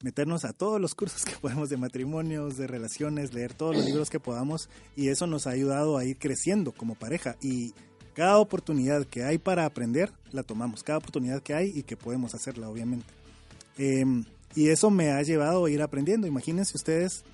meternos 0.02 0.44
a 0.44 0.52
todos 0.52 0.80
los 0.80 0.94
cursos 0.94 1.24
que 1.24 1.36
podemos 1.40 1.68
de 1.68 1.76
matrimonios, 1.76 2.56
de 2.56 2.66
relaciones, 2.66 3.34
leer 3.34 3.54
todos 3.54 3.76
los 3.76 3.84
libros 3.84 4.10
que 4.10 4.20
podamos 4.20 4.68
y 4.96 5.08
eso 5.08 5.26
nos 5.26 5.46
ha 5.46 5.50
ayudado 5.50 5.96
a 5.96 6.04
ir 6.04 6.18
creciendo 6.18 6.72
como 6.72 6.94
pareja 6.94 7.36
y 7.40 7.72
cada 8.14 8.38
oportunidad 8.38 9.06
que 9.06 9.24
hay 9.24 9.38
para 9.38 9.64
aprender 9.64 10.12
la 10.32 10.42
tomamos, 10.42 10.82
cada 10.82 10.98
oportunidad 10.98 11.42
que 11.42 11.54
hay 11.54 11.72
y 11.74 11.82
que 11.82 11.96
podemos 11.96 12.34
hacerla 12.34 12.68
obviamente. 12.68 13.06
Eh, 13.78 14.04
y 14.54 14.68
eso 14.68 14.90
me 14.90 15.10
ha 15.10 15.22
llevado 15.22 15.64
a 15.64 15.70
ir 15.70 15.80
aprendiendo. 15.80 16.26
Imagínense 16.26 16.76
ustedes, 16.76 17.24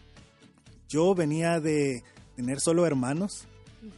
yo 0.89 1.15
venía 1.15 1.59
de 1.59 2.05
tener 2.37 2.61
solo 2.61 2.87
hermanos 2.87 3.49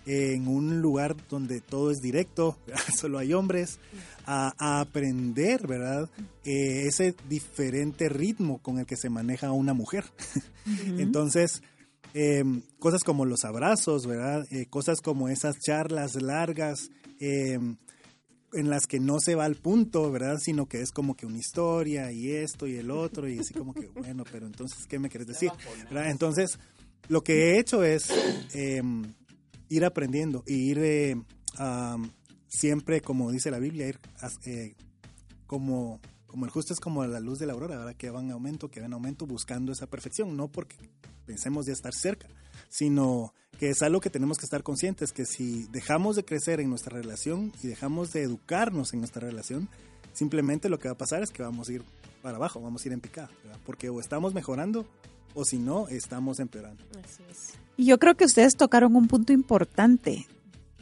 en 0.07 0.49
un 0.49 0.81
lugar 0.81 1.16
donde 1.28 1.61
todo 1.61 1.91
es 1.91 2.01
directo, 2.01 2.59
solo 2.99 3.18
hay 3.18 3.33
hombres, 3.33 3.78
a, 4.26 4.53
a 4.59 4.81
aprender, 4.81 5.66
¿verdad? 5.66 6.09
Eh, 6.45 6.85
ese 6.87 7.14
diferente 7.28 8.09
ritmo 8.09 8.59
con 8.59 8.78
el 8.78 8.87
que 8.87 8.97
se 8.97 9.11
maneja 9.11 9.53
una 9.53 9.74
mujer. 9.74 10.05
Entonces, 10.99 11.62
eh, 12.14 12.45
cosas 12.78 13.03
como 13.05 13.24
los 13.24 13.45
abrazos, 13.45 14.07
¿verdad? 14.07 14.47
Eh, 14.51 14.66
cosas 14.66 15.01
como 15.01 15.28
esas 15.28 15.59
charlas 15.59 16.14
largas. 16.20 16.91
eh, 17.20 17.59
en 18.53 18.68
las 18.70 18.87
que 18.87 19.01
no 19.01 19.20
se 19.20 19.35
va 19.35 19.45
al 19.45 19.57
punto, 19.57 20.11
¿verdad? 20.11 20.39
Sino 20.43 20.66
que 20.66 20.81
es 20.81 20.91
como 20.91 21.14
que 21.16 21.26
una 21.26 21.39
historia 21.39 22.11
y 22.12 22.31
esto 22.31 22.66
y 22.66 22.76
el 22.76 22.91
otro 22.91 23.28
y 23.28 23.39
así 23.39 23.55
como 23.55 23.74
que, 23.74 23.87
bueno, 23.89 24.24
pero 24.31 24.47
entonces, 24.47 24.87
¿qué 24.89 24.99
me 24.99 25.09
quieres 25.09 25.28
decir? 25.28 25.51
¿Verdad? 25.91 26.11
Entonces, 26.11 26.59
lo 27.09 27.22
que 27.22 27.33
he 27.55 27.59
hecho 27.59 27.83
es 27.85 28.09
eh, 28.55 28.83
ir 29.71 29.85
aprendiendo 29.85 30.43
y 30.47 30.71
ir 30.71 30.79
eh, 30.81 31.16
siempre, 32.49 33.01
como 33.01 33.31
dice 33.31 33.51
la 33.51 33.59
Biblia, 33.59 33.89
ir 33.89 33.99
eh, 34.45 34.75
como, 35.47 36.01
como 36.27 36.45
el 36.45 36.51
justo 36.51 36.75
es 36.75 36.81
como 36.81 37.07
la 37.07 37.21
luz 37.21 37.39
de 37.39 37.47
la 37.47 37.55
aurora, 37.55 37.79
¿verdad? 37.79 37.97
Que 37.97 38.11
va 38.11 38.21
en 38.21 38.33
aumento, 38.33 38.68
que 38.68 38.81
va 38.81 38.87
en 38.87 38.93
aumento 38.93 39.27
buscando 39.27 39.73
esa 39.73 39.87
perfección, 39.87 40.37
no 40.37 40.49
porque 40.49 40.77
pensemos 41.25 41.66
ya 41.66 41.73
estar 41.73 41.95
cerca, 41.95 42.29
sino 42.68 43.33
que 43.59 43.71
es 43.71 43.83
algo 43.83 44.01
que 44.01 44.11
tenemos 44.11 44.39
que 44.39 44.45
estar 44.45 44.62
conscientes, 44.62 45.12
que 45.12 45.25
si 45.25 45.66
dejamos 45.71 46.16
de 46.16 46.25
crecer 46.25 46.61
en 46.61 46.68
nuestra 46.68 46.97
relación 46.97 47.53
y 47.62 47.68
dejamos 47.68 48.12
de 48.12 48.23
educarnos 48.23 48.93
en 48.93 49.01
nuestra 49.01 49.21
relación, 49.21 49.68
simplemente 50.12 50.68
lo 50.68 50.79
que 50.79 50.89
va 50.89 50.95
a 50.95 50.99
pasar 50.99 51.23
es 51.23 51.31
que 51.31 51.43
vamos 51.43 51.68
a 51.68 51.75
ir 51.75 51.85
para 52.23 52.37
abajo, 52.37 52.61
vamos 52.61 52.85
a 52.85 52.89
ir 52.89 52.93
en 52.93 53.01
picada, 53.01 53.31
porque 53.64 53.89
o 53.89 54.01
estamos 54.01 54.35
mejorando 54.35 54.87
o 55.35 55.45
si 55.45 55.59
no, 55.59 55.89
estamos 55.89 56.41
empeorando. 56.41 56.83
Así 57.03 57.22
es. 57.31 57.55
Y 57.76 57.87
yo 57.87 57.99
creo 57.99 58.16
que 58.16 58.24
ustedes 58.24 58.57
tocaron 58.57 58.95
un 58.95 59.09
punto 59.09 59.33
importante. 59.33 60.26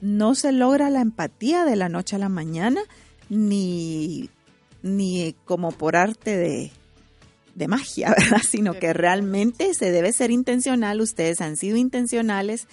No 0.01 0.34
se 0.34 0.53
logra 0.53 0.90
la 0.90 1.01
empatía 1.01 1.64
de 1.64 1.76
la 1.76 1.88
noche 1.88 2.16
a 2.16 2.18
la 2.18 2.28
mañana, 2.28 2.80
ni, 3.28 4.30
ni 4.82 5.34
como 5.44 5.72
por 5.72 5.96
arte 5.96 6.36
de, 6.36 6.72
de 7.55 7.68
magia, 7.68 8.11
¿verdad? 8.18 8.42
Sino 8.49 8.74
que 8.74 8.92
realmente 8.92 9.74
se 9.74 9.90
debe 9.92 10.12
ser 10.12 10.30
intencional. 10.30 11.01
Ustedes 11.01 11.40
han 11.40 11.57
sido 11.57 11.76
intencionales 11.76 12.66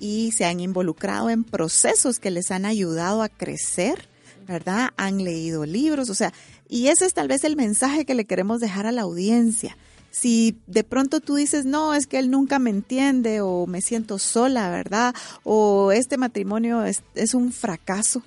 y 0.00 0.32
se 0.32 0.44
han 0.44 0.60
involucrado 0.60 1.30
en 1.30 1.44
procesos 1.44 2.18
que 2.18 2.30
les 2.30 2.50
han 2.50 2.66
ayudado 2.66 3.22
a 3.22 3.28
crecer, 3.28 4.08
¿verdad? 4.46 4.90
Han 4.96 5.22
leído 5.24 5.64
libros, 5.64 6.10
o 6.10 6.14
sea, 6.14 6.32
y 6.68 6.88
ese 6.88 7.06
es 7.06 7.14
tal 7.14 7.28
vez 7.28 7.44
el 7.44 7.56
mensaje 7.56 8.04
que 8.04 8.14
le 8.14 8.24
queremos 8.24 8.60
dejar 8.60 8.86
a 8.86 8.92
la 8.92 9.02
audiencia. 9.02 9.76
Si 10.14 10.60
de 10.68 10.84
pronto 10.84 11.18
tú 11.18 11.34
dices, 11.34 11.64
no, 11.64 11.92
es 11.92 12.06
que 12.06 12.20
él 12.20 12.30
nunca 12.30 12.60
me 12.60 12.70
entiende 12.70 13.40
o 13.40 13.66
me 13.66 13.80
siento 13.80 14.20
sola, 14.20 14.70
¿verdad? 14.70 15.12
O 15.42 15.90
este 15.90 16.18
matrimonio 16.18 16.84
es, 16.84 17.02
es 17.16 17.34
un 17.34 17.50
fracaso, 17.50 18.22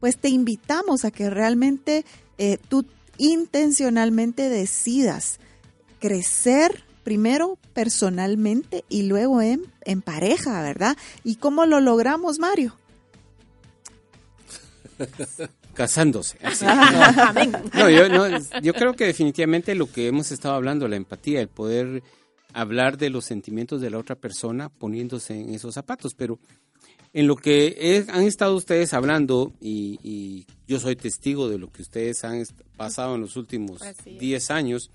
pues 0.00 0.18
te 0.18 0.28
invitamos 0.28 1.04
a 1.04 1.12
que 1.12 1.30
realmente 1.30 2.04
eh, 2.36 2.58
tú 2.68 2.84
intencionalmente 3.16 4.48
decidas 4.48 5.38
crecer 6.00 6.82
primero 7.04 7.58
personalmente 7.74 8.84
y 8.88 9.02
luego 9.02 9.40
en, 9.40 9.72
en 9.82 10.02
pareja, 10.02 10.60
¿verdad? 10.62 10.96
¿Y 11.22 11.36
cómo 11.36 11.64
lo 11.64 11.78
logramos, 11.78 12.40
Mario? 12.40 12.76
Casándose. 15.74 16.38
así. 16.42 16.64
No, 17.74 17.88
yo, 17.90 18.08
no, 18.08 18.26
yo 18.60 18.74
creo 18.74 18.94
que 18.94 19.06
definitivamente 19.06 19.74
lo 19.74 19.90
que 19.90 20.08
hemos 20.08 20.30
estado 20.32 20.54
hablando, 20.54 20.88
la 20.88 20.96
empatía, 20.96 21.40
el 21.40 21.48
poder 21.48 22.02
hablar 22.52 22.98
de 22.98 23.10
los 23.10 23.24
sentimientos 23.24 23.80
de 23.80 23.90
la 23.90 23.98
otra 23.98 24.16
persona 24.16 24.68
poniéndose 24.68 25.40
en 25.40 25.54
esos 25.54 25.74
zapatos, 25.74 26.14
pero 26.14 26.38
en 27.12 27.26
lo 27.26 27.36
que 27.36 28.04
han 28.08 28.24
estado 28.24 28.54
ustedes 28.54 28.92
hablando 28.94 29.52
y, 29.60 29.98
y 30.02 30.46
yo 30.66 30.78
soy 30.78 30.96
testigo 30.96 31.48
de 31.48 31.58
lo 31.58 31.70
que 31.70 31.82
ustedes 31.82 32.24
han 32.24 32.44
pasado 32.76 33.16
en 33.16 33.20
los 33.20 33.36
últimos 33.36 33.82
Así 33.82 34.10
es. 34.10 34.18
10 34.20 34.50
años, 34.50 34.90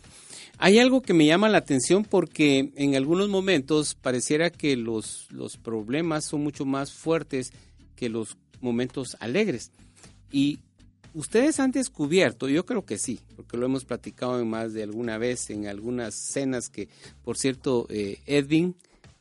hay 0.57 0.79
algo 0.79 1.01
que 1.01 1.13
me 1.13 1.25
llama 1.25 1.49
la 1.49 1.57
atención 1.57 2.05
porque 2.05 2.71
en 2.75 2.95
algunos 2.95 3.27
momentos 3.27 3.95
pareciera 3.95 4.49
que 4.49 4.77
los, 4.77 5.27
los 5.31 5.57
problemas 5.57 6.25
son 6.25 6.43
mucho 6.43 6.65
más 6.65 6.93
fuertes 6.93 7.51
que 7.95 8.09
los 8.09 8.37
momentos 8.61 9.17
alegres. 9.19 9.71
Y 10.31 10.59
ustedes 11.15 11.59
han 11.59 11.71
descubierto, 11.71 12.47
yo 12.49 12.65
creo 12.65 12.85
que 12.85 12.97
sí, 12.97 13.19
porque 13.35 13.57
lo 13.57 13.65
hemos 13.65 13.85
platicado 13.85 14.39
en 14.39 14.49
más 14.49 14.73
de 14.73 14.83
alguna 14.83 15.17
vez 15.17 15.49
en 15.49 15.67
algunas 15.67 16.13
cenas 16.13 16.69
que, 16.69 16.89
por 17.23 17.37
cierto, 17.37 17.87
eh, 17.89 18.19
Edwin 18.25 18.75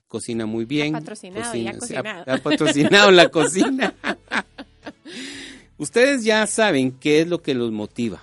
cocina 0.09 0.45
muy 0.45 0.65
bien. 0.65 0.93
patrocinado 0.93 1.57
y 1.57 1.67
ha 1.67 1.79
cocinado. 1.79 2.25
ha 2.31 2.39
patrocinado 2.39 3.11
la 3.11 3.31
cocina. 3.31 3.95
Ustedes 5.79 6.25
ya 6.25 6.47
saben 6.47 6.93
qué 6.93 7.21
es 7.21 7.29
lo 7.29 7.43
que 7.43 7.55
los 7.55 7.73
motiva 7.73 8.23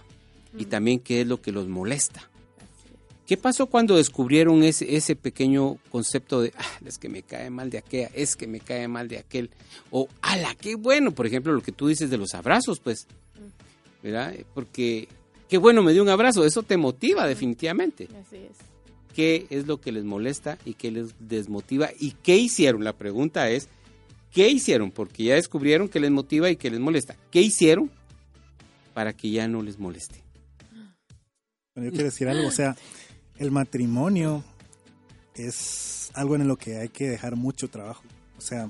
y 0.57 0.65
también 0.65 0.99
qué 0.99 1.21
es 1.21 1.27
lo 1.27 1.41
que 1.41 1.51
los 1.51 1.67
molesta. 1.67 2.29
¿Qué 3.25 3.37
pasó 3.37 3.67
cuando 3.67 3.95
descubrieron 3.95 4.63
ese, 4.63 4.95
ese 4.97 5.15
pequeño 5.15 5.77
concepto 5.89 6.41
de, 6.41 6.53
ah, 6.57 6.79
es 6.85 6.97
que 6.97 7.07
me 7.07 7.23
cae 7.23 7.49
mal 7.49 7.69
de 7.69 7.77
aquella, 7.77 8.09
es 8.13 8.35
que 8.35 8.45
me 8.45 8.59
cae 8.59 8.89
mal 8.89 9.07
de 9.07 9.19
aquel? 9.19 9.49
O, 9.89 10.09
ala, 10.21 10.53
qué 10.55 10.75
bueno, 10.75 11.11
por 11.11 11.25
ejemplo, 11.25 11.53
lo 11.53 11.61
que 11.61 11.71
tú 11.71 11.87
dices 11.87 12.09
de 12.09 12.17
los 12.17 12.33
abrazos, 12.35 12.81
pues, 12.81 13.07
¿verdad? 14.03 14.33
Porque, 14.53 15.07
qué 15.49 15.57
bueno, 15.57 15.83
me 15.83 15.93
dio 15.93 16.01
un 16.01 16.09
abrazo, 16.09 16.45
eso 16.45 16.63
te 16.63 16.77
motiva 16.77 17.27
definitivamente. 17.27 18.07
Así 18.19 18.37
es. 18.37 18.57
¿Qué 19.15 19.45
es 19.49 19.67
lo 19.67 19.81
que 19.81 19.91
les 19.91 20.03
molesta 20.03 20.57
y 20.65 20.75
qué 20.75 20.91
les 20.91 21.13
desmotiva? 21.19 21.89
¿Y 21.99 22.11
qué 22.11 22.37
hicieron? 22.37 22.83
La 22.83 22.93
pregunta 22.93 23.49
es, 23.49 23.67
¿qué 24.31 24.49
hicieron? 24.49 24.91
Porque 24.91 25.25
ya 25.25 25.35
descubrieron 25.35 25.89
que 25.89 25.99
les 25.99 26.11
motiva 26.11 26.49
y 26.49 26.55
que 26.55 26.71
les 26.71 26.79
molesta. 26.79 27.17
¿Qué 27.29 27.41
hicieron 27.41 27.91
para 28.93 29.13
que 29.13 29.29
ya 29.29 29.47
no 29.47 29.61
les 29.61 29.79
moleste? 29.79 30.23
Bueno, 31.75 31.89
yo 31.89 31.91
quiero 31.91 32.05
decir 32.05 32.27
algo, 32.27 32.47
o 32.47 32.51
sea, 32.51 32.75
el 33.37 33.51
matrimonio 33.51 34.43
es 35.35 36.11
algo 36.13 36.35
en 36.35 36.47
lo 36.47 36.57
que 36.57 36.77
hay 36.77 36.89
que 36.89 37.09
dejar 37.09 37.35
mucho 37.35 37.69
trabajo. 37.69 38.03
O 38.37 38.41
sea, 38.41 38.69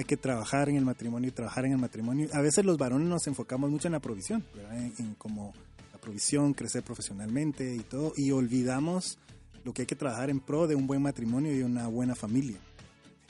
hay 0.00 0.04
que 0.04 0.16
trabajar 0.16 0.70
en 0.70 0.76
el 0.76 0.84
matrimonio 0.84 1.28
y 1.28 1.32
trabajar 1.32 1.66
en 1.66 1.72
el 1.72 1.78
matrimonio. 1.78 2.28
A 2.32 2.40
veces 2.40 2.64
los 2.64 2.78
varones 2.78 3.06
nos 3.06 3.26
enfocamos 3.26 3.70
mucho 3.70 3.86
en 3.86 3.92
la 3.92 4.00
provisión, 4.00 4.42
¿verdad? 4.54 4.78
En, 4.78 4.94
en 4.98 5.14
como 5.14 5.52
la 5.92 5.98
provisión, 5.98 6.54
crecer 6.54 6.82
profesionalmente 6.82 7.74
y 7.74 7.80
todo, 7.80 8.14
y 8.16 8.30
olvidamos 8.30 9.18
lo 9.62 9.74
que 9.74 9.82
hay 9.82 9.86
que 9.86 9.96
trabajar 9.96 10.30
en 10.30 10.40
pro 10.40 10.66
de 10.66 10.74
un 10.74 10.86
buen 10.86 11.02
matrimonio 11.02 11.54
y 11.54 11.62
una 11.62 11.86
buena 11.86 12.14
familia. 12.14 12.58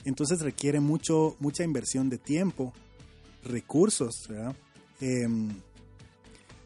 Entonces 0.05 0.39
requiere 0.39 0.79
mucho, 0.79 1.35
mucha 1.39 1.65
inversión 1.65 2.09
de 2.09 2.17
tiempo, 2.17 2.73
recursos, 3.43 4.27
¿verdad? 4.29 4.55
Em, 5.01 5.49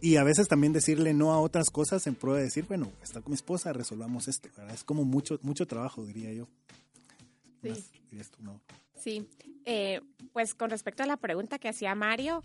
y 0.01 0.17
a 0.17 0.23
veces 0.23 0.47
también 0.47 0.71
decirle 0.71 1.15
no 1.15 1.33
a 1.33 1.39
otras 1.39 1.71
cosas 1.71 2.05
en 2.05 2.13
pro 2.13 2.35
de 2.35 2.43
decir, 2.43 2.65
bueno, 2.67 2.91
está 3.01 3.21
con 3.21 3.31
mi 3.31 3.35
esposa, 3.35 3.73
resolvamos 3.73 4.27
esto. 4.27 4.49
¿verdad? 4.55 4.75
Es 4.75 4.83
como 4.83 5.03
mucho, 5.03 5.39
mucho 5.41 5.65
trabajo, 5.65 6.05
diría 6.05 6.31
yo. 6.31 6.47
Sí. 7.63 7.69
Más 7.69 7.91
dirías 8.11 8.29
tú, 8.29 8.43
no. 8.43 8.61
Sí, 8.95 9.27
eh, 9.65 10.01
pues 10.33 10.53
con 10.55 10.69
respecto 10.69 11.03
a 11.03 11.05
la 11.05 11.17
pregunta 11.17 11.59
que 11.59 11.69
hacía 11.69 11.95
Mario, 11.95 12.43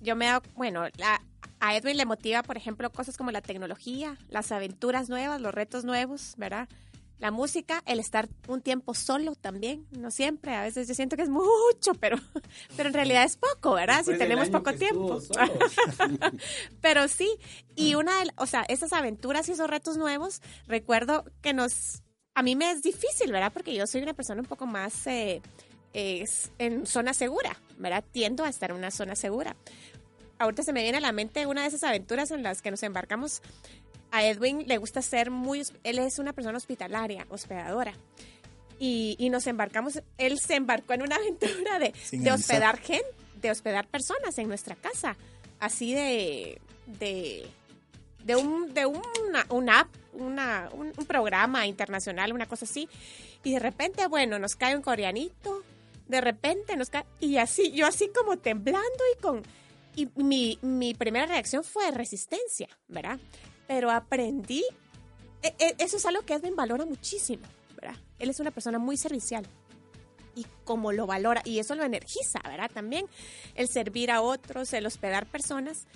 yo 0.00 0.16
me 0.16 0.26
dado, 0.26 0.42
bueno, 0.56 0.84
la- 0.96 1.22
a 1.60 1.76
Edwin 1.76 1.96
le 1.98 2.06
motiva, 2.06 2.42
por 2.42 2.56
ejemplo, 2.56 2.90
cosas 2.90 3.16
como 3.16 3.30
la 3.30 3.42
tecnología, 3.42 4.16
las 4.28 4.50
aventuras 4.50 5.08
nuevas, 5.10 5.40
los 5.40 5.52
retos 5.54 5.84
nuevos, 5.84 6.34
¿verdad? 6.36 6.68
la 7.18 7.30
música, 7.30 7.82
el 7.84 8.00
estar 8.00 8.30
un 8.48 8.62
tiempo 8.62 8.94
solo 8.94 9.34
también, 9.34 9.86
no 9.90 10.10
siempre, 10.10 10.54
a 10.54 10.62
veces 10.62 10.88
yo 10.88 10.94
siento 10.94 11.16
que 11.16 11.22
es 11.22 11.28
mucho, 11.28 11.92
pero, 12.00 12.16
pero 12.78 12.88
en 12.88 12.94
realidad 12.94 13.24
es 13.24 13.36
poco, 13.36 13.74
¿verdad? 13.74 14.02
Si 14.06 14.12
tenemos 14.16 14.48
poco 14.48 14.72
tiempo. 14.72 15.20
pero 16.80 17.08
sí, 17.08 17.28
y 17.76 17.94
una 17.94 18.24
de, 18.24 18.30
o 18.36 18.46
sea, 18.46 18.62
estas 18.68 18.94
aventuras 18.94 19.46
y 19.50 19.52
esos 19.52 19.68
retos 19.68 19.98
nuevos, 19.98 20.40
recuerdo 20.66 21.24
que 21.42 21.52
nos, 21.52 22.02
a 22.34 22.42
mí 22.42 22.56
me 22.56 22.70
es 22.70 22.80
difícil, 22.80 23.30
¿verdad? 23.32 23.52
Porque 23.52 23.74
yo 23.74 23.86
soy 23.86 24.00
una 24.00 24.14
persona 24.14 24.40
un 24.40 24.46
poco 24.46 24.64
más 24.66 25.06
eh, 25.06 25.42
es 25.92 26.50
en 26.58 26.86
zona 26.86 27.14
segura, 27.14 27.56
¿verdad? 27.78 28.04
Tiendo 28.12 28.44
a 28.44 28.48
estar 28.48 28.70
en 28.70 28.76
una 28.76 28.90
zona 28.90 29.16
segura. 29.16 29.56
Ahorita 30.38 30.62
se 30.62 30.72
me 30.72 30.82
viene 30.82 30.98
a 30.98 31.00
la 31.00 31.12
mente 31.12 31.46
una 31.46 31.62
de 31.62 31.68
esas 31.68 31.82
aventuras 31.82 32.30
en 32.30 32.42
las 32.42 32.62
que 32.62 32.70
nos 32.70 32.82
embarcamos. 32.82 33.42
A 34.10 34.24
Edwin 34.24 34.64
le 34.66 34.78
gusta 34.78 35.02
ser 35.02 35.30
muy, 35.30 35.62
él 35.84 35.98
es 35.98 36.18
una 36.18 36.32
persona 36.32 36.56
hospitalaria, 36.56 37.26
hospedadora. 37.28 37.92
Y, 38.78 39.16
y 39.18 39.28
nos 39.28 39.46
embarcamos, 39.46 40.00
él 40.16 40.38
se 40.38 40.54
embarcó 40.54 40.94
en 40.94 41.02
una 41.02 41.16
aventura 41.20 41.78
de, 41.78 41.92
de 42.12 42.32
hospedar 42.32 42.78
gente, 42.78 43.06
de 43.40 43.50
hospedar 43.50 43.86
personas 43.86 44.38
en 44.38 44.48
nuestra 44.48 44.74
casa. 44.74 45.16
Así 45.58 45.92
de, 45.92 46.60
de, 46.86 47.46
de 48.24 48.36
un, 48.36 48.72
de 48.72 48.86
una, 48.86 49.46
una 49.50 49.80
app, 49.80 49.88
una, 50.14 50.70
un, 50.72 50.92
un 50.96 51.06
programa 51.06 51.66
internacional, 51.66 52.32
una 52.32 52.46
cosa 52.46 52.64
así. 52.64 52.88
Y 53.44 53.52
de 53.52 53.58
repente, 53.58 54.06
bueno, 54.06 54.38
nos 54.38 54.54
cae 54.54 54.74
un 54.74 54.82
coreanito, 54.82 55.62
de 56.10 56.20
repente 56.20 56.76
nos 56.76 56.90
cae, 56.90 57.04
y 57.20 57.36
así, 57.38 57.72
yo 57.72 57.86
así 57.86 58.08
como 58.08 58.36
temblando 58.38 59.04
y 59.16 59.20
con, 59.20 59.42
y 59.96 60.08
mi, 60.16 60.58
mi 60.62 60.94
primera 60.94 61.26
reacción 61.26 61.64
fue 61.64 61.90
resistencia, 61.90 62.68
¿verdad? 62.88 63.18
Pero 63.66 63.90
aprendí, 63.90 64.64
e- 65.42 65.54
e- 65.58 65.76
eso 65.78 65.96
es 65.96 66.06
algo 66.06 66.22
que 66.22 66.34
Edwin 66.34 66.56
valora 66.56 66.84
muchísimo, 66.84 67.42
¿verdad? 67.76 67.96
Él 68.18 68.30
es 68.30 68.40
una 68.40 68.50
persona 68.50 68.78
muy 68.78 68.96
servicial. 68.96 69.46
Y 70.34 70.46
como 70.64 70.92
lo 70.92 71.06
valora, 71.06 71.42
y 71.44 71.58
eso 71.58 71.74
lo 71.74 71.82
energiza, 71.82 72.40
¿verdad? 72.44 72.70
También 72.72 73.06
el 73.56 73.68
servir 73.68 74.10
a 74.10 74.20
otros, 74.20 74.72
el 74.72 74.86
hospedar 74.86 75.26
personas. 75.26 75.86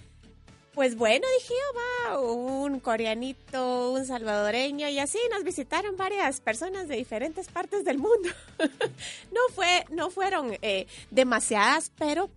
Pues 0.75 0.97
bueno, 0.97 1.25
dije 1.39 1.55
yo, 1.55 2.11
va, 2.11 2.21
un 2.21 2.81
coreanito, 2.81 3.93
un 3.93 4.05
salvadoreño, 4.05 4.89
y 4.89 4.99
así 4.99 5.19
nos 5.31 5.45
visitaron 5.45 5.97
varias 5.97 6.41
personas 6.41 6.89
de 6.89 6.97
diferentes 6.97 7.47
partes 7.49 7.85
del 7.85 7.99
mundo. 7.99 8.29
no, 9.33 9.41
fue, 9.55 9.85
no 9.91 10.11
fueron 10.11 10.57
eh, 10.63 10.89
demasiadas, 11.13 11.93
pero 11.97 12.29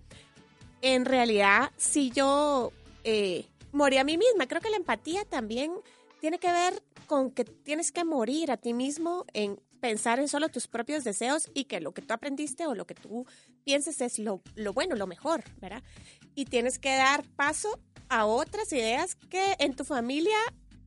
en 0.82 1.06
realidad, 1.06 1.72
si 1.78 2.12
yo 2.12 2.72
eh, 3.04 3.46
morí 3.72 3.98
a 3.98 4.04
mí 4.04 4.18
misma, 4.18 4.48
creo 4.48 4.62
que 4.62 4.70
la 4.70 4.78
empatía 4.78 5.26
también 5.26 5.72
tiene 6.22 6.38
que 6.38 6.52
ver 6.52 6.84
con 7.08 7.32
que 7.32 7.44
tienes 7.44 7.92
que 7.92 8.04
morir 8.04 8.52
a 8.52 8.58
ti 8.58 8.74
mismo 8.74 9.26
en 9.34 9.60
pensar 9.80 10.20
en 10.20 10.28
solo 10.28 10.50
tus 10.50 10.68
propios 10.68 11.04
deseos 11.04 11.50
y 11.54 11.66
que 11.66 11.80
lo 11.80 11.94
que 11.94 12.02
tú 12.02 12.14
aprendiste 12.14 12.68
o 12.68 12.76
lo 12.76 12.86
que 12.86 12.96
tú 12.96 13.26
pienses 13.64 14.02
es 14.02 14.20
lo, 14.20 14.42
lo 14.56 14.74
bueno, 14.74 14.96
lo 14.96 15.08
mejor, 15.08 15.44
¿verdad? 15.60 15.84
Y 16.36 16.46
tienes 16.46 16.78
que 16.80 16.96
dar 16.96 17.24
paso 17.36 17.80
a 18.10 18.26
otras 18.26 18.72
ideas 18.74 19.16
que 19.16 19.56
en 19.60 19.76
tu 19.76 19.84
familia 19.84 20.38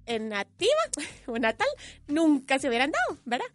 en 0.06 0.28
nativa 0.28 0.80
o 1.26 1.38
natal 1.38 1.68
nunca 2.06 2.58
se 2.58 2.68
hubieran 2.68 2.90
dado, 2.90 3.20
¿verdad? 3.24 3.46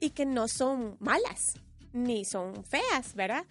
Y 0.00 0.10
que 0.10 0.26
no 0.26 0.48
son 0.48 0.96
malas 1.00 1.54
ni 1.92 2.24
son 2.24 2.64
feas, 2.64 3.14
¿verdad? 3.14 3.44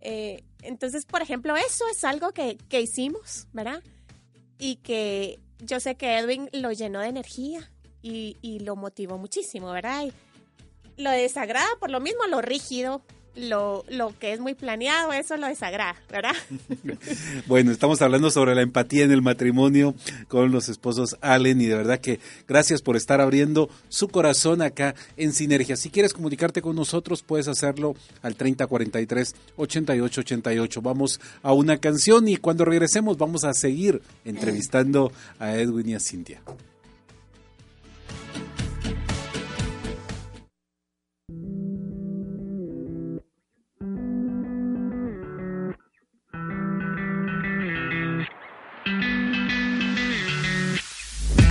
Eh, 0.00 0.42
entonces, 0.62 1.04
por 1.04 1.22
ejemplo, 1.22 1.56
eso 1.56 1.84
es 1.90 2.04
algo 2.04 2.32
que, 2.32 2.56
que 2.68 2.80
hicimos, 2.80 3.46
¿verdad? 3.52 3.82
Y 4.58 4.76
que 4.76 5.38
yo 5.58 5.80
sé 5.80 5.96
que 5.96 6.18
Edwin 6.18 6.48
lo 6.52 6.72
llenó 6.72 7.00
de 7.00 7.08
energía 7.08 7.70
y, 8.02 8.38
y 8.40 8.60
lo 8.60 8.76
motivó 8.76 9.18
muchísimo, 9.18 9.70
¿verdad? 9.70 10.06
Y 10.06 10.12
lo 11.02 11.10
desagrada 11.10 11.68
por 11.78 11.90
lo 11.90 12.00
mismo, 12.00 12.26
lo 12.26 12.40
rígido, 12.40 13.02
lo, 13.36 13.84
lo 13.88 14.12
que 14.18 14.32
es 14.32 14.40
muy 14.40 14.54
planeado, 14.54 15.12
eso 15.12 15.36
lo 15.36 15.46
desagrada, 15.46 15.96
¿verdad? 16.10 16.34
Bueno, 17.46 17.72
estamos 17.72 18.00
hablando 18.02 18.30
sobre 18.30 18.54
la 18.54 18.62
empatía 18.62 19.04
en 19.04 19.12
el 19.12 19.22
matrimonio 19.22 19.94
con 20.28 20.52
los 20.52 20.68
esposos 20.68 21.16
Allen 21.20 21.60
y 21.60 21.66
de 21.66 21.74
verdad 21.74 22.00
que 22.00 22.20
gracias 22.46 22.82
por 22.82 22.96
estar 22.96 23.20
abriendo 23.20 23.68
su 23.88 24.08
corazón 24.08 24.62
acá 24.62 24.94
en 25.16 25.32
Sinergia. 25.32 25.76
Si 25.76 25.90
quieres 25.90 26.12
comunicarte 26.12 26.62
con 26.62 26.76
nosotros, 26.76 27.22
puedes 27.22 27.48
hacerlo 27.48 27.94
al 28.22 28.36
3043 28.36 29.34
8888. 29.56 30.82
Vamos 30.82 31.20
a 31.42 31.52
una 31.52 31.78
canción 31.78 32.28
y 32.28 32.36
cuando 32.36 32.64
regresemos 32.64 33.18
vamos 33.18 33.44
a 33.44 33.54
seguir 33.54 34.02
entrevistando 34.24 35.12
a 35.38 35.56
Edwin 35.56 35.88
y 35.90 35.94
a 35.94 36.00
Cintia. 36.00 36.40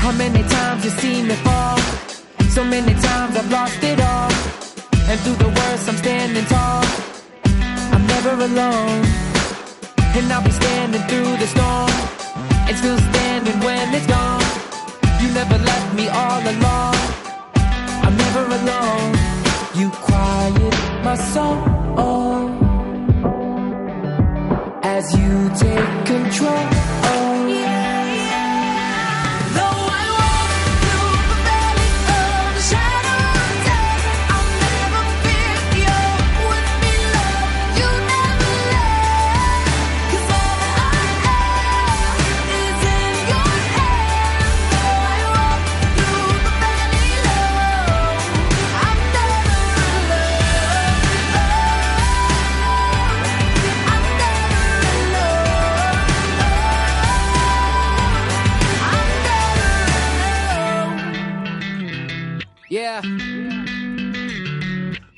How 0.04 0.12
many 0.14 0.44
times 0.44 0.86
you 0.86 0.92
seen 0.92 1.28
me 1.28 1.36
fall? 1.46 1.78
So 2.56 2.64
many 2.64 2.94
times 2.94 3.38
I've 3.38 3.52
lost 3.52 3.84
it 3.84 4.00
all. 4.00 4.32
And 5.10 5.20
through 5.22 5.40
the 5.46 5.52
worst, 5.58 5.90
I'm 5.90 5.98
standing 5.98 6.46
tall. 6.46 6.84
I'm 7.94 8.06
never 8.08 8.34
alone. 8.50 9.02
And 10.18 10.34
I'll 10.34 10.44
be 10.44 10.52
standing 10.52 11.04
through 11.10 11.32
the 11.44 11.48
storm. 11.56 11.92
And 12.68 12.76
still 12.78 13.00
standing 13.12 13.60
when 13.60 13.94
it's 13.94 14.08
gone. 14.08 14.44
You 15.22 15.28
never 15.34 15.58
left 15.70 15.94
me 15.94 16.08
all 16.08 16.42
alone. 16.54 17.00
I'm 18.06 18.16
never 18.26 18.44
alone. 18.60 19.12
You 19.80 19.90
quiet 20.08 20.76
my 21.04 21.16
soul. 21.34 21.60
As 24.82 25.06
you 25.18 25.50
take 25.56 26.06
control. 26.06 27.29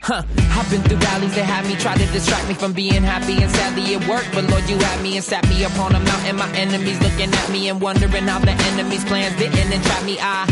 Huh. 0.01 0.23
I've 0.57 0.69
been 0.71 0.81
through 0.81 0.97
valleys 0.97 1.35
that 1.35 1.45
had 1.45 1.65
me 1.69 1.75
try 1.75 1.93
to 1.93 2.05
distract 2.11 2.47
me 2.47 2.55
from 2.55 2.73
being 2.73 3.03
happy 3.03 3.37
and 3.37 3.51
sadly 3.51 3.93
it 3.93 4.01
worked. 4.09 4.33
But 4.33 4.49
Lord, 4.49 4.67
you 4.67 4.77
had 4.77 5.01
me 5.03 5.15
and 5.15 5.23
sat 5.23 5.47
me 5.47 5.63
upon 5.63 5.93
a 5.93 5.99
mountain. 5.99 6.37
My 6.37 6.49
enemies 6.57 6.99
looking 7.01 7.29
at 7.29 7.49
me 7.51 7.69
and 7.69 7.79
wondering 7.79 8.25
how 8.25 8.39
the 8.39 8.57
enemy's 8.73 9.05
plans 9.05 9.37
didn't 9.37 9.71
entrap 9.71 10.03
me. 10.03 10.17
I 10.19 10.49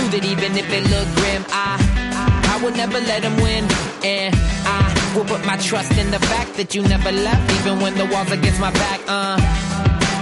knew 0.00 0.08
that 0.16 0.24
even 0.24 0.56
if 0.56 0.64
it 0.72 0.82
looked 0.88 1.12
grim, 1.20 1.44
I 1.52 1.76
I 2.52 2.64
would 2.64 2.74
never 2.74 3.00
let 3.00 3.20
them 3.20 3.36
win. 3.44 3.68
And 4.02 4.34
I 4.64 5.12
will 5.14 5.26
put 5.26 5.44
my 5.44 5.58
trust 5.58 5.92
in 5.98 6.10
the 6.10 6.20
fact 6.32 6.54
that 6.54 6.74
you 6.74 6.80
never 6.82 7.12
left, 7.12 7.44
even 7.60 7.80
when 7.80 7.94
the 7.96 8.06
walls 8.06 8.32
against 8.32 8.60
my 8.60 8.72
back. 8.72 9.00
Uh. 9.06 9.69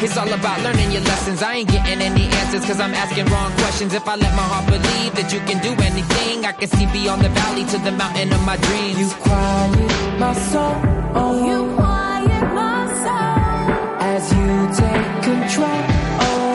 It's 0.00 0.16
all 0.16 0.32
about 0.32 0.60
learning 0.62 0.92
your 0.92 1.02
lessons. 1.02 1.42
I 1.42 1.54
ain't 1.56 1.68
getting 1.68 2.00
any 2.00 2.26
answers 2.40 2.64
cause 2.64 2.78
I'm 2.80 2.94
asking 2.94 3.26
wrong 3.26 3.50
questions. 3.62 3.94
If 3.94 4.06
I 4.06 4.14
let 4.14 4.32
my 4.36 4.46
heart 4.52 4.66
believe 4.66 5.14
that 5.16 5.32
you 5.32 5.40
can 5.40 5.58
do 5.60 5.72
anything, 5.82 6.44
I 6.44 6.52
can 6.52 6.68
see 6.68 6.86
beyond 6.86 7.22
the 7.22 7.30
valley 7.30 7.64
to 7.64 7.78
the 7.78 7.90
mountain 7.92 8.32
of 8.32 8.42
my 8.46 8.56
dreams. 8.56 8.98
You 9.00 9.08
quiet 9.26 10.18
my 10.20 10.32
soul. 10.34 10.74
Oh, 11.18 11.32
You 11.48 11.58
quiet 11.74 12.44
my 12.54 12.80
soul. 13.02 13.68
As 14.12 14.22
you 14.38 14.48
take 14.80 15.10
control. 15.28 15.82
As 16.22 16.47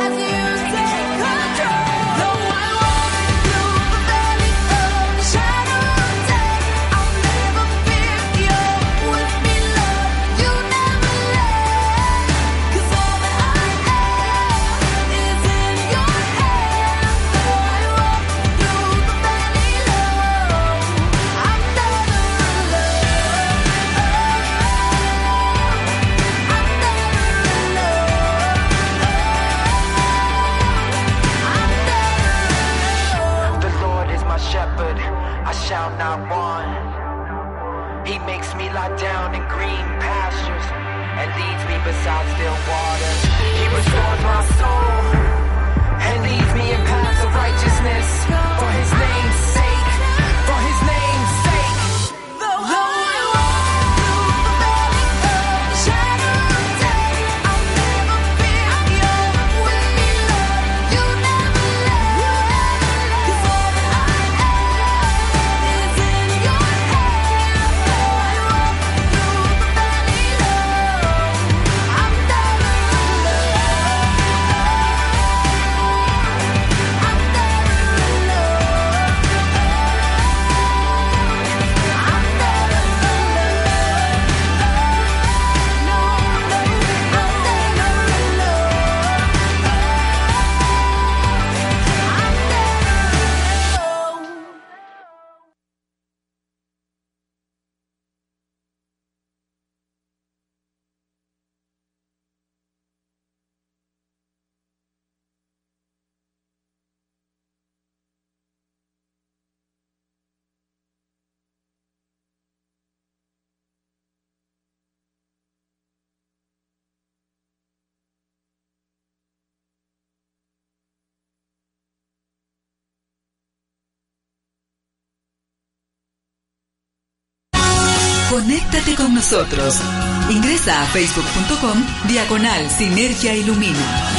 Conéctate 128.33 128.95
con 128.95 129.13
nosotros. 129.13 129.79
Ingresa 130.27 130.81
a 130.81 130.87
facebook.com 130.87 131.85
diagonal 132.07 132.67
Sinergia 132.67 133.35
Ilumina. 133.35 134.09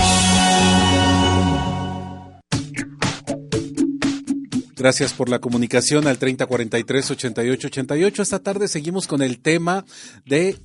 Gracias 4.77 5.15
por 5.15 5.29
la 5.29 5.41
comunicación 5.41 6.07
al 6.07 6.21
3043-8888. 6.21 8.21
Esta 8.21 8.39
tarde 8.39 8.69
seguimos 8.69 9.09
con 9.09 9.21
el 9.21 9.41
tema 9.41 9.85
de 10.25 10.59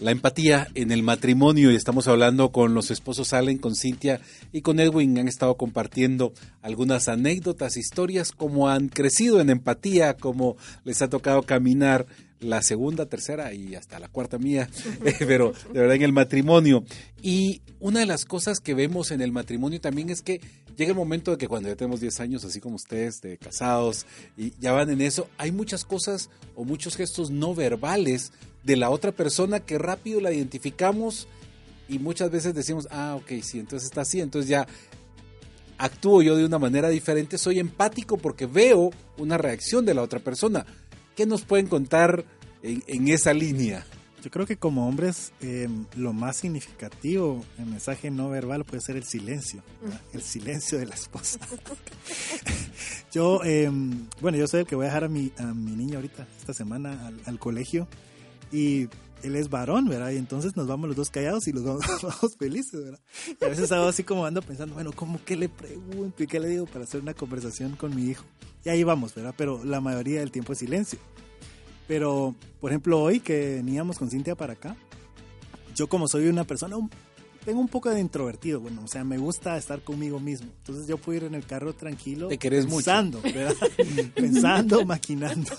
la 0.00 0.10
empatía 0.10 0.68
en 0.74 0.90
el 0.90 1.02
matrimonio 1.02 1.70
y 1.70 1.76
estamos 1.76 2.08
hablando 2.08 2.52
con 2.52 2.72
los 2.72 2.90
esposos 2.90 3.34
Allen, 3.34 3.58
con 3.58 3.76
Cintia 3.76 4.22
y 4.50 4.62
con 4.62 4.80
Edwin. 4.80 5.18
Han 5.18 5.28
estado 5.28 5.58
compartiendo 5.58 6.32
algunas 6.62 7.08
anécdotas, 7.08 7.76
historias, 7.76 8.32
cómo 8.32 8.70
han 8.70 8.88
crecido 8.88 9.42
en 9.42 9.50
empatía, 9.50 10.14
cómo 10.14 10.56
les 10.84 11.02
ha 11.02 11.10
tocado 11.10 11.42
caminar 11.42 12.06
la 12.44 12.62
segunda, 12.62 13.06
tercera 13.06 13.52
y 13.52 13.74
hasta 13.74 13.98
la 13.98 14.08
cuarta 14.08 14.38
mía, 14.38 14.68
eh, 15.04 15.14
pero 15.20 15.52
de 15.72 15.80
verdad 15.80 15.96
en 15.96 16.02
el 16.02 16.12
matrimonio. 16.12 16.84
Y 17.22 17.62
una 17.80 18.00
de 18.00 18.06
las 18.06 18.24
cosas 18.24 18.60
que 18.60 18.74
vemos 18.74 19.10
en 19.10 19.20
el 19.20 19.32
matrimonio 19.32 19.80
también 19.80 20.10
es 20.10 20.22
que 20.22 20.40
llega 20.76 20.90
el 20.90 20.96
momento 20.96 21.30
de 21.30 21.38
que 21.38 21.48
cuando 21.48 21.68
ya 21.68 21.76
tenemos 21.76 22.00
10 22.00 22.20
años, 22.20 22.44
así 22.44 22.60
como 22.60 22.76
ustedes, 22.76 23.20
de 23.20 23.38
casados, 23.38 24.06
y 24.36 24.52
ya 24.60 24.72
van 24.72 24.90
en 24.90 25.00
eso, 25.00 25.28
hay 25.38 25.52
muchas 25.52 25.84
cosas 25.84 26.30
o 26.54 26.64
muchos 26.64 26.96
gestos 26.96 27.30
no 27.30 27.54
verbales 27.54 28.32
de 28.62 28.76
la 28.76 28.90
otra 28.90 29.12
persona 29.12 29.60
que 29.60 29.78
rápido 29.78 30.20
la 30.20 30.32
identificamos 30.32 31.28
y 31.88 31.98
muchas 31.98 32.30
veces 32.30 32.54
decimos, 32.54 32.88
ah, 32.90 33.16
ok, 33.16 33.42
sí, 33.42 33.58
entonces 33.58 33.88
está 33.88 34.02
así, 34.02 34.20
entonces 34.20 34.48
ya 34.48 34.66
actúo 35.76 36.22
yo 36.22 36.36
de 36.36 36.44
una 36.44 36.58
manera 36.58 36.88
diferente, 36.88 37.38
soy 37.38 37.58
empático 37.58 38.16
porque 38.16 38.46
veo 38.46 38.90
una 39.18 39.38
reacción 39.38 39.84
de 39.84 39.94
la 39.94 40.02
otra 40.02 40.20
persona. 40.20 40.64
¿Qué 41.16 41.26
nos 41.26 41.42
pueden 41.42 41.66
contar 41.66 42.24
en, 42.62 42.82
en 42.86 43.08
esa 43.08 43.32
línea? 43.32 43.84
Yo 44.24 44.30
creo 44.30 44.46
que 44.46 44.56
como 44.56 44.88
hombres 44.88 45.32
eh, 45.42 45.68
lo 45.96 46.14
más 46.14 46.38
significativo 46.38 47.44
en 47.58 47.70
mensaje 47.70 48.10
no 48.10 48.30
verbal 48.30 48.64
puede 48.64 48.80
ser 48.80 48.96
el 48.96 49.04
silencio, 49.04 49.62
¿verdad? 49.82 50.00
el 50.14 50.22
silencio 50.22 50.78
de 50.78 50.86
la 50.86 50.94
esposa. 50.94 51.38
yo, 53.12 53.40
eh, 53.44 53.70
bueno, 54.22 54.38
yo 54.38 54.46
soy 54.46 54.60
el 54.60 54.66
que 54.66 54.76
voy 54.76 54.84
a 54.84 54.88
dejar 54.88 55.04
a 55.04 55.08
mi, 55.08 55.30
a 55.36 55.42
mi 55.52 55.72
niña 55.72 55.96
ahorita, 55.96 56.26
esta 56.38 56.54
semana, 56.54 57.06
al, 57.06 57.20
al 57.26 57.38
colegio 57.38 57.86
y 58.50 58.88
él 59.24 59.36
es 59.36 59.48
varón, 59.48 59.88
¿verdad? 59.88 60.10
Y 60.10 60.18
entonces 60.18 60.56
nos 60.56 60.66
vamos 60.66 60.88
los 60.88 60.96
dos 60.96 61.10
callados 61.10 61.48
y 61.48 61.52
los 61.52 61.64
vamos, 61.64 61.84
vamos 62.02 62.36
felices, 62.38 62.84
¿verdad? 62.84 63.00
Y 63.40 63.44
a 63.44 63.48
veces 63.48 63.72
hago 63.72 63.88
así 63.88 64.04
como 64.04 64.26
ando 64.26 64.42
pensando, 64.42 64.74
bueno, 64.74 64.92
¿cómo 64.92 65.18
que 65.24 65.36
le 65.36 65.48
pregunto 65.48 66.22
y 66.22 66.26
qué 66.26 66.38
le 66.38 66.48
digo 66.48 66.66
para 66.66 66.84
hacer 66.84 67.00
una 67.00 67.14
conversación 67.14 67.76
con 67.76 67.94
mi 67.94 68.04
hijo? 68.04 68.24
Y 68.64 68.68
ahí 68.68 68.84
vamos, 68.84 69.14
¿verdad? 69.14 69.34
Pero 69.36 69.64
la 69.64 69.80
mayoría 69.80 70.20
del 70.20 70.30
tiempo 70.30 70.52
es 70.52 70.58
silencio. 70.58 70.98
Pero, 71.86 72.34
por 72.60 72.70
ejemplo, 72.70 73.00
hoy 73.00 73.20
que 73.20 73.56
veníamos 73.56 73.98
con 73.98 74.10
Cintia 74.10 74.34
para 74.34 74.54
acá, 74.54 74.76
yo 75.74 75.88
como 75.88 76.08
soy 76.08 76.28
una 76.28 76.44
persona, 76.44 76.76
tengo 77.44 77.60
un 77.60 77.68
poco 77.68 77.90
de 77.90 78.00
introvertido, 78.00 78.60
bueno, 78.60 78.82
o 78.84 78.88
sea, 78.88 79.04
me 79.04 79.18
gusta 79.18 79.56
estar 79.58 79.82
conmigo 79.82 80.18
mismo. 80.18 80.48
Entonces 80.58 80.86
yo 80.86 80.96
puedo 80.96 81.18
ir 81.18 81.24
en 81.24 81.34
el 81.34 81.44
carro 81.44 81.74
tranquilo. 81.74 82.28
Te 82.28 82.38
querés 82.38 82.64
mucho. 82.64 82.76
pensando, 82.76 83.20
¿verdad? 83.20 83.54
pensando, 84.14 84.84
maquinando. 84.86 85.50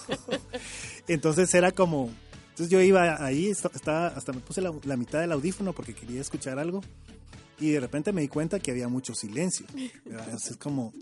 Entonces 1.07 1.53
era 1.53 1.71
como, 1.71 2.09
entonces 2.55 2.69
yo 2.69 2.81
iba 2.81 3.21
ahí, 3.25 3.47
esta- 3.47 3.69
estaba, 3.75 4.07
hasta 4.07 4.31
me 4.31 4.39
puse 4.39 4.61
la, 4.61 4.71
mitad 4.95 5.19
del 5.19 5.33
audífono 5.33 5.73
porque 5.73 5.93
quería 5.93 6.21
escuchar 6.21 6.57
algo. 6.57 6.81
Y 7.59 7.71
de 7.71 7.81
repente 7.81 8.13
me 8.13 8.21
di 8.21 8.29
cuenta 8.29 8.59
que 8.61 8.71
había 8.71 8.87
mucho 8.87 9.13
silencio. 9.13 9.65
es 10.33 10.55
como, 10.55 10.93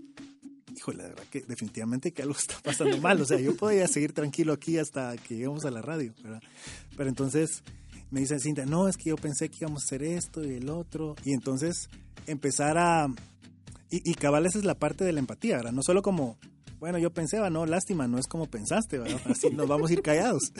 híjole, 0.76 1.04
la 1.04 1.08
verdad 1.10 1.22
que 1.30 1.42
definitivamente 1.42 2.12
algo 2.22 2.34
está 2.36 2.56
pasando 2.60 2.98
mal. 2.98 3.20
O 3.20 3.24
sea, 3.24 3.38
yo 3.38 3.56
podía 3.56 3.86
seguir 3.86 4.12
tranquilo 4.12 4.52
aquí 4.52 4.78
hasta 4.78 5.16
que 5.16 5.34
lleguemos 5.36 5.64
a 5.64 5.70
la 5.70 5.80
radio, 5.80 6.12
¿verdad? 6.24 6.42
Pero 6.96 7.08
entonces 7.08 7.62
me 8.10 8.18
dice 8.18 8.40
Cintia, 8.40 8.66
no, 8.66 8.88
es 8.88 8.96
que 8.96 9.10
yo 9.10 9.16
pensé 9.16 9.48
que 9.48 9.58
íbamos 9.60 9.82
a 9.82 9.86
hacer 9.86 10.02
esto 10.02 10.44
y 10.44 10.54
el 10.54 10.68
otro. 10.68 11.14
Y 11.24 11.34
entonces 11.34 11.88
empezar 12.26 12.78
a... 12.78 13.06
Y, 13.90 14.10
y 14.10 14.14
cabal, 14.14 14.44
esa 14.46 14.58
es 14.58 14.64
la 14.64 14.74
parte 14.76 15.04
de 15.04 15.12
la 15.12 15.20
empatía, 15.20 15.58
¿verdad? 15.58 15.70
No 15.72 15.82
solo 15.84 16.02
como, 16.02 16.36
bueno, 16.84 16.98
yo 16.98 17.14
pensé, 17.14 17.38
"Ah, 17.38 17.48
no, 17.48 17.64
lástima, 17.64 18.06
no 18.06 18.18
es 18.18 18.26
como 18.26 18.44
pensaste, 18.44 18.98
¿verdad? 18.98 19.18
Así 19.30 19.48
nos 19.48 19.66
vamos 19.66 19.88
a 19.88 19.94
ir 19.94 20.02
callados. 20.02 20.52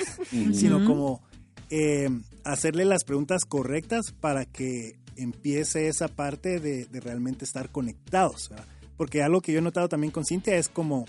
Sino 0.55 0.83
como 0.87 1.23
eh, 1.69 2.09
hacerle 2.45 2.87
las 2.87 3.05
preguntas 3.05 3.45
correctas 3.45 4.13
para 4.21 4.47
que 4.47 4.97
empiece 5.17 5.87
esa 5.89 6.09
parte 6.09 6.61
de, 6.61 6.87
de 6.87 7.01
realmente 7.01 7.45
estar 7.45 7.69
conectados, 7.69 8.49
¿verdad? 8.49 8.65
Porque 8.97 9.23
algo 9.23 9.43
que 9.43 9.53
yo 9.53 9.59
he 9.59 9.61
notado 9.61 9.87
también 9.91 10.13
con 10.13 10.25
Cintia 10.25 10.57
es 10.57 10.71
como, 10.71 11.05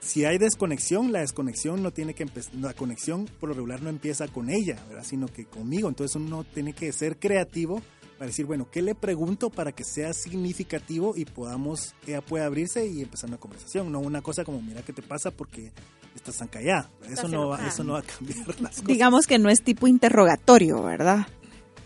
si 0.00 0.26
hay 0.26 0.36
desconexión, 0.36 1.10
la 1.10 1.20
desconexión 1.20 1.82
no 1.82 1.90
tiene 1.90 2.12
que 2.12 2.24
empezar, 2.24 2.54
la 2.56 2.74
conexión 2.74 3.24
por 3.40 3.48
lo 3.48 3.54
regular 3.54 3.80
no 3.80 3.88
empieza 3.88 4.28
con 4.28 4.50
ella, 4.50 4.76
¿verdad? 4.90 5.04
Sino 5.04 5.26
que 5.26 5.46
conmigo. 5.46 5.88
Entonces 5.88 6.16
uno 6.16 6.44
tiene 6.44 6.74
que 6.74 6.92
ser 6.92 7.18
creativo 7.18 7.80
para 8.18 8.26
decir, 8.26 8.46
bueno, 8.46 8.68
¿qué 8.70 8.82
le 8.82 8.94
pregunto 8.94 9.50
para 9.50 9.72
que 9.72 9.84
sea 9.84 10.12
significativo 10.12 11.14
y 11.16 11.24
podamos, 11.24 11.94
ella 12.06 12.20
pueda 12.20 12.46
abrirse 12.46 12.86
y 12.86 13.02
empezar 13.02 13.28
una 13.28 13.38
conversación? 13.38 13.90
No 13.90 14.00
una 14.00 14.22
cosa 14.22 14.44
como, 14.44 14.62
mira 14.62 14.82
qué 14.82 14.92
te 14.92 15.02
pasa 15.02 15.30
porque 15.30 15.72
estás 16.14 16.36
tan 16.36 16.48
callada. 16.48 16.90
Eso 17.08 17.28
no, 17.28 17.48
va, 17.48 17.66
eso 17.66 17.82
no 17.84 17.94
va 17.94 18.00
a 18.00 18.02
cambiar 18.02 18.46
las 18.60 18.76
cosas. 18.76 18.84
Digamos 18.84 19.26
que 19.26 19.38
no 19.38 19.50
es 19.50 19.62
tipo 19.62 19.86
interrogatorio, 19.86 20.82
¿verdad? 20.82 21.26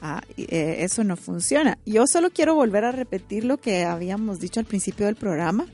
Ah, 0.00 0.22
eh, 0.36 0.76
eso 0.80 1.02
no 1.02 1.16
funciona. 1.16 1.78
Yo 1.84 2.06
solo 2.06 2.30
quiero 2.30 2.54
volver 2.54 2.84
a 2.84 2.92
repetir 2.92 3.44
lo 3.44 3.56
que 3.56 3.84
habíamos 3.84 4.38
dicho 4.38 4.60
al 4.60 4.66
principio 4.66 5.06
del 5.06 5.16
programa, 5.16 5.66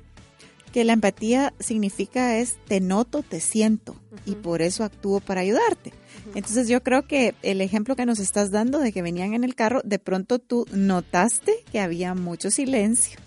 que 0.73 0.85
la 0.85 0.93
empatía 0.93 1.53
significa 1.61 2.39
es 2.39 2.57
te 2.67 2.81
noto, 2.81 3.23
te 3.23 3.41
siento 3.41 3.97
y 4.25 4.35
por 4.35 4.63
eso 4.63 4.83
actúo 4.83 5.21
para 5.21 5.43
ayudarte. 5.43 5.93
Entonces 6.35 6.69
yo 6.69 6.83
creo 6.83 7.07
que 7.07 7.35
el 7.43 7.61
ejemplo 7.61 7.97
que 7.97 8.07
nos 8.07 8.19
estás 8.19 8.51
dando 8.51 8.79
de 8.79 8.93
que 8.93 9.03
venían 9.03 9.35
en 9.35 9.45
el 9.45 9.55
carro, 9.55 9.81
de 9.85 9.99
pronto 9.99 10.39
tú 10.39 10.67
notaste 10.73 11.53
que 11.71 11.81
había 11.81 12.15
mucho 12.15 12.51
silencio, 12.51 13.19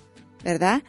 ¿verdad? 0.44 0.82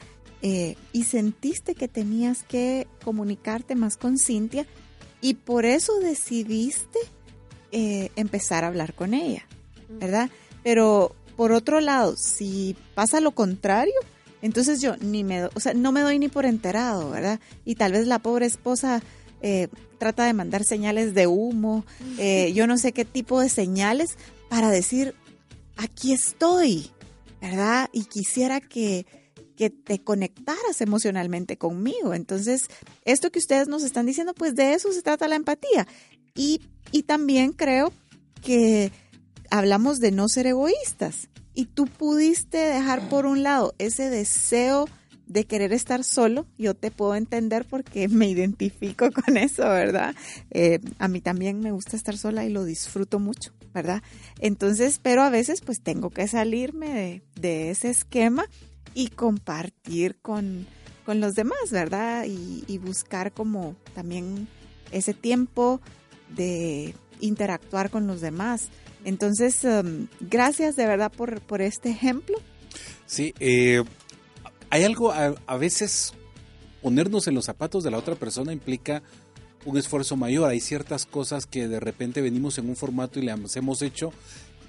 Eh, 0.42 0.76
y 0.92 1.04
sentiste 1.04 1.74
que 1.74 1.88
tenías 1.88 2.44
que 2.44 2.86
comunicarte 3.04 3.74
más 3.74 3.96
con 3.96 4.18
Cintia 4.18 4.66
y 5.20 5.34
por 5.34 5.64
eso 5.64 5.98
decidiste 6.00 6.98
eh, 7.72 8.11
empezar 8.16 8.64
a 8.64 8.68
hablar 8.68 8.94
con 8.94 9.14
ella, 9.14 9.46
¿verdad? 9.88 10.30
Pero 10.62 11.14
por 11.36 11.52
otro 11.52 11.80
lado, 11.80 12.16
si 12.16 12.76
pasa 12.94 13.20
lo 13.20 13.32
contrario, 13.32 13.94
entonces 14.42 14.80
yo 14.80 14.96
ni 14.98 15.24
me, 15.24 15.40
do- 15.40 15.50
o 15.54 15.61
sea, 15.61 15.74
no 15.74 15.90
me 15.92 16.00
doy 16.02 16.18
ni 16.20 16.28
por 16.28 16.46
enterado, 16.46 17.11
¿verdad? 17.11 17.40
Y 17.64 17.74
tal 17.74 17.92
vez 17.92 18.06
la 18.06 18.20
pobre 18.20 18.46
esposa 18.46 19.02
eh, 19.43 19.68
trata 19.99 20.24
de 20.24 20.32
mandar 20.32 20.64
señales 20.64 21.14
de 21.14 21.26
humo, 21.26 21.84
eh, 22.18 22.53
yo 22.55 22.66
no 22.66 22.78
sé 22.78 22.93
qué 22.93 23.05
tipo 23.05 23.41
de 23.41 23.49
señales 23.49 24.16
para 24.49 24.70
decir, 24.70 25.14
aquí 25.76 26.12
estoy, 26.12 26.91
¿verdad? 27.41 27.89
Y 27.93 28.05
quisiera 28.05 28.61
que, 28.61 29.07
que 29.57 29.70
te 29.70 29.99
conectaras 29.99 30.80
emocionalmente 30.80 31.57
conmigo. 31.59 32.14
Entonces, 32.14 32.66
esto 33.05 33.30
que 33.30 33.39
ustedes 33.39 33.68
nos 33.68 33.82
están 33.82 34.07
diciendo, 34.07 34.34
pues 34.34 34.55
de 34.55 34.74
eso 34.74 34.93
se 34.93 35.03
trata 35.03 35.28
la 35.28 35.36
empatía. 35.36 35.86
Y, 36.34 36.61
y 36.93 37.03
también 37.03 37.53
creo 37.53 37.93
que 38.43 38.93
hablamos 39.51 39.99
de 39.99 40.12
no 40.12 40.28
ser 40.28 40.47
egoístas. 40.47 41.28
Y 41.55 41.66
tú 41.66 41.86
pudiste 41.86 42.59
dejar 42.59 43.09
por 43.09 43.26
un 43.26 43.43
lado 43.43 43.74
ese 43.78 44.11
deseo 44.11 44.89
de 45.29 45.45
querer 45.45 45.72
estar 45.72 46.03
solo, 46.05 46.47
yo 46.59 46.74
te 46.74 46.91
puedo 46.91 47.14
entender 47.14 47.64
porque 47.64 48.09
me 48.09 48.29
identifico 48.29 49.11
con 49.12 49.37
eso, 49.37 49.62
¿verdad? 49.62 50.14
Eh, 50.51 50.81
a 50.99 51.09
mí 51.09 51.20
también 51.20 51.61
me 51.61 51.70
gusta 51.70 51.97
estar 51.97 52.16
sola 52.16 52.45
y 52.45 52.51
lo 52.51 52.64
disfruto 52.64 53.18
mucho, 53.18 53.53
¿verdad? 53.72 54.03
Entonces, 54.41 54.99
pero 55.03 55.22
a 55.22 55.31
veces 55.31 55.61
pues 55.61 55.81
tengo 55.81 56.11
que 56.11 56.26
salirme 56.26 56.89
de, 56.89 57.22
de 57.41 57.70
ese 57.70 57.91
esquema 57.91 58.47
y 58.95 59.09
compartir 59.09 60.18
con, 60.20 60.66
con 61.05 61.20
los 61.20 61.35
demás, 61.35 61.70
¿verdad? 61.70 62.26
Y, 62.26 62.79
buscar 62.79 63.33
como 63.33 63.76
también 63.95 64.49
ese 64.93 65.14
tiempo 65.14 65.81
de 66.35 66.95
interactuar 67.20 67.91
con 67.91 68.07
los 68.07 68.20
demás. 68.20 68.68
Entonces, 69.05 69.64
um, 69.64 70.07
gracias 70.20 70.76
de 70.76 70.87
verdad 70.87 71.11
por, 71.11 71.41
por 71.41 71.62
este 71.62 71.91
ejemplo. 71.91 72.39
Sí, 73.07 73.35
eh, 73.41 73.85
hay 74.70 74.84
algo, 74.84 75.12
a, 75.12 75.34
a 75.46 75.56
veces 75.56 76.12
ponernos 76.82 77.26
en 77.26 77.34
los 77.34 77.46
zapatos 77.46 77.84
de 77.84 77.90
la 77.90 77.98
otra 77.98 78.14
persona 78.14 78.52
implica 78.52 79.02
un 79.64 79.76
esfuerzo 79.76 80.16
mayor. 80.16 80.48
Hay 80.48 80.60
ciertas 80.60 81.06
cosas 81.06 81.46
que 81.46 81.68
de 81.68 81.80
repente 81.80 82.20
venimos 82.20 82.58
en 82.58 82.68
un 82.68 82.76
formato 82.76 83.18
y 83.18 83.22
las 83.22 83.56
hemos 83.56 83.82
hecho 83.82 84.12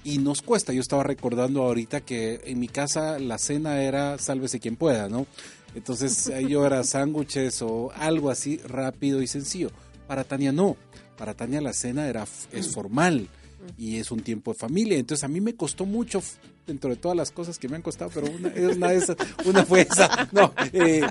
y 0.04 0.18
nos 0.18 0.42
cuesta. 0.42 0.72
Yo 0.72 0.80
estaba 0.80 1.02
recordando 1.02 1.62
ahorita 1.62 2.00
que 2.00 2.40
en 2.44 2.58
mi 2.58 2.68
casa 2.68 3.18
la 3.18 3.38
cena 3.38 3.82
era 3.82 4.18
sálvese 4.18 4.60
quien 4.60 4.76
pueda, 4.76 5.08
¿no? 5.08 5.26
Entonces 5.74 6.30
yo 6.48 6.66
era 6.66 6.84
sándwiches 6.84 7.62
o 7.62 7.92
algo 7.94 8.30
así 8.30 8.58
rápido 8.58 9.22
y 9.22 9.26
sencillo. 9.26 9.70
Para 10.06 10.24
Tania 10.24 10.52
no. 10.52 10.76
Para 11.16 11.34
Tania 11.34 11.60
la 11.60 11.72
cena 11.72 12.08
era 12.08 12.26
es 12.52 12.72
formal 12.72 13.28
y 13.76 13.96
es 13.96 14.10
un 14.10 14.20
tiempo 14.20 14.52
de 14.52 14.58
familia. 14.58 14.98
Entonces 14.98 15.24
a 15.24 15.28
mí 15.28 15.40
me 15.40 15.54
costó 15.54 15.84
mucho 15.84 16.22
dentro 16.70 16.90
de 16.90 16.96
todas 16.96 17.16
las 17.16 17.32
cosas 17.32 17.58
que 17.58 17.68
me 17.68 17.76
han 17.76 17.82
costado, 17.82 18.10
pero 18.14 18.28
una, 18.28 18.48
una, 18.72 18.88
de 18.88 18.96
esas, 18.96 19.16
una 19.44 19.64
fue 19.64 19.82
esa. 19.82 20.28
No, 20.32 20.52
eh, 20.72 21.02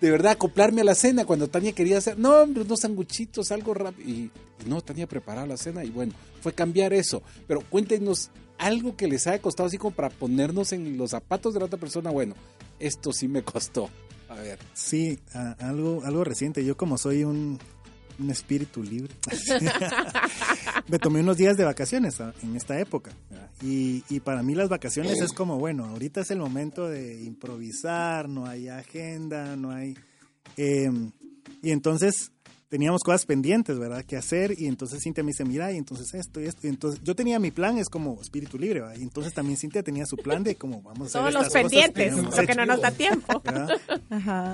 de 0.00 0.10
verdad, 0.10 0.32
acoplarme 0.32 0.80
a 0.80 0.84
la 0.84 0.94
cena 0.94 1.26
cuando 1.26 1.48
Tania 1.48 1.72
quería 1.72 1.98
hacer, 1.98 2.18
no, 2.18 2.36
hombre, 2.36 2.62
unos 2.62 2.80
sanguchitos, 2.80 3.52
algo 3.52 3.74
rápido. 3.74 4.08
Y, 4.08 4.30
no, 4.66 4.80
Tania 4.80 5.06
preparaba 5.06 5.46
la 5.46 5.56
cena 5.56 5.84
y 5.84 5.90
bueno, 5.90 6.12
fue 6.40 6.54
cambiar 6.54 6.92
eso. 6.92 7.22
Pero 7.46 7.60
cuéntenos 7.60 8.30
algo 8.58 8.96
que 8.96 9.06
les 9.06 9.26
haya 9.26 9.40
costado 9.40 9.66
así 9.66 9.78
como 9.78 9.94
para 9.94 10.08
ponernos 10.08 10.72
en 10.72 10.96
los 10.96 11.10
zapatos 11.10 11.52
de 11.52 11.60
la 11.60 11.66
otra 11.66 11.78
persona. 11.78 12.10
Bueno, 12.10 12.34
esto 12.78 13.12
sí 13.12 13.28
me 13.28 13.42
costó. 13.42 13.90
A 14.28 14.36
ver. 14.36 14.58
Sí, 14.72 15.18
algo, 15.58 16.02
algo 16.04 16.24
reciente. 16.24 16.64
Yo 16.64 16.76
como 16.76 16.96
soy 16.96 17.24
un, 17.24 17.58
un 18.18 18.30
espíritu 18.30 18.82
libre, 18.82 19.14
me 20.88 20.98
tomé 20.98 21.20
unos 21.20 21.36
días 21.36 21.56
de 21.56 21.64
vacaciones 21.64 22.20
ah, 22.20 22.32
en 22.42 22.56
esta 22.56 22.78
época. 22.78 23.12
Y, 23.62 24.04
y 24.08 24.20
para 24.20 24.42
mí 24.42 24.54
las 24.54 24.68
vacaciones 24.68 25.20
es 25.20 25.32
como, 25.32 25.58
bueno, 25.58 25.84
ahorita 25.84 26.22
es 26.22 26.30
el 26.30 26.38
momento 26.38 26.88
de 26.88 27.22
improvisar, 27.22 28.28
no 28.28 28.46
hay 28.46 28.68
agenda, 28.68 29.56
no 29.56 29.70
hay... 29.70 29.96
eh, 30.56 30.90
y 31.62 31.70
entonces 31.70 32.32
teníamos 32.72 33.02
cosas 33.02 33.26
pendientes, 33.26 33.78
¿verdad? 33.78 34.02
Que 34.02 34.16
hacer 34.16 34.54
y 34.58 34.66
entonces 34.66 35.02
Cintia 35.02 35.22
me 35.22 35.28
dice, 35.28 35.44
mira, 35.44 35.70
y 35.72 35.76
entonces 35.76 36.14
esto 36.14 36.40
y 36.40 36.46
esto. 36.46 36.66
Y 36.66 36.70
entonces 36.70 37.02
yo 37.04 37.14
tenía 37.14 37.38
mi 37.38 37.50
plan, 37.50 37.76
es 37.76 37.90
como 37.90 38.18
espíritu 38.18 38.58
libre, 38.58 38.80
¿verdad? 38.80 38.96
Y 38.98 39.02
entonces 39.02 39.34
también 39.34 39.58
Cintia 39.58 39.82
tenía 39.82 40.06
su 40.06 40.16
plan 40.16 40.42
de 40.42 40.54
como 40.56 40.80
vamos 40.80 41.14
a 41.14 41.18
hacer 41.18 41.20
Todos 41.20 41.34
los 41.34 41.46
estas 41.48 41.62
pendientes, 41.62 42.12
hemos 42.14 42.34
lo 42.34 42.46
que 42.46 42.54
no 42.54 42.64
nos 42.64 42.80
da 42.80 42.90
tiempo. 42.90 43.42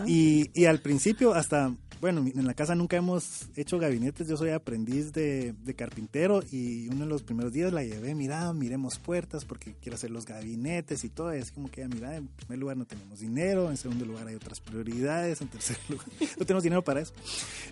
Y, 0.06 0.50
y 0.52 0.64
al 0.64 0.80
principio 0.80 1.32
hasta, 1.34 1.72
bueno, 2.00 2.24
en 2.26 2.46
la 2.46 2.54
casa 2.54 2.74
nunca 2.74 2.96
hemos 2.96 3.48
hecho 3.56 3.78
gabinetes, 3.78 4.28
yo 4.28 4.36
soy 4.36 4.50
aprendiz 4.50 5.12
de, 5.12 5.54
carpintero 5.76 6.42
y 6.50 6.88
uno 6.88 7.00
de 7.00 7.06
los 7.06 7.22
primeros 7.22 7.52
días 7.52 7.72
la 7.72 7.82
llevé, 7.82 8.14
mira, 8.14 8.52
miremos 8.52 8.98
puertas 8.98 9.44
porque 9.44 9.74
quiero 9.80 9.96
hacer 9.96 10.10
los 10.10 10.24
gabinetes 10.24 11.04
y 11.04 11.08
todo, 11.08 11.32
es 11.32 11.50
como 11.50 11.70
que, 11.70 11.86
mira, 11.88 12.16
en 12.16 12.28
primer 12.28 12.58
lugar 12.58 12.76
no 12.76 12.84
tenemos 12.86 13.20
dinero, 13.20 13.70
en 13.70 13.76
segundo 13.76 14.04
lugar 14.04 14.26
hay 14.28 14.34
otras 14.34 14.60
prioridades, 14.60 15.40
en 15.40 15.48
tercer 15.48 15.76
lugar 15.88 16.06
no 16.38 16.44
tenemos 16.46 16.62
dinero 16.62 16.82
para 16.84 17.00
eso. 17.00 17.12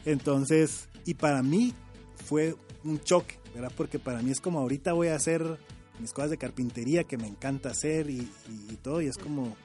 Entonces, 0.05 0.89
y 1.05 1.15
para 1.15 1.43
mí 1.43 1.73
fue 2.24 2.55
un 2.85 3.01
choque, 3.01 3.36
¿verdad? 3.55 3.73
Porque 3.77 3.98
para 3.98 4.23
mí 4.23 4.31
es 4.31 4.40
como 4.40 4.59
ahorita 4.61 4.93
voy 4.93 5.09
a 5.09 5.16
hacer 5.16 5.43
mis 6.01 6.12
cosas 6.12 6.31
de 6.31 6.36
carpintería 6.39 7.05
que 7.05 7.16
me 7.16 7.27
encanta 7.27 7.70
hacer 7.70 8.11
y, 8.11 8.19
y- 8.20 8.73
y 8.73 8.77
todo, 8.82 9.01
y 9.01 9.07
es 9.07 9.16
como... 9.19 9.57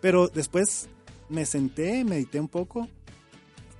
Pero 0.00 0.28
después 0.28 0.88
me 1.28 1.46
senté, 1.46 2.04
medité 2.04 2.40
un 2.40 2.48
poco 2.48 2.88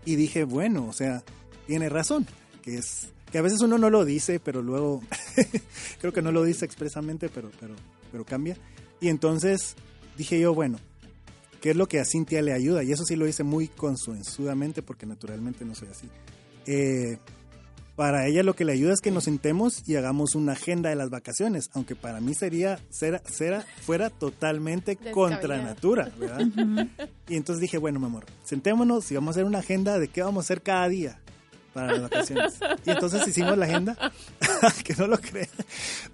y 0.05 0.17
dije, 0.17 0.45
bueno, 0.45 0.87
o 0.87 0.93
sea, 0.93 1.23
tiene 1.67 1.89
razón, 1.89 2.27
que 2.63 2.77
es 2.77 3.09
que 3.31 3.39
a 3.39 3.43
veces 3.43 3.61
uno 3.63 3.79
no 3.79 3.91
lo 3.91 4.05
dice, 4.05 4.39
pero 4.39 4.63
luego 4.63 5.03
creo 6.01 6.13
que 6.13 6.23
no 6.23 6.31
lo 6.31 6.45
dice 6.45 6.65
expresamente, 6.65 7.29
pero 7.29 7.51
pero 7.59 7.75
pero 8.13 8.25
cambia. 8.25 8.57
Y 9.01 9.09
entonces 9.09 9.75
dije 10.17 10.39
yo, 10.39 10.55
bueno, 10.55 10.79
¿qué 11.61 11.71
es 11.71 11.77
lo 11.77 11.89
que 11.89 11.99
a 11.99 12.05
Cintia 12.05 12.43
le 12.43 12.53
ayuda? 12.53 12.85
Y 12.85 12.93
eso 12.93 13.05
sí 13.05 13.17
lo 13.17 13.27
hice 13.27 13.43
muy 13.43 13.67
consuensudamente 13.67 14.83
porque 14.83 15.05
naturalmente 15.05 15.65
no 15.65 15.75
soy 15.75 15.89
así. 15.89 16.09
Eh, 16.67 17.19
para 17.97 18.27
ella 18.27 18.43
lo 18.43 18.55
que 18.55 18.65
le 18.65 18.73
ayuda 18.73 18.93
es 18.93 19.01
que 19.01 19.11
nos 19.13 19.25
sentemos 19.25 19.83
y 19.89 19.95
hagamos 19.97 20.35
una 20.35 20.53
agenda 20.53 20.91
de 20.91 20.97
las 20.97 21.11
vacaciones, 21.11 21.71
aunque 21.75 21.95
para 21.95 22.21
mí 22.21 22.35
sería, 22.35 22.81
será, 22.91 23.23
será, 23.31 23.65
fuera 23.83 24.11
totalmente 24.11 24.97
contra 24.97 25.63
natura, 25.63 26.11
¿verdad? 26.19 26.47
Y 27.29 27.37
entonces 27.37 27.61
dije, 27.61 27.79
bueno, 27.79 28.01
mi 28.01 28.07
amor, 28.07 28.27
sentémonos 28.43 29.11
y 29.11 29.15
vamos 29.15 29.29
a 29.29 29.31
hacer 29.39 29.45
una 29.45 29.61
agenda 29.61 29.99
de 29.99 30.09
qué 30.09 30.23
vamos 30.23 30.45
a 30.45 30.47
hacer 30.47 30.63
cada 30.63 30.89
día 30.89 31.21
para 31.73 31.93
las 31.93 32.03
vacaciones. 32.03 32.55
Y 32.85 32.91
entonces 32.91 33.27
hicimos 33.29 33.57
la 33.59 33.67
agenda, 33.67 33.97
que 34.85 34.95
no 34.95 35.07
lo 35.07 35.19
crean, 35.19 35.49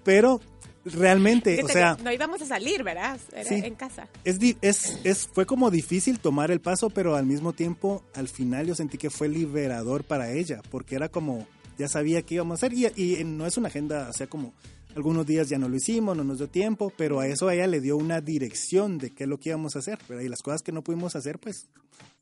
pero 0.03 0.39
realmente, 0.85 1.63
o 1.63 1.67
sea, 1.67 1.95
que 1.95 2.03
no 2.03 2.11
íbamos 2.11 2.41
a 2.41 2.45
salir, 2.45 2.83
¿verdad? 2.83 3.19
Era 3.33 3.43
Sí. 3.47 3.55
en 3.55 3.75
casa. 3.75 4.07
es, 4.23 4.39
di- 4.39 4.57
es, 4.61 4.99
es, 5.03 5.27
fue 5.27 5.45
como 5.45 5.69
difícil 5.71 6.19
tomar 6.19 6.49
el 6.51 6.59
paso, 6.61 6.89
pero 6.89 7.15
al 7.15 7.25
mismo 7.25 7.53
tiempo, 7.53 8.03
al 8.15 8.27
final 8.27 8.65
yo 8.67 8.75
sentí 8.75 8.97
que 8.97 9.09
fue 9.09 9.27
liberador 9.29 10.03
para 10.03 10.31
ella, 10.31 10.61
porque 10.71 10.95
era 10.95 11.09
como, 11.09 11.45
ya 11.81 11.87
sabía 11.87 12.21
qué 12.21 12.35
íbamos 12.35 12.61
a 12.61 12.67
hacer, 12.67 12.77
y, 12.77 12.85
y 12.95 13.23
no 13.23 13.45
es 13.45 13.57
una 13.57 13.67
agenda, 13.69 14.07
o 14.09 14.13
sea, 14.13 14.27
como 14.27 14.53
algunos 14.95 15.25
días 15.25 15.49
ya 15.49 15.57
no 15.57 15.67
lo 15.67 15.75
hicimos, 15.75 16.15
no 16.15 16.23
nos 16.23 16.37
dio 16.37 16.47
tiempo, 16.47 16.93
pero 16.95 17.19
a 17.19 17.27
eso 17.27 17.49
ella 17.49 17.65
le 17.65 17.81
dio 17.81 17.97
una 17.97 18.21
dirección 18.21 18.97
de 18.97 19.09
qué 19.09 19.23
es 19.23 19.29
lo 19.29 19.39
que 19.39 19.49
íbamos 19.49 19.75
a 19.75 19.79
hacer, 19.79 19.97
¿verdad? 20.07 20.23
Y 20.23 20.29
las 20.29 20.41
cosas 20.41 20.61
que 20.61 20.71
no 20.71 20.83
pudimos 20.83 21.15
hacer, 21.15 21.39
pues, 21.39 21.67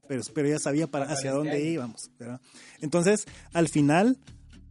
pero, 0.08 0.22
pero 0.34 0.48
ella 0.48 0.60
sabía 0.60 0.88
para, 0.88 1.06
hacia 1.06 1.32
dónde 1.32 1.62
íbamos, 1.62 2.10
¿verdad? 2.18 2.40
Entonces, 2.80 3.26
al 3.54 3.68
final, 3.68 4.18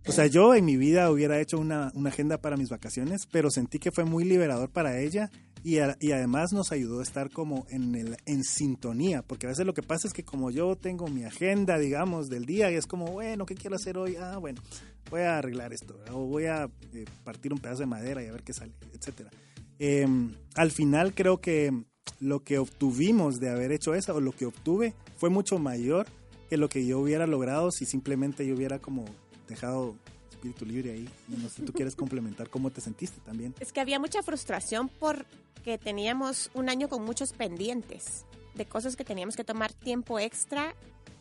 o 0.09 0.13
sea, 0.13 0.27
yo 0.27 0.55
en 0.55 0.65
mi 0.65 0.77
vida 0.77 1.11
hubiera 1.11 1.39
hecho 1.39 1.59
una, 1.59 1.93
una 1.95 2.09
agenda 2.09 2.39
para 2.39 2.57
mis 2.57 2.71
vacaciones, 2.71 3.27
pero 3.31 3.51
sentí 3.51 3.79
que 3.79 3.93
fue 3.93 4.05
muy 4.05 4.25
liberador 4.25 4.71
para 4.71 4.99
ella 4.99 5.31
y, 5.63 5.77
y 5.77 6.13
además 6.13 6.53
nos 6.53 6.73
ayudó 6.73 7.01
a 7.01 7.03
estar 7.03 7.31
como 7.31 7.67
en, 7.69 7.95
el, 7.95 8.17
en 8.25 8.43
sintonía, 8.43 9.23
porque 9.23 9.47
a 9.47 9.51
veces 9.51 9.67
lo 9.67 9.75
que 9.75 9.83
pasa 9.83 10.09
es 10.09 10.15
que 10.15 10.25
como 10.25 10.51
yo 10.51 10.77
tengo 10.77 11.09
mi 11.09 11.25
agenda, 11.25 11.79
digamos, 11.79 12.31
del 12.31 12.47
día, 12.47 12.71
y 12.71 12.77
es 12.77 12.87
como, 12.87 13.13
bueno, 13.13 13.45
¿qué 13.45 13.55
quiero 13.55 13.77
hacer 13.77 13.99
hoy? 13.99 14.17
Ah, 14.17 14.39
bueno, 14.39 14.63
voy 15.11 15.21
a 15.21 15.39
arreglar 15.39 15.75
esto, 15.75 16.01
o 16.11 16.25
voy 16.25 16.47
a 16.47 16.71
eh, 16.95 17.05
partir 17.23 17.53
un 17.53 17.59
pedazo 17.59 17.81
de 17.81 17.87
madera 17.87 18.23
y 18.23 18.29
a 18.29 18.33
ver 18.33 18.43
qué 18.43 18.55
sale, 18.55 18.73
etcétera. 18.95 19.31
Eh, 19.79 20.07
al 20.55 20.71
final 20.71 21.15
creo 21.15 21.41
que 21.43 21.71
lo 22.19 22.43
que 22.43 22.59
obtuvimos 22.59 23.41
de 23.41 23.51
haber 23.51 23.73
hecho 23.73 23.95
eso, 23.95 24.15
o 24.15 24.21
lo 24.21 24.33
que 24.33 24.47
obtuve, 24.47 24.95
fue 25.17 25.29
mucho 25.29 25.59
mayor 25.59 26.07
que 26.49 26.57
lo 26.57 26.71
que 26.71 26.87
yo 26.87 26.99
hubiera 26.99 27.27
logrado 27.27 27.71
si 27.71 27.85
simplemente 27.85 28.47
yo 28.47 28.55
hubiera 28.55 28.79
como 28.79 29.05
dejado 29.49 29.97
espíritu 30.31 30.65
libre 30.65 30.93
ahí. 30.93 31.09
No 31.29 31.49
sé, 31.49 31.63
tú 31.63 31.73
quieres 31.73 31.97
complementar 31.97 32.49
cómo 32.49 32.71
te 32.71 32.81
sentiste 32.81 33.21
también. 33.21 33.55
Es 33.59 33.73
que 33.73 33.81
había 33.81 33.99
mucha 33.99 34.23
frustración 34.23 34.89
porque 34.89 35.79
teníamos 35.79 36.51
un 36.55 36.69
año 36.69 36.89
con 36.89 37.05
muchos 37.05 37.33
pendientes 37.33 38.25
de 38.55 38.67
cosas 38.67 38.95
que 38.97 39.05
teníamos 39.05 39.35
que 39.37 39.45
tomar 39.45 39.73
tiempo 39.73 40.19
extra 40.19 40.75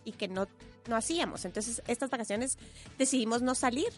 y 0.05 0.11
que 0.11 0.27
no, 0.27 0.47
no 0.87 0.95
hacíamos. 0.95 1.45
Entonces, 1.45 1.81
estas 1.87 2.09
vacaciones 2.09 2.57
decidimos 2.97 3.41
no 3.41 3.55
salir 3.55 3.89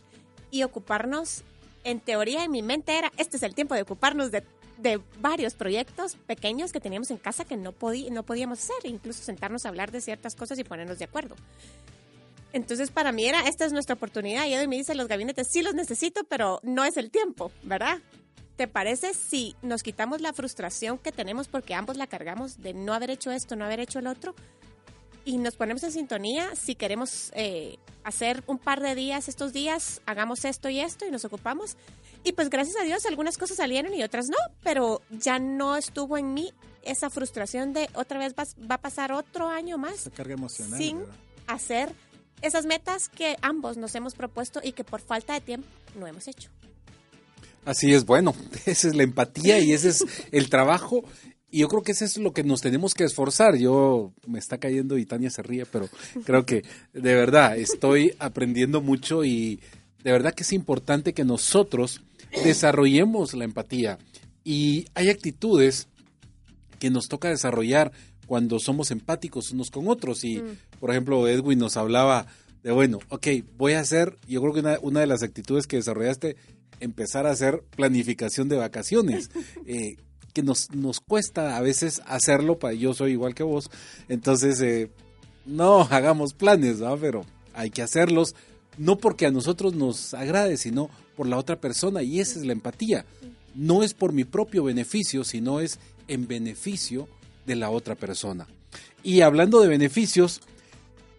y 0.51 0.63
ocuparnos, 0.63 1.43
en 1.83 1.99
teoría 1.99 2.43
en 2.43 2.51
mi 2.51 2.61
mente 2.61 2.97
era, 2.97 3.11
este 3.17 3.37
es 3.37 3.43
el 3.43 3.53
tiempo 3.55 3.75
de 3.75 3.83
ocuparnos 3.83 4.31
de, 4.31 4.43
de 4.77 4.99
varios 5.21 5.53
proyectos 5.53 6.15
pequeños 6.27 6.71
que 6.71 6.79
teníamos 6.79 7.11
en 7.11 7.17
casa 7.17 7.45
que 7.45 7.55
no, 7.57 7.71
podí- 7.71 8.09
no 8.09 8.23
podíamos 8.23 8.59
hacer, 8.59 8.75
incluso 8.91 9.21
sentarnos 9.23 9.65
a 9.65 9.69
hablar 9.69 9.91
de 9.91 10.01
ciertas 10.01 10.35
cosas 10.35 10.57
y 10.59 10.63
ponernos 10.63 10.97
de 10.99 11.05
acuerdo. 11.05 11.35
Entonces, 12.53 12.89
para 12.91 13.11
mí 13.11 13.25
era, 13.25 13.41
esta 13.47 13.65
es 13.65 13.73
nuestra 13.73 13.95
oportunidad. 13.95 14.45
Y 14.47 14.55
hoy 14.55 14.67
me 14.67 14.75
dice 14.77 14.95
los 14.95 15.07
gabinetes, 15.07 15.47
sí 15.49 15.61
los 15.61 15.75
necesito, 15.75 16.23
pero 16.23 16.59
no 16.63 16.83
es 16.83 16.97
el 16.97 17.11
tiempo, 17.11 17.51
¿verdad? 17.63 17.99
¿Te 18.55 18.67
parece 18.67 19.13
si 19.13 19.55
nos 19.61 19.83
quitamos 19.83 20.19
la 20.21 20.33
frustración 20.33 20.97
que 20.97 21.11
tenemos 21.11 21.47
porque 21.47 21.73
ambos 21.75 21.95
la 21.95 22.07
cargamos 22.07 22.61
de 22.61 22.73
no 22.73 22.93
haber 22.93 23.09
hecho 23.11 23.31
esto, 23.31 23.55
no 23.55 23.65
haber 23.65 23.79
hecho 23.79 23.99
el 23.99 24.07
otro? 24.07 24.35
y 25.25 25.37
nos 25.37 25.55
ponemos 25.57 25.83
en 25.83 25.91
sintonía. 25.91 26.55
Si 26.55 26.73
queremos 26.73 27.31
eh, 27.35 27.77
hacer 28.03 28.41
un 28.47 28.57
par 28.57 28.79
de 28.81 28.95
días 28.95 29.27
estos 29.27 29.53
días, 29.53 30.01
hagamos 30.07 30.43
esto 30.43 30.69
y 30.69 30.79
esto 30.79 31.05
y 31.05 31.11
nos 31.11 31.23
ocupamos. 31.23 31.77
Y 32.23 32.31
pues 32.31 32.49
gracias 32.49 32.77
a 32.77 32.83
Dios 32.83 33.05
algunas 33.05 33.37
cosas 33.37 33.57
salieron 33.57 33.93
y 33.93 34.01
otras 34.01 34.25
no, 34.29 34.37
pero 34.63 35.01
ya 35.11 35.37
no 35.37 35.75
estuvo 35.75 36.17
en 36.17 36.33
mí 36.33 36.51
esa 36.81 37.11
frustración 37.11 37.73
de 37.73 37.89
otra 37.93 38.17
vez 38.17 38.33
vas- 38.33 38.55
va 38.55 38.75
a 38.75 38.81
pasar 38.81 39.11
otro 39.11 39.49
año 39.49 39.77
más 39.77 39.93
Esa 39.95 40.09
carga 40.09 40.33
emocional. 40.33 40.79
sin 40.79 40.99
¿verdad? 40.99 41.15
hacer 41.45 41.93
esas 42.41 42.65
metas 42.65 43.09
que 43.09 43.35
ambos 43.41 43.77
nos 43.77 43.95
hemos 43.95 44.15
propuesto 44.15 44.59
y 44.63 44.71
que 44.71 44.83
por 44.83 45.01
falta 45.01 45.33
de 45.33 45.41
tiempo 45.41 45.67
no 45.99 46.07
hemos 46.07 46.27
hecho. 46.27 46.49
Así 47.65 47.93
es, 47.93 48.05
bueno, 48.05 48.35
esa 48.65 48.87
es 48.87 48.95
la 48.95 49.03
empatía 49.03 49.59
y 49.59 49.73
ese 49.73 49.89
es 49.89 50.05
el 50.31 50.49
trabajo. 50.49 51.03
Y 51.51 51.59
yo 51.59 51.67
creo 51.67 51.81
que 51.81 51.93
eso 51.93 52.05
es 52.05 52.17
lo 52.17 52.31
que 52.31 52.43
nos 52.43 52.61
tenemos 52.61 52.93
que 52.93 53.03
esforzar. 53.03 53.55
Yo 53.55 54.13
me 54.27 54.39
está 54.39 54.59
cayendo 54.59 54.97
y 54.97 55.05
Tania 55.05 55.31
se 55.31 55.41
ríe, 55.41 55.65
pero 55.65 55.89
creo 56.23 56.45
que 56.45 56.63
de 56.93 57.15
verdad 57.15 57.57
estoy 57.57 58.15
aprendiendo 58.19 58.81
mucho 58.81 59.25
y 59.25 59.59
de 60.03 60.11
verdad 60.11 60.33
que 60.33 60.43
es 60.43 60.53
importante 60.53 61.13
que 61.13 61.25
nosotros 61.25 62.01
desarrollemos 62.43 63.33
la 63.33 63.45
empatía. 63.45 63.97
Y 64.43 64.85
hay 64.93 65.09
actitudes 65.09 65.87
que 66.77 66.89
nos 66.89 67.07
toca 67.09 67.29
desarrollar 67.29 67.91
cuando 68.29 68.59
somos 68.59 68.91
empáticos 68.91 69.51
unos 69.51 69.71
con 69.71 69.87
otros. 69.87 70.23
Y, 70.23 70.41
por 70.79 70.91
ejemplo, 70.91 71.27
Edwin 71.27 71.57
nos 71.57 71.75
hablaba 71.77 72.27
de, 72.63 72.71
bueno, 72.71 72.99
ok, 73.09 73.27
voy 73.57 73.73
a 73.73 73.79
hacer, 73.79 74.19
yo 74.27 74.39
creo 74.39 74.53
que 74.53 74.59
una, 74.59 74.77
una 74.83 74.99
de 74.99 75.07
las 75.07 75.23
actitudes 75.23 75.65
que 75.65 75.77
desarrollaste, 75.77 76.35
empezar 76.79 77.25
a 77.25 77.31
hacer 77.31 77.63
planificación 77.75 78.47
de 78.47 78.57
vacaciones. 78.57 79.31
eh, 79.65 79.97
que 80.31 80.43
nos, 80.43 80.69
nos 80.69 80.99
cuesta 80.99 81.57
a 81.57 81.61
veces 81.61 82.03
hacerlo, 82.05 82.59
pa- 82.59 82.71
yo 82.73 82.93
soy 82.93 83.13
igual 83.13 83.33
que 83.33 83.41
vos, 83.41 83.71
entonces 84.09 84.61
eh, 84.61 84.91
no 85.47 85.81
hagamos 85.81 86.35
planes, 86.35 86.83
¿va? 86.83 86.95
pero 86.97 87.25
hay 87.55 87.71
que 87.71 87.81
hacerlos, 87.81 88.35
no 88.77 88.99
porque 88.99 89.25
a 89.25 89.31
nosotros 89.31 89.73
nos 89.73 90.13
agrade, 90.13 90.57
sino 90.57 90.91
por 91.17 91.25
la 91.27 91.35
otra 91.37 91.59
persona, 91.59 92.03
y 92.03 92.19
esa 92.19 92.37
es 92.37 92.45
la 92.45 92.53
empatía. 92.53 93.05
No 93.55 93.81
es 93.81 93.95
por 93.95 94.13
mi 94.13 94.23
propio 94.23 94.63
beneficio, 94.63 95.23
sino 95.23 95.61
es 95.61 95.79
en 96.07 96.27
beneficio 96.27 97.09
de 97.49 97.55
la 97.55 97.71
otra 97.71 97.95
persona. 97.95 98.47
Y 99.01 99.21
hablando 99.21 99.59
de 99.59 99.67
beneficios, 99.67 100.39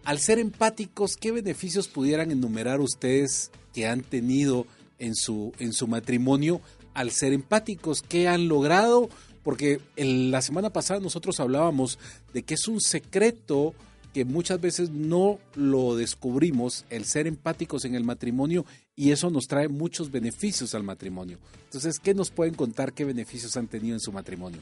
al 0.05 0.21
ser 0.21 0.39
empáticos, 0.39 1.17
¿qué 1.17 1.33
beneficios 1.33 1.89
pudieran 1.89 2.31
enumerar 2.31 2.81
ustedes 2.81 3.51
que 3.75 3.89
han 3.89 4.03
tenido 4.03 4.65
en 5.01 5.17
su, 5.17 5.53
en 5.59 5.73
su 5.73 5.89
matrimonio 5.89 6.61
al 6.95 7.11
ser 7.11 7.33
empáticos? 7.33 8.01
¿Qué 8.01 8.29
han 8.29 8.47
logrado? 8.47 9.11
Porque 9.43 9.81
en 9.97 10.31
la 10.31 10.41
semana 10.41 10.71
pasada 10.71 11.01
nosotros 11.01 11.41
hablábamos 11.41 11.99
de 12.33 12.45
que 12.45 12.55
es 12.55 12.69
un 12.69 12.81
secreto 12.81 13.75
que 14.15 14.25
muchas 14.25 14.61
veces 14.61 14.91
no 14.91 15.41
lo 15.57 15.97
descubrimos, 15.97 16.85
el 16.91 17.07
ser 17.07 17.27
empáticos 17.27 17.85
en 17.85 17.97
el 17.97 18.05
matrimonio, 18.05 18.65
y 18.95 19.11
eso 19.11 19.31
nos 19.31 19.47
trae 19.49 19.67
muchos 19.67 20.13
beneficios 20.13 20.77
al 20.77 20.85
matrimonio. 20.85 21.39
Entonces, 21.65 21.99
¿qué 21.99 22.15
nos 22.15 22.31
pueden 22.31 22.55
contar 22.55 22.93
qué 22.93 23.05
beneficios 23.05 23.57
han 23.57 23.67
tenido 23.67 23.95
en 23.95 24.01
su 24.01 24.13
matrimonio? 24.13 24.61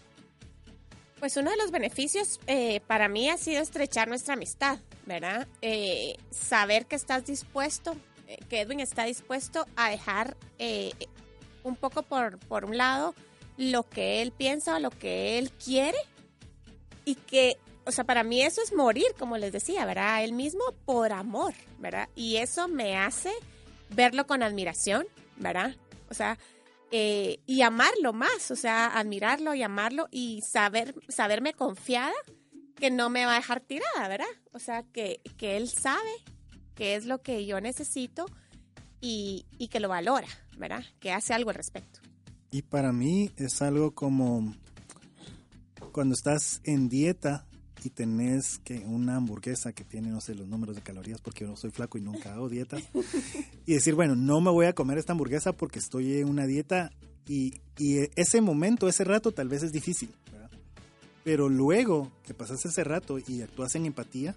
Pues 1.19 1.37
uno 1.37 1.51
de 1.51 1.57
los 1.57 1.73
beneficios 1.73 2.39
eh, 2.47 2.81
para 2.87 3.09
mí 3.09 3.29
ha 3.29 3.37
sido 3.37 3.61
estrechar 3.61 4.07
nuestra 4.07 4.35
amistad, 4.35 4.79
¿verdad? 5.05 5.49
Eh, 5.63 6.17
saber 6.31 6.87
que 6.87 6.95
estás 6.95 7.27
dispuesto, 7.27 7.97
eh, 8.29 8.39
que 8.49 8.61
Edwin 8.61 8.79
está 8.79 9.05
dispuesto 9.05 9.67
a 9.75 9.91
dejar 9.91 10.37
un 11.65 11.75
poco 11.75 12.03
por, 12.03 12.39
por 12.39 12.65
un 12.65 12.77
lado 12.77 13.15
lo 13.57 13.83
que 13.83 14.23
él 14.23 14.31
piensa 14.31 14.77
o 14.77 14.79
lo 14.79 14.91
que 14.91 15.39
él 15.39 15.51
quiere 15.53 15.99
y 17.05 17.17
que, 17.17 17.57
o 17.85 17.91
sea, 17.91 18.05
para 18.05 18.23
mí 18.23 18.43
eso 18.43 18.63
es 18.63 18.73
morir, 18.73 19.09
como 19.19 19.37
les 19.39 19.53
decía, 19.53 19.85
¿verdad? 19.87 20.23
Él 20.23 20.33
mismo 20.33 20.63
por 20.85 21.13
amor, 21.13 21.55
¿verdad? 21.79 22.09
Y 22.15 22.37
eso 22.37 22.69
me 22.69 22.97
hace 22.97 23.33
verlo 23.91 24.27
con 24.27 24.45
admiración, 24.45 25.07
¿verdad? 25.37 25.75
O 26.11 26.15
sea, 26.15 26.39
eh, 26.91 27.41
y 27.47 27.63
amarlo 27.63 28.13
más, 28.13 28.51
o 28.51 28.57
sea, 28.57 28.87
admirarlo 28.99 29.55
y 29.55 29.63
amarlo 29.63 30.09
y 30.11 30.43
saber, 30.43 30.95
saberme 31.09 31.53
confiada 31.53 32.15
que 32.77 32.91
no 32.91 33.11
me 33.11 33.27
va 33.27 33.33
a 33.33 33.37
dejar 33.37 33.61
tirada, 33.61 34.09
¿verdad? 34.09 34.27
O 34.53 34.59
sea, 34.59 34.85
que, 34.85 35.21
que 35.37 35.57
él 35.57 35.69
sabe 35.69 36.11
qué 36.75 36.95
es 36.95 37.05
lo 37.05 37.21
que 37.21 37.45
yo 37.45 37.61
necesito 37.61 38.27
y, 39.01 39.45
y 39.59 39.69
que 39.69 39.81
lo 39.81 39.89
valora, 39.89 40.29
¿verdad? 40.57 40.85
Que 41.01 41.13
hace 41.13 41.35
algo 41.35 41.51
al 41.51 41.57
respecto. 41.57 42.01
Y 42.51 42.63
para 42.63 42.93
mí 42.93 43.31
es 43.37 43.61
algo 43.61 43.95
como 43.95 44.55
cuando 45.93 46.15
estás 46.15 46.61
en 46.65 46.89
dieta 46.89 47.48
y 47.85 47.91
tenés 47.91 48.59
que 48.65 48.79
una 48.81 49.17
hamburguesa 49.17 49.73
que 49.73 49.85
tiene, 49.85 50.09
no 50.09 50.21
sé, 50.21 50.35
los 50.35 50.49
números 50.49 50.77
de 50.77 50.83
calorías 50.83 51.21
porque 51.21 51.45
yo 51.45 51.51
no 51.51 51.57
soy 51.57 51.71
flaco 51.71 51.99
y 51.99 52.01
nunca 52.01 52.35
hago 52.35 52.49
dietas. 52.49 52.83
y 53.67 53.75
decir, 53.75 53.95
bueno, 53.95 54.17
no 54.17 54.41
me 54.41 54.51
voy 54.51 54.67
a 54.67 54.73
comer 54.73 54.99
esta 54.99 55.13
hamburguesa 55.13 55.53
porque 55.53 55.79
estoy 55.79 56.19
en 56.19 56.29
una 56.29 56.47
dieta 56.47 56.91
y, 57.27 57.61
y 57.79 57.99
ese 58.17 58.41
momento, 58.41 58.89
ese 58.89 59.05
rato 59.05 59.33
tal 59.33 59.49
vez 59.49 59.63
es 59.63 59.73
difícil. 59.73 60.11
¿verdad? 60.33 60.51
Pero 61.25 61.49
luego 61.49 62.11
que 62.25 62.35
pasas 62.35 62.65
ese 62.65 62.85
rato 62.85 63.19
y 63.19 63.43
actúas 63.43 63.75
en 63.75 63.87
empatía, 63.87 64.37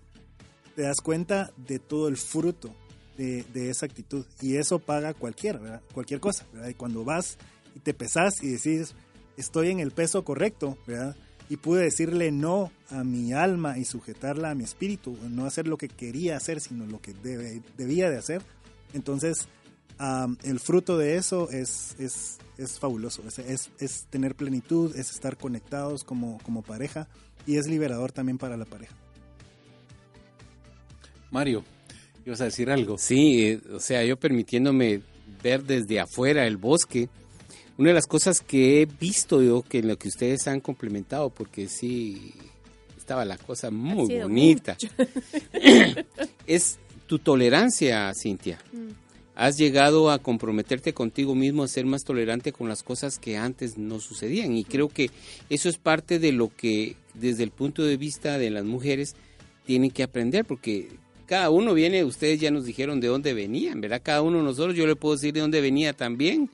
te 0.75 0.83
das 0.83 1.01
cuenta 1.01 1.51
de 1.57 1.79
todo 1.79 2.07
el 2.07 2.17
fruto 2.17 2.73
de, 3.17 3.43
de 3.53 3.69
esa 3.69 3.85
actitud. 3.85 4.25
Y 4.41 4.57
eso 4.57 4.79
paga 4.79 5.13
cualquiera, 5.13 5.59
¿verdad? 5.59 5.81
Cualquier 5.93 6.19
cosa, 6.19 6.45
¿verdad? 6.53 6.69
Y 6.69 6.73
cuando 6.75 7.03
vas 7.03 7.37
y 7.75 7.79
te 7.79 7.93
pesas 7.93 8.43
y 8.43 8.49
decís, 8.49 8.93
estoy 9.37 9.69
en 9.69 9.79
el 9.79 9.91
peso 9.91 10.23
correcto, 10.23 10.77
¿verdad? 10.85 11.15
Y 11.51 11.57
pude 11.57 11.83
decirle 11.83 12.31
no 12.31 12.71
a 12.89 13.03
mi 13.03 13.33
alma 13.33 13.77
y 13.77 13.83
sujetarla 13.83 14.51
a 14.51 14.55
mi 14.55 14.63
espíritu, 14.63 15.17
no 15.29 15.45
hacer 15.45 15.67
lo 15.67 15.75
que 15.75 15.89
quería 15.89 16.37
hacer, 16.37 16.61
sino 16.61 16.85
lo 16.85 17.01
que 17.01 17.13
debe- 17.13 17.61
debía 17.75 18.09
de 18.09 18.17
hacer. 18.17 18.41
Entonces, 18.93 19.49
el 20.43 20.59
fruto 20.61 20.97
de 20.97 21.17
eso 21.17 21.49
es, 21.51 21.95
es, 21.99 22.37
es 22.57 22.79
fabuloso, 22.79 23.21
es, 23.27 23.39
es, 23.39 23.69
es 23.79 24.05
tener 24.09 24.35
plenitud, 24.35 24.95
es 24.95 25.11
estar 25.11 25.35
conectados 25.35 26.05
como, 26.05 26.37
como 26.43 26.61
pareja 26.61 27.09
y 27.45 27.57
es 27.57 27.67
liberador 27.67 28.13
también 28.13 28.37
para 28.37 28.55
la 28.55 28.63
pareja. 28.63 28.95
Mario, 31.31 31.65
ibas 32.25 32.39
a 32.39 32.45
decir 32.45 32.69
algo. 32.69 32.97
Sí, 32.97 33.43
eh, 33.47 33.61
o 33.73 33.79
sea, 33.81 34.05
yo 34.05 34.17
permitiéndome 34.17 35.01
ver 35.43 35.65
desde 35.65 35.99
afuera 35.99 36.47
el 36.47 36.55
bosque, 36.55 37.09
una 37.77 37.89
de 37.89 37.93
las 37.93 38.07
cosas 38.07 38.41
que 38.41 38.81
he 38.81 38.85
visto 38.85 39.41
yo 39.41 39.63
que 39.63 39.79
en 39.79 39.87
lo 39.87 39.97
que 39.97 40.09
ustedes 40.09 40.47
han 40.47 40.59
complementado, 40.59 41.29
porque 41.29 41.67
sí 41.67 42.33
estaba 42.97 43.25
la 43.25 43.37
cosa 43.37 43.71
muy 43.71 44.19
bonita, 44.19 44.77
es 46.47 46.79
tu 47.07 47.19
tolerancia, 47.19 48.11
Cintia. 48.13 48.59
Has 49.35 49.57
llegado 49.57 50.11
a 50.11 50.19
comprometerte 50.19 50.93
contigo 50.93 51.35
mismo 51.35 51.63
a 51.63 51.67
ser 51.67 51.85
más 51.85 52.03
tolerante 52.03 52.51
con 52.51 52.69
las 52.69 52.83
cosas 52.83 53.17
que 53.17 53.37
antes 53.37 53.77
no 53.77 53.99
sucedían. 53.99 54.55
Y 54.55 54.65
creo 54.65 54.87
que 54.87 55.09
eso 55.49 55.67
es 55.67 55.77
parte 55.77 56.19
de 56.19 56.31
lo 56.31 56.55
que, 56.55 56.95
desde 57.13 57.43
el 57.43 57.51
punto 57.51 57.83
de 57.83 57.97
vista 57.97 58.37
de 58.37 58.49
las 58.49 58.65
mujeres, 58.65 59.15
tienen 59.65 59.91
que 59.91 60.03
aprender, 60.03 60.45
porque 60.45 60.89
cada 61.25 61.49
uno 61.49 61.73
viene, 61.73 62.03
ustedes 62.03 62.39
ya 62.39 62.51
nos 62.51 62.65
dijeron 62.65 62.99
de 62.99 63.07
dónde 63.07 63.33
venían, 63.33 63.81
¿verdad? 63.81 64.01
Cada 64.03 64.21
uno 64.21 64.37
de 64.37 64.43
nosotros, 64.43 64.75
yo 64.75 64.85
le 64.85 64.95
puedo 64.95 65.15
decir 65.15 65.33
de 65.33 65.39
dónde 65.39 65.61
venía 65.61 65.93
también. 65.93 66.49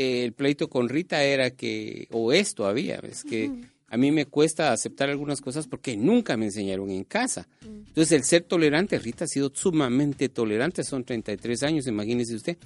Eh, 0.00 0.22
el 0.22 0.32
pleito 0.32 0.68
con 0.68 0.88
Rita 0.88 1.24
era 1.24 1.50
que, 1.50 2.06
o 2.12 2.32
es 2.32 2.54
todavía, 2.54 3.00
es 3.02 3.24
que 3.24 3.50
a 3.88 3.96
mí 3.96 4.12
me 4.12 4.26
cuesta 4.26 4.72
aceptar 4.72 5.10
algunas 5.10 5.40
cosas 5.40 5.66
porque 5.66 5.96
nunca 5.96 6.36
me 6.36 6.44
enseñaron 6.44 6.88
en 6.90 7.02
casa. 7.02 7.48
Entonces, 7.60 8.12
el 8.12 8.22
ser 8.22 8.44
tolerante, 8.44 8.96
Rita 9.00 9.24
ha 9.24 9.26
sido 9.26 9.50
sumamente 9.52 10.28
tolerante, 10.28 10.84
son 10.84 11.02
33 11.02 11.64
años, 11.64 11.88
imagínese 11.88 12.36
usted. 12.36 12.58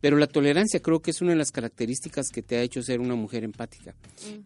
Pero 0.00 0.16
la 0.16 0.26
tolerancia 0.26 0.80
creo 0.80 1.00
que 1.00 1.12
es 1.12 1.20
una 1.20 1.30
de 1.30 1.36
las 1.36 1.52
características 1.52 2.30
que 2.30 2.42
te 2.42 2.56
ha 2.56 2.62
hecho 2.62 2.82
ser 2.82 2.98
una 2.98 3.14
mujer 3.14 3.44
empática. 3.44 3.94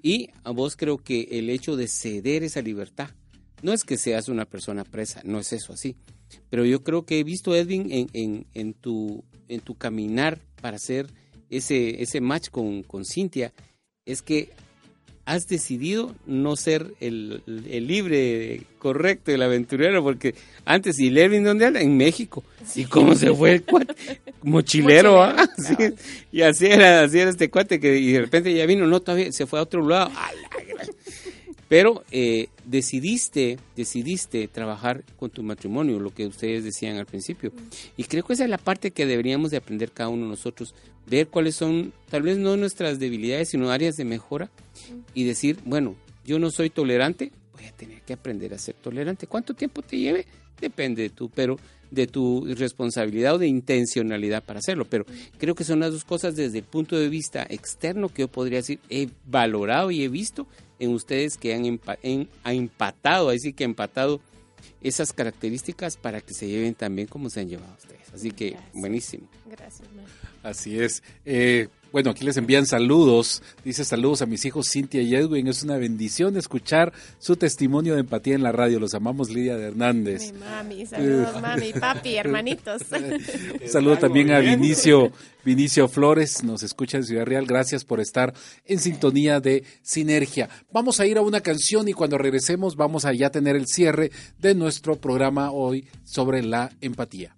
Y 0.03 0.29
a 0.43 0.51
vos 0.51 0.77
creo 0.77 0.99
que 0.99 1.27
el 1.31 1.49
hecho 1.49 1.77
de 1.77 1.89
ceder 1.89 2.43
esa 2.43 2.61
libertad, 2.61 3.09
no 3.62 3.73
es 3.73 3.85
que 3.85 3.97
seas 3.97 4.29
una 4.29 4.45
persona 4.45 4.85
presa, 4.85 5.23
no 5.25 5.39
es 5.39 5.51
eso 5.55 5.73
así. 5.73 5.97
Pero 6.51 6.66
yo 6.66 6.85
creo 6.85 7.07
que 7.07 7.21
he 7.21 7.25
visto, 7.25 7.57
Edwin, 7.57 7.91
en, 7.91 8.11
en, 8.12 8.47
en 8.53 8.75
tu, 8.75 9.25
en 9.49 9.61
tu 9.61 9.77
caminar 9.77 10.41
para 10.61 10.77
hacer 10.77 11.07
ese, 11.51 12.03
ese 12.03 12.21
match 12.21 12.51
con, 12.51 12.83
con 12.83 13.05
Cintia, 13.05 13.53
es 14.07 14.23
que 14.23 14.51
has 15.27 15.49
decidido 15.49 16.15
no 16.27 16.55
ser 16.57 16.95
el, 17.01 17.43
el 17.47 17.87
libre 17.87 18.62
correcto, 18.79 19.33
el 19.33 19.43
aventurero, 19.43 20.03
porque 20.03 20.35
antes, 20.66 20.99
¿y 20.99 21.11
Levin 21.11 21.45
dónde 21.45 21.66
anda? 21.66 21.81
En 21.81 21.97
México. 21.97 22.45
¿Y 22.75 22.85
cómo 22.85 23.15
se 23.15 23.33
fue 23.33 23.53
el 23.53 23.62
cuate? 23.62 23.95
Mochilero, 24.43 25.23
¿ah? 25.23 25.49
Sí. 25.57 25.75
Y 26.31 26.43
así 26.43 26.66
era, 26.66 27.03
así 27.03 27.19
era 27.19 27.31
este 27.31 27.49
cuate 27.49 27.81
que 27.81 27.97
y 27.97 28.12
de 28.12 28.21
repente 28.21 28.53
ya 28.53 28.66
vino, 28.66 28.87
no, 28.87 29.01
todavía 29.01 29.33
se 29.33 29.47
fue 29.47 29.59
a 29.59 29.62
otro 29.62 29.87
lado. 29.87 30.11
¡A 30.15 30.33
la 30.33 30.65
gran! 30.65 30.89
Pero 31.69 32.05
eh, 32.11 32.49
decidiste, 32.65 33.59
decidiste 33.77 34.49
trabajar 34.49 35.05
con 35.19 35.31
tu 35.31 35.43
matrimonio, 35.43 35.99
lo 35.99 36.12
que 36.12 36.27
ustedes 36.27 36.65
decían 36.65 36.97
al 36.97 37.07
principio. 37.07 37.53
Y 37.97 38.05
creo 38.05 38.24
que 38.24 38.35
esa 38.35 38.45
es 38.45 38.51
la 38.51 38.59
parte 38.59 38.91
que 38.91 39.07
deberíamos 39.07 39.51
de 39.51 39.57
aprender 39.57 39.91
cada 39.91 40.11
uno 40.11 40.24
de 40.24 40.31
nosotros, 40.31 40.74
ver 41.07 41.28
cuáles 41.28 41.57
son, 41.57 41.93
tal 42.11 42.23
vez 42.23 42.39
no 42.39 42.57
nuestras 42.57 42.99
debilidades, 42.99 43.51
sino 43.51 43.70
áreas 43.70 43.97
de 43.97 44.05
mejora 44.05 44.51
y 45.15 45.24
decir, 45.24 45.59
bueno, 45.65 45.97
yo 46.24 46.39
no 46.39 46.51
soy 46.51 46.70
tolerante, 46.70 47.32
voy 47.53 47.66
a 47.66 47.73
tener 47.73 48.03
que 48.03 48.12
aprender 48.12 48.55
a 48.55 48.59
ser 48.59 48.74
tolerante. 48.74 49.27
¿Cuánto 49.27 49.55
tiempo 49.55 49.82
te 49.82 49.99
lleve? 49.99 50.27
Depende 50.61 51.03
de 51.03 51.11
tú, 51.11 51.31
pero 51.35 51.59
de 51.91 52.07
tu 52.07 52.45
responsabilidad 52.57 53.35
o 53.35 53.39
de 53.39 53.47
intencionalidad 53.47 54.43
para 54.43 54.59
hacerlo. 54.59 54.85
Pero 54.85 55.07
creo 55.39 55.55
que 55.55 55.65
son 55.65 55.81
las 55.81 55.93
dos 55.93 56.05
cosas 56.05 56.36
desde 56.36 56.59
el 56.59 56.65
punto 56.65 56.97
de 56.97 57.09
vista 57.09 57.47
externo 57.49 58.09
que 58.09 58.23
yo 58.23 58.28
podría 58.28 58.59
decir 58.59 58.81
he 58.91 59.09
valorado 59.27 59.91
y 59.91 60.03
he 60.03 60.09
visto 60.09 60.47
en 60.85 60.93
ustedes 60.94 61.36
que 61.36 61.55
han, 61.55 61.65
empa- 61.65 61.98
en- 62.02 62.28
ha 62.44 62.52
empatado, 62.55 63.28
ahí 63.31 63.39
sí 63.40 63.52
que 63.52 63.65
empatado 63.65 64.20
esas 64.82 65.12
características 65.12 65.97
para 65.97 66.20
que 66.20 66.35
se 66.35 66.47
lleven 66.47 66.74
también 66.74 67.09
como 67.09 67.28
se 67.31 67.40
han 67.40 67.48
llevado 67.48 67.74
ustedes. 67.81 68.12
Así 68.15 68.31
que 68.31 68.51
Gracias. 68.51 68.73
buenísimo. 68.74 69.28
Gracias, 69.51 69.89
ma. 69.94 70.48
Así 70.48 70.78
es. 70.78 71.02
Eh, 71.24 71.69
bueno, 71.95 72.11
aquí 72.11 72.25
les 72.25 72.37
envían 72.37 72.66
saludos. 72.66 73.41
Dice 73.65 73.85
saludos 73.85 74.21
a 74.21 74.27
mis 74.27 74.45
hijos 74.45 74.69
Cintia 74.69 75.01
y 75.01 75.15
Edwin. 75.15 75.47
Es 75.47 75.62
una 75.62 75.77
bendición 75.77 76.37
escuchar 76.37 76.93
su 77.21 77.37
testimonio 77.37 77.95
de 77.95 78.01
empatía 78.01 78.35
en 78.35 78.43
la 78.43 78.51
radio. 78.51 78.81
Los 78.81 78.95
amamos, 78.95 79.31
Lidia 79.31 79.57
de 79.57 79.69
Hernández. 79.69 80.33
Mi 80.33 80.41
mami, 80.41 80.87
saludos, 80.87 81.41
mami, 81.41 81.73
papi, 81.73 82.16
hermanitos. 82.16 82.83
Un 82.91 83.69
saludo 83.69 83.97
también 83.97 84.33
a 84.33 84.41
Vinicio, 84.41 85.12
Vinicio 85.45 85.87
Flores, 85.87 86.43
nos 86.43 86.65
escucha 86.65 86.97
en 86.97 87.05
Ciudad 87.05 87.27
Real. 87.27 87.47
Gracias 87.47 87.85
por 87.85 88.01
estar 88.01 88.35
en 88.65 88.81
sintonía 88.81 89.39
de 89.39 89.62
Sinergia. 89.83 90.49
Vamos 90.73 90.99
a 90.99 91.07
ir 91.07 91.16
a 91.16 91.21
una 91.21 91.43
canción 91.43 91.87
y 91.87 91.93
cuando 91.93 92.19
regresemos 92.19 92.75
vamos 92.75 93.05
a 93.05 93.12
ya 93.12 93.31
tener 93.31 93.55
el 93.55 93.69
cierre 93.69 94.11
de 94.41 94.57
nuestro 94.57 94.97
programa 94.97 95.53
hoy 95.53 95.87
sobre 96.03 96.43
la 96.43 96.73
empatía. 96.81 97.37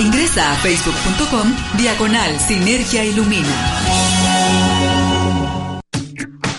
Ingresa 0.00 0.52
a 0.52 0.56
facebook.com 0.56 1.52
diagonal 1.76 2.40
Sinergia 2.40 3.04
Ilumina. 3.04 3.48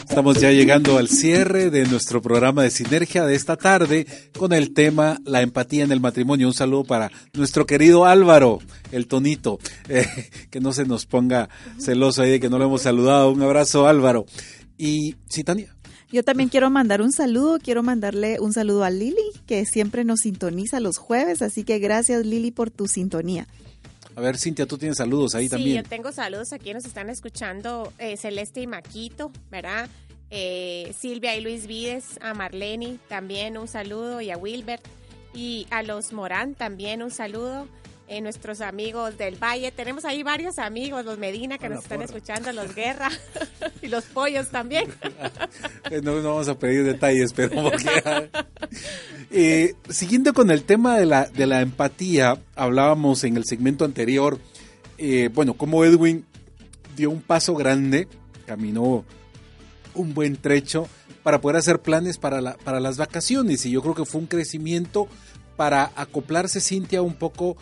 Estamos 0.07 0.39
ya 0.39 0.51
llegando 0.51 0.99
al 0.99 1.09
cierre 1.09 1.71
de 1.71 1.87
nuestro 1.87 2.21
programa 2.21 2.61
de 2.61 2.69
Sinergia 2.69 3.25
de 3.25 3.33
esta 3.33 3.57
tarde 3.57 4.05
con 4.37 4.53
el 4.53 4.75
tema 4.75 5.17
La 5.25 5.41
empatía 5.41 5.85
en 5.85 5.91
el 5.91 5.99
matrimonio. 5.99 6.45
Un 6.45 6.53
saludo 6.53 6.83
para 6.83 7.11
nuestro 7.33 7.65
querido 7.65 8.05
Álvaro, 8.05 8.59
el 8.91 9.07
tonito, 9.07 9.57
eh, 9.89 10.05
que 10.51 10.59
no 10.59 10.71
se 10.71 10.85
nos 10.85 11.07
ponga 11.07 11.49
celoso 11.79 12.21
ahí 12.21 12.29
de 12.29 12.39
que 12.39 12.49
no 12.49 12.59
lo 12.59 12.65
hemos 12.65 12.83
saludado. 12.83 13.31
Un 13.31 13.41
abrazo 13.41 13.87
Álvaro. 13.87 14.27
Y 14.77 15.15
sí, 15.27 15.43
Tania. 15.43 15.74
Yo 16.11 16.23
también 16.23 16.49
quiero 16.49 16.69
mandar 16.69 17.01
un 17.01 17.11
saludo, 17.11 17.59
quiero 17.59 17.83
mandarle 17.83 18.39
un 18.39 18.53
saludo 18.53 18.83
a 18.83 18.89
Lili, 18.89 19.31
que 19.47 19.65
siempre 19.65 20.03
nos 20.03 20.21
sintoniza 20.21 20.79
los 20.79 20.97
jueves, 20.97 21.41
así 21.41 21.63
que 21.63 21.79
gracias 21.79 22.25
Lili 22.25 22.51
por 22.51 22.71
tu 22.71 22.87
sintonía. 22.87 23.47
A 24.15 24.21
ver, 24.21 24.37
Cintia, 24.37 24.65
tú 24.65 24.77
tienes 24.77 24.97
saludos 24.97 25.35
ahí 25.35 25.45
sí, 25.45 25.49
también. 25.49 25.83
yo 25.83 25.89
tengo 25.89 26.11
saludos 26.11 26.53
aquí, 26.53 26.73
nos 26.73 26.85
están 26.85 27.09
escuchando 27.09 27.91
eh, 27.97 28.15
Celeste 28.15 28.61
y 28.61 28.67
Maquito, 28.67 29.31
¿verdad? 29.51 29.89
Eh, 30.29 30.93
Silvia 30.97 31.35
y 31.35 31.41
Luis 31.41 31.67
Vides, 31.67 32.17
a 32.21 32.33
Marlene 32.33 32.97
también 33.09 33.57
un 33.57 33.67
saludo 33.67 34.21
y 34.21 34.31
a 34.31 34.37
Wilbert 34.37 34.83
y 35.33 35.67
a 35.69 35.83
los 35.83 36.13
Morán 36.13 36.55
también 36.55 37.03
un 37.03 37.11
saludo. 37.11 37.67
Eh, 38.07 38.21
nuestros 38.21 38.61
amigos 38.61 39.17
del 39.17 39.35
Valle, 39.41 39.71
tenemos 39.71 40.05
ahí 40.05 40.21
varios 40.21 40.59
amigos, 40.59 41.03
los 41.05 41.17
Medina 41.17 41.57
que 41.57 41.69
nos 41.69 41.79
están 41.81 41.97
porra. 41.97 42.05
escuchando, 42.05 42.51
los 42.53 42.75
Guerra 42.75 43.09
y 43.81 43.87
los 43.87 44.03
Pollos 44.05 44.49
también. 44.49 44.85
Eh, 45.91 46.01
No, 46.03 46.19
no 46.21 46.29
vamos 46.29 46.47
a 46.47 46.57
pedir 46.57 46.83
detalles, 46.83 47.33
pero... 47.33 47.49
porque- 47.63 48.29
Eh, 49.31 49.73
siguiendo 49.89 50.33
con 50.33 50.51
el 50.51 50.63
tema 50.63 50.97
de 50.99 51.05
la, 51.07 51.25
de 51.25 51.47
la 51.47 51.61
empatía, 51.61 52.37
hablábamos 52.55 53.23
en 53.23 53.37
el 53.37 53.45
segmento 53.45 53.85
anterior, 53.85 54.39
eh, 54.99 55.29
bueno, 55.33 55.55
como 55.55 55.83
Edwin 55.83 56.25
dio 56.95 57.09
un 57.09 57.21
paso 57.21 57.55
grande, 57.55 58.07
caminó 58.45 59.03
un 59.95 60.13
buen 60.13 60.35
trecho 60.37 60.87
para 61.23 61.41
poder 61.41 61.57
hacer 61.57 61.79
planes 61.81 62.17
para, 62.19 62.39
la- 62.39 62.55
para 62.57 62.79
las 62.79 62.97
vacaciones 62.97 63.65
y 63.65 63.71
yo 63.71 63.81
creo 63.81 63.95
que 63.95 64.05
fue 64.05 64.21
un 64.21 64.27
crecimiento 64.27 65.07
para 65.55 65.91
acoplarse 65.95 66.61
Cintia 66.61 67.01
un 67.01 67.15
poco 67.15 67.57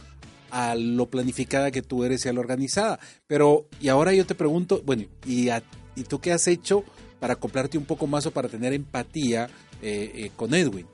a 0.55 0.75
lo 0.75 1.09
planificada 1.09 1.71
que 1.71 1.81
tú 1.81 2.03
eres 2.03 2.23
y 2.25 2.29
a 2.29 2.33
lo 2.33 2.39
organizada. 2.39 2.99
Pero, 3.25 3.67
y 3.81 3.89
ahora 3.89 4.13
yo 4.13 4.23
te 4.25 4.35
pregunto, 4.35 4.83
bueno, 4.85 5.05
¿y, 5.25 5.49
a- 5.49 5.63
¿y 5.95 6.03
tú 6.03 6.19
qué 6.21 6.31
has 6.31 6.47
hecho 6.47 6.83
para 7.19 7.33
acoplarte 7.33 7.77
un 7.77 7.85
poco 7.85 8.05
más 8.05 8.27
o 8.27 8.31
para 8.31 8.47
tener 8.49 8.71
empatía 8.71 9.49
eh, 9.81 10.11
eh, 10.13 10.31
con 10.35 10.53
Edwin? 10.53 10.85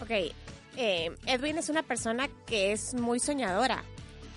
Ok, 0.00 0.10
eh, 0.76 1.10
Edwin 1.26 1.58
es 1.58 1.68
una 1.68 1.82
persona 1.82 2.28
que 2.46 2.70
es 2.70 2.94
muy 2.94 3.18
soñadora, 3.18 3.82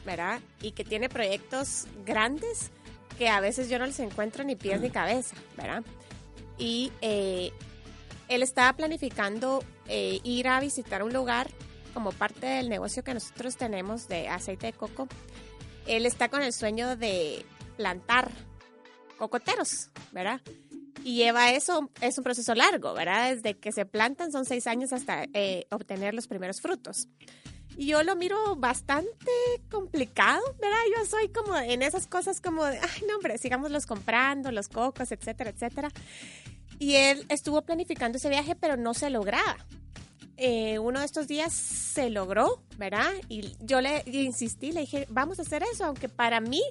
¿verdad? 0.08 0.42
Y 0.64 0.72
que 0.72 0.84
tiene 0.84 1.08
proyectos 1.08 1.86
grandes 2.04 2.72
que 3.20 3.30
a 3.30 3.40
veces 3.42 3.70
yo 3.70 3.78
no 3.78 3.86
les 3.86 4.00
encuentro 4.00 4.44
ni 4.44 4.56
pies 4.56 4.82
ni 4.82 4.90
cabeza, 4.90 5.36
¿verdad? 5.56 5.84
Y 6.58 6.92
eh, 7.02 7.52
él 8.28 8.42
estaba 8.42 8.74
planificando 8.74 9.64
ir 10.24 10.48
a 10.48 10.60
visitar 10.62 11.04
un 11.04 11.12
lugar 11.12 11.52
como 11.94 12.12
parte 12.12 12.46
del 12.46 12.70
negocio 12.70 13.04
que 13.04 13.14
nosotros 13.14 13.58
tenemos 13.58 14.08
de 14.08 14.28
aceite 14.28 14.68
de 14.68 14.74
coco. 14.74 15.08
Él 15.88 16.06
está 16.06 16.30
con 16.30 16.42
el 16.42 16.54
sueño 16.54 16.96
de 16.96 17.46
plantar 17.78 18.32
cocoteros, 19.18 19.90
¿verdad? 20.12 20.42
Y 21.04 21.16
lleva 21.16 21.52
eso, 21.52 21.90
es 22.02 22.18
un 22.18 22.24
proceso 22.24 22.54
largo, 22.54 22.94
¿verdad? 22.94 23.34
Desde 23.36 23.58
que 23.58 23.72
se 23.72 23.86
plantan 23.86 24.32
son 24.32 24.46
seis 24.46 24.68
años 24.68 24.94
hasta 24.94 25.26
eh, 25.34 25.66
obtener 25.72 26.14
los 26.14 26.28
primeros 26.28 26.62
frutos. 26.62 27.08
Y 27.78 27.88
yo 27.88 28.04
lo 28.04 28.16
miro 28.16 28.56
bastante 28.56 29.32
complicado, 29.70 30.42
¿verdad? 30.62 30.78
Yo 30.96 31.06
soy 31.06 31.30
como 31.30 31.58
en 31.58 31.82
esas 31.82 32.06
cosas 32.06 32.42
como 32.42 32.66
de, 32.66 32.78
ay, 32.78 33.04
no, 33.08 33.16
hombre, 33.16 33.38
sigámoslos 33.38 33.86
comprando, 33.86 34.52
los 34.52 34.68
cocos, 34.68 35.12
etcétera, 35.12 35.52
etcétera. 35.52 35.90
Y 36.80 36.96
él 36.96 37.26
estuvo 37.30 37.62
planificando 37.62 38.18
ese 38.18 38.30
viaje, 38.30 38.56
pero 38.56 38.76
no 38.76 38.94
se 38.94 39.10
lograba. 39.10 39.58
Eh, 40.38 40.80
uno 40.80 41.00
de 41.00 41.06
estos 41.06 41.28
días 41.28 41.54
se 41.54 42.10
logró, 42.10 42.64
¿verdad? 42.78 43.12
Y 43.30 43.56
yo 43.60 43.82
le 43.82 44.04
insistí, 44.08 44.72
le 44.72 44.82
dije, 44.82 45.06
vamos 45.10 45.40
a 45.40 45.44
hacer 45.44 45.64
eso, 45.72 45.86
aunque 45.86 46.10
para 46.10 46.40
mí 46.40 46.62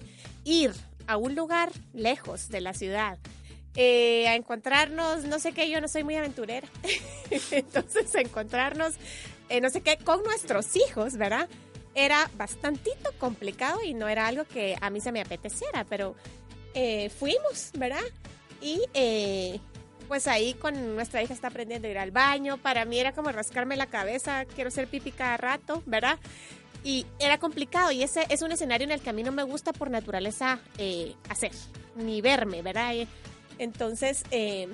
ir 0.45 0.73
a 1.07 1.17
un 1.17 1.35
lugar 1.35 1.71
lejos 1.93 2.49
de 2.49 2.61
la 2.61 2.75
ciudad, 2.75 3.19
eh, 3.77 4.27
a 4.27 4.35
encontrarnos, 4.35 5.25
no 5.25 5.39
sé 5.39 5.53
qué, 5.53 5.71
yo 5.71 5.81
no 5.81 5.89
soy 5.89 6.03
muy 6.03 6.17
aventurera. 6.17 6.69
Entonces, 7.51 8.15
encontrarnos, 8.17 8.95
eh, 9.49 9.61
no 9.61 9.71
sé 9.71 9.81
qué, 9.81 9.97
con 9.97 10.23
nuestros 10.25 10.75
hijos, 10.77 11.17
¿verdad? 11.17 11.49
Era 11.95 12.29
bastantito 12.37 13.13
complicado 13.19 13.81
y 13.85 13.95
no 13.95 14.09
era 14.09 14.27
algo 14.27 14.45
que 14.45 14.77
a 14.81 14.91
mí 14.91 15.01
se 15.01 15.13
me 15.13 15.21
apeteciera, 15.21 15.85
pero 15.85 16.17
eh, 16.75 17.11
fuimos, 17.11 17.71
¿verdad? 17.77 18.03
Y 18.61 18.83
pues 20.11 20.27
ahí 20.27 20.55
con 20.55 20.97
nuestra 20.97 21.23
hija 21.23 21.33
está 21.33 21.47
aprendiendo 21.47 21.87
a 21.87 21.91
ir 21.93 21.99
al 21.99 22.11
baño. 22.11 22.59
Para 22.59 22.85
mí 22.85 22.99
era 22.99 23.13
como 23.13 23.31
rascarme 23.31 23.77
la 23.77 23.87
cabeza, 23.87 24.45
quiero 24.45 24.73
ser 24.73 24.89
pipi 24.89 25.13
cada 25.13 25.37
rato, 25.37 25.85
¿verdad? 25.87 26.19
Y 26.83 27.07
era 27.21 27.39
complicado 27.39 27.93
y 27.93 28.03
ese 28.03 28.27
es 28.29 28.43
un 28.43 28.51
escenario 28.51 28.87
en 28.87 28.91
el 28.91 29.01
que 29.01 29.11
a 29.11 29.13
mí 29.13 29.23
no 29.23 29.31
me 29.31 29.45
gusta 29.45 29.73
por 29.73 29.89
naturaleza 29.89 30.59
eh, 30.79 31.15
hacer, 31.29 31.53
ni 31.95 32.21
verme, 32.23 32.61
¿verdad? 32.61 32.93
Eh, 32.93 33.07
Entonces, 33.59 34.25
eh, 34.33 34.67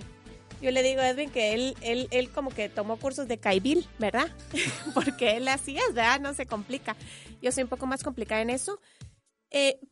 yo 0.63 0.71
le 0.71 0.83
digo 0.83 1.03
a 1.03 1.11
Edwin 1.11 1.29
que 1.29 1.53
él, 1.53 1.77
él, 1.83 2.09
él 2.13 2.31
como 2.31 2.49
que 2.49 2.71
tomó 2.71 2.97
cursos 2.97 3.29
de 3.29 3.37
Caibil, 3.37 3.87
¿verdad? 3.99 4.31
Porque 4.95 5.37
él 5.37 5.49
así 5.49 5.77
es, 5.77 5.93
¿verdad? 5.93 6.19
No 6.19 6.33
se 6.33 6.47
complica. 6.47 6.97
Yo 7.43 7.53
soy 7.53 7.65
un 7.65 7.69
poco 7.69 7.85
más 7.85 8.03
complicada 8.03 8.41
en 8.41 8.49
eso. 8.49 8.81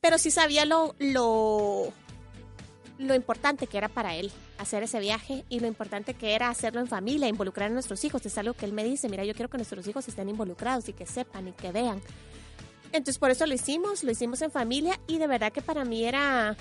Pero 0.01 0.17
sí 0.19 0.31
sabía 0.31 0.65
lo, 0.65 0.95
lo, 0.99 1.93
lo 2.99 3.15
importante 3.15 3.67
que 3.67 3.79
era 3.79 3.89
para 3.89 4.15
él 4.15 4.31
hacer 4.59 4.83
ese 4.83 5.01
viaje 5.01 5.45
y 5.49 5.61
lo 5.61 5.67
importante 5.67 6.15
que 6.15 6.35
era 6.35 6.49
hacerlo 6.49 6.81
en 6.81 6.87
familia, 6.87 7.29
involucrar 7.29 7.71
a 7.71 7.75
nuestros 7.75 8.05
hijos. 8.05 8.25
Es 8.25 8.39
algo 8.39 8.55
que 8.55 8.67
él 8.67 8.73
me 8.73 8.85
dice, 8.85 9.09
mira, 9.09 9.25
yo 9.25 9.35
quiero 9.35 9.51
que 9.51 9.59
nuestros 9.59 9.87
hijos 9.87 10.07
estén 10.09 10.29
involucrados 10.29 10.89
y 10.89 10.93
que 10.93 11.07
sepan 11.07 11.49
y 11.49 11.53
que 11.53 11.73
vean. 11.73 12.01
Entonces 12.93 13.19
por 13.19 13.31
eso 13.31 13.47
lo 13.47 13.55
hicimos, 13.55 14.05
lo 14.05 14.13
hicimos 14.13 14.41
en 14.43 14.53
familia 14.53 14.99
y 15.09 15.19
de 15.19 15.27
verdad 15.27 15.53
que 15.53 15.63
para 15.63 15.85
mí 15.85 16.05
era, 16.05 16.57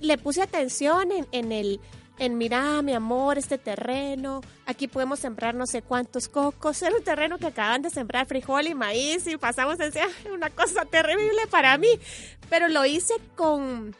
le 0.00 0.18
puse 0.18 0.42
atención 0.42 1.12
en, 1.12 1.26
en 1.30 1.52
el, 1.52 1.80
en 2.18 2.36
mira, 2.36 2.82
mi 2.82 2.94
amor, 2.94 3.38
este 3.38 3.58
terreno, 3.58 4.40
aquí 4.66 4.88
podemos 4.88 5.20
sembrar 5.20 5.54
no 5.54 5.66
sé 5.66 5.82
cuántos 5.82 6.28
cocos, 6.28 6.82
era 6.82 6.96
un 6.96 7.04
terreno 7.04 7.38
que 7.38 7.46
acaban 7.46 7.82
de 7.82 7.90
sembrar 7.90 8.26
frijol 8.26 8.66
y 8.66 8.74
maíz 8.74 9.28
y 9.28 9.36
pasamos 9.36 9.78
decía 9.78 10.08
una 10.34 10.50
cosa 10.50 10.84
terrible 10.84 11.46
para 11.48 11.78
mí, 11.78 12.00
pero 12.50 12.66
lo 12.66 12.84
hice 12.84 13.14
con, 13.36 13.94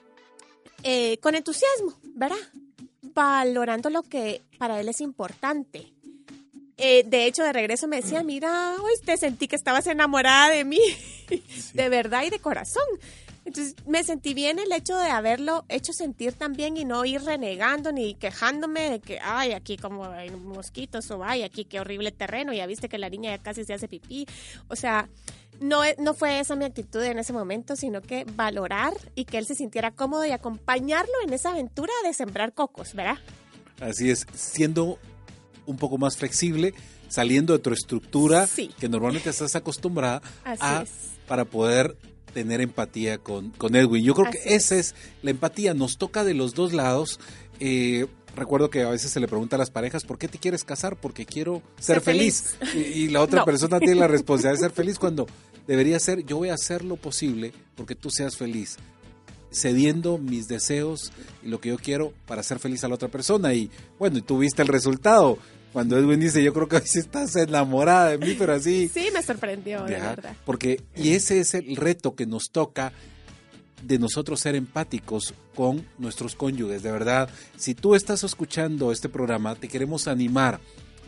eh, 0.82 1.18
con 1.18 1.34
entusiasmo, 1.34 1.98
¿verdad? 2.14 2.36
Valorando 3.14 3.90
lo 3.90 4.02
que 4.02 4.42
para 4.58 4.80
él 4.80 4.88
es 4.88 5.00
importante. 5.00 5.92
Eh, 6.76 7.04
de 7.04 7.26
hecho, 7.26 7.42
de 7.42 7.52
regreso 7.52 7.88
me 7.88 7.96
decía, 7.96 8.22
mira, 8.22 8.76
hoy 8.80 8.92
te 9.04 9.16
sentí 9.16 9.48
que 9.48 9.56
estabas 9.56 9.86
enamorada 9.88 10.50
de 10.50 10.64
mí, 10.64 10.78
de 11.74 11.88
verdad 11.88 12.22
y 12.24 12.30
de 12.30 12.38
corazón. 12.38 12.84
Entonces 13.44 13.74
me 13.86 14.04
sentí 14.04 14.34
bien 14.34 14.58
el 14.58 14.70
hecho 14.72 14.94
de 14.98 15.08
haberlo 15.08 15.64
hecho 15.70 15.94
sentir 15.94 16.34
también 16.34 16.76
y 16.76 16.84
no 16.84 17.04
ir 17.06 17.22
renegando 17.22 17.92
ni 17.92 18.14
quejándome 18.14 18.90
de 18.90 19.00
que, 19.00 19.18
ay, 19.22 19.52
aquí 19.52 19.78
como 19.78 20.04
hay 20.04 20.30
mosquitos 20.30 21.10
o 21.10 21.24
ay, 21.24 21.42
aquí 21.42 21.64
qué 21.64 21.80
horrible 21.80 22.12
terreno, 22.12 22.52
ya 22.52 22.66
viste 22.66 22.90
que 22.90 22.98
la 22.98 23.08
niña 23.08 23.34
ya 23.34 23.42
casi 23.42 23.64
se 23.64 23.72
hace 23.72 23.88
pipí. 23.88 24.26
O 24.68 24.76
sea, 24.76 25.08
no, 25.60 25.82
no 25.98 26.14
fue 26.14 26.40
esa 26.40 26.56
mi 26.56 26.64
actitud 26.64 27.02
en 27.02 27.18
ese 27.18 27.32
momento, 27.32 27.76
sino 27.76 28.00
que 28.00 28.24
valorar 28.34 28.92
y 29.14 29.24
que 29.24 29.38
él 29.38 29.46
se 29.46 29.54
sintiera 29.54 29.90
cómodo 29.90 30.24
y 30.24 30.30
acompañarlo 30.30 31.12
en 31.26 31.32
esa 31.32 31.50
aventura 31.50 31.92
de 32.04 32.12
sembrar 32.14 32.52
cocos, 32.54 32.94
¿verdad? 32.94 33.18
Así 33.80 34.10
es, 34.10 34.26
siendo 34.34 34.98
un 35.66 35.76
poco 35.76 35.98
más 35.98 36.16
flexible, 36.16 36.74
saliendo 37.08 37.52
de 37.52 37.58
tu 37.60 37.70
estructura 37.72 38.46
Sí. 38.46 38.70
que 38.78 38.88
normalmente 38.88 39.30
estás 39.30 39.54
acostumbrada 39.56 40.22
Así 40.44 40.58
a 40.62 40.82
es. 40.82 40.90
para 41.26 41.44
poder 41.44 41.96
tener 42.34 42.60
empatía 42.60 43.18
con, 43.18 43.50
con 43.50 43.74
Edwin. 43.74 44.04
Yo 44.04 44.14
creo 44.14 44.28
Así 44.28 44.38
que 44.42 44.54
esa 44.54 44.76
es 44.76 44.94
la 45.22 45.30
empatía, 45.30 45.74
nos 45.74 45.96
toca 45.98 46.24
de 46.24 46.34
los 46.34 46.54
dos 46.54 46.72
lados. 46.72 47.18
Eh, 47.60 48.06
recuerdo 48.38 48.70
que 48.70 48.82
a 48.82 48.88
veces 48.90 49.10
se 49.10 49.20
le 49.20 49.28
pregunta 49.28 49.56
a 49.56 49.58
las 49.58 49.70
parejas, 49.70 50.04
¿por 50.04 50.18
qué 50.18 50.28
te 50.28 50.38
quieres 50.38 50.64
casar? 50.64 50.96
Porque 50.96 51.26
quiero 51.26 51.62
ser, 51.78 51.96
Ser 51.96 52.00
feliz. 52.00 52.56
feliz. 52.60 52.74
Y, 52.96 53.00
y 53.04 53.08
la 53.08 53.20
otra 53.22 53.40
No. 53.40 53.44
persona 53.44 53.78
tiene 53.78 53.96
la 53.96 54.08
responsabilidad 54.08 54.60
de 54.62 54.68
ser 54.68 54.74
feliz 54.76 54.98
cuando 54.98 55.26
debería 55.66 55.98
ser, 56.00 56.24
yo 56.24 56.36
voy 56.38 56.48
a 56.48 56.54
hacer 56.54 56.84
lo 56.84 56.96
posible 56.96 57.52
porque 57.76 57.94
tú 57.94 58.10
seas 58.10 58.36
feliz 58.36 58.76
cediendo 59.50 60.18
mis 60.18 60.46
deseos 60.46 61.10
y 61.42 61.48
lo 61.48 61.60
que 61.60 61.70
yo 61.70 61.78
quiero 61.78 62.12
para 62.26 62.42
ser 62.42 62.58
feliz 62.58 62.84
a 62.84 62.88
la 62.88 62.94
otra 62.96 63.08
persona. 63.08 63.54
Y 63.54 63.70
bueno, 63.98 64.18
y 64.18 64.22
tú 64.22 64.38
viste 64.38 64.62
el 64.62 64.68
resultado. 64.68 65.38
Cuando 65.72 65.96
Edwin 65.98 66.20
dice, 66.20 66.42
yo 66.42 66.52
creo 66.54 66.68
que 66.68 66.76
hoy 66.76 66.82
estás 66.94 67.36
enamorada 67.36 68.08
de 68.10 68.18
mí, 68.18 68.34
pero 68.38 68.54
así... 68.54 68.88
Sí, 68.92 69.08
me 69.12 69.22
sorprendió, 69.22 69.84
de 69.84 69.92
verdad. 70.00 70.34
Porque, 70.44 70.82
y 70.96 71.10
ese 71.10 71.40
es 71.40 71.54
el 71.54 71.76
reto 71.76 72.14
que 72.14 72.26
nos 72.26 72.50
toca 72.50 72.92
de 73.82 73.98
nosotros 73.98 74.40
ser 74.40 74.54
empáticos 74.54 75.34
con 75.54 75.86
nuestros 75.98 76.34
cónyuges, 76.34 76.82
de 76.82 76.92
verdad. 76.92 77.28
Si 77.56 77.74
tú 77.74 77.94
estás 77.94 78.24
escuchando 78.24 78.92
este 78.92 79.08
programa, 79.08 79.54
te 79.54 79.68
queremos 79.68 80.08
animar 80.08 80.60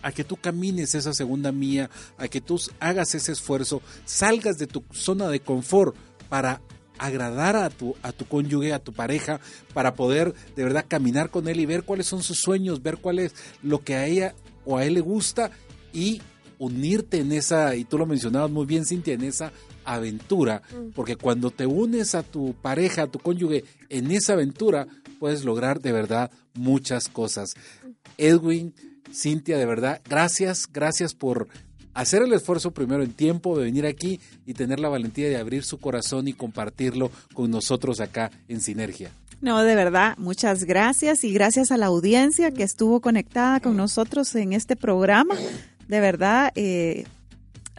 a 0.02 0.12
que 0.12 0.24
tú 0.24 0.36
camines 0.36 0.94
esa 0.94 1.12
segunda 1.12 1.52
mía, 1.52 1.90
a 2.16 2.28
que 2.28 2.40
tú 2.40 2.60
hagas 2.78 3.14
ese 3.14 3.32
esfuerzo, 3.32 3.82
salgas 4.05 4.56
de 4.59 4.66
tu 4.66 4.82
zona 4.92 5.28
de 5.28 5.40
confort 5.40 5.94
para 6.28 6.60
agradar 6.98 7.56
a 7.56 7.70
tu, 7.70 7.97
a 8.02 8.12
tu 8.12 8.26
cónyuge, 8.26 8.72
a 8.72 8.78
tu 8.78 8.92
pareja, 8.92 9.40
para 9.72 9.94
poder 9.94 10.34
de 10.55 10.64
verdad 10.64 10.84
caminar 10.86 11.30
con 11.30 11.48
él 11.48 11.60
y 11.60 11.66
ver 11.66 11.84
cuáles 11.84 12.06
son 12.06 12.22
sus 12.22 12.38
sueños, 12.40 12.82
ver 12.82 12.98
cuál 12.98 13.18
es 13.18 13.34
lo 13.62 13.82
que 13.82 13.94
a 13.94 14.06
ella 14.06 14.34
o 14.64 14.76
a 14.76 14.84
él 14.84 14.94
le 14.94 15.01
gusta 15.01 15.51
y 15.92 16.20
unirte 16.59 17.18
en 17.18 17.32
esa, 17.32 17.74
y 17.74 17.84
tú 17.84 17.97
lo 17.97 18.05
mencionabas 18.05 18.51
muy 18.51 18.66
bien, 18.66 18.84
Cintia, 18.84 19.14
en 19.14 19.24
esa 19.24 19.51
aventura, 19.94 20.62
porque 20.94 21.16
cuando 21.16 21.50
te 21.50 21.66
unes 21.66 22.14
a 22.14 22.22
tu 22.22 22.54
pareja, 22.54 23.02
a 23.02 23.06
tu 23.06 23.18
cónyuge 23.18 23.64
en 23.88 24.10
esa 24.10 24.34
aventura, 24.34 24.86
puedes 25.18 25.44
lograr 25.44 25.80
de 25.80 25.92
verdad 25.92 26.30
muchas 26.54 27.08
cosas. 27.08 27.54
Edwin, 28.18 28.74
Cintia, 29.12 29.58
de 29.58 29.66
verdad, 29.66 30.00
gracias, 30.08 30.68
gracias 30.70 31.14
por 31.14 31.48
hacer 31.94 32.22
el 32.22 32.32
esfuerzo 32.32 32.70
primero 32.70 33.02
en 33.02 33.12
tiempo 33.12 33.58
de 33.58 33.64
venir 33.64 33.86
aquí 33.86 34.20
y 34.46 34.54
tener 34.54 34.80
la 34.80 34.88
valentía 34.88 35.28
de 35.28 35.36
abrir 35.36 35.64
su 35.64 35.78
corazón 35.78 36.28
y 36.28 36.32
compartirlo 36.32 37.10
con 37.34 37.50
nosotros 37.50 38.00
acá 38.00 38.30
en 38.48 38.60
Sinergia. 38.60 39.10
No, 39.40 39.62
de 39.62 39.74
verdad, 39.74 40.16
muchas 40.18 40.64
gracias 40.64 41.24
y 41.24 41.32
gracias 41.32 41.70
a 41.70 41.78
la 41.78 41.86
audiencia 41.86 42.50
que 42.50 42.62
estuvo 42.62 43.00
conectada 43.00 43.60
con 43.60 43.76
nosotros 43.76 44.34
en 44.34 44.52
este 44.52 44.76
programa. 44.76 45.34
De 45.88 46.00
verdad, 46.00 46.52
eh, 46.56 47.04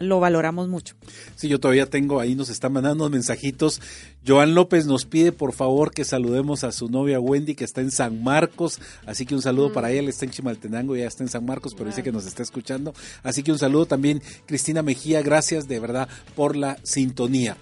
lo 0.02 0.20
valoramos 0.20 0.68
mucho. 0.68 0.94
Sí, 1.36 1.48
yo 1.48 1.60
todavía 1.60 1.86
tengo, 1.86 2.20
ahí 2.20 2.34
nos 2.34 2.48
están 2.48 2.72
mandando 2.72 3.08
mensajitos. 3.08 3.80
Joan 4.26 4.54
López 4.54 4.86
nos 4.86 5.04
pide 5.04 5.32
por 5.32 5.52
favor 5.52 5.92
que 5.92 6.04
saludemos 6.04 6.64
a 6.64 6.72
su 6.72 6.88
novia 6.88 7.18
Wendy 7.18 7.54
que 7.54 7.64
está 7.64 7.80
en 7.80 7.90
San 7.90 8.22
Marcos, 8.22 8.80
así 9.06 9.26
que 9.26 9.34
un 9.34 9.42
saludo 9.42 9.72
para 9.72 9.90
ella, 9.90 10.08
está 10.08 10.24
en 10.24 10.30
Chimaltenango, 10.30 10.96
ya 10.96 11.06
está 11.06 11.24
en 11.24 11.28
San 11.28 11.44
Marcos, 11.44 11.74
pero 11.74 11.86
dice 11.86 12.02
que 12.02 12.12
nos 12.12 12.26
está 12.26 12.42
escuchando. 12.42 12.94
Así 13.22 13.42
que 13.42 13.52
un 13.52 13.58
saludo 13.58 13.86
también 13.86 14.22
Cristina 14.46 14.82
Mejía, 14.82 15.22
gracias 15.22 15.68
de 15.68 15.80
verdad 15.80 16.08
por 16.36 16.56
la 16.56 16.78
sintonía. 16.82 17.56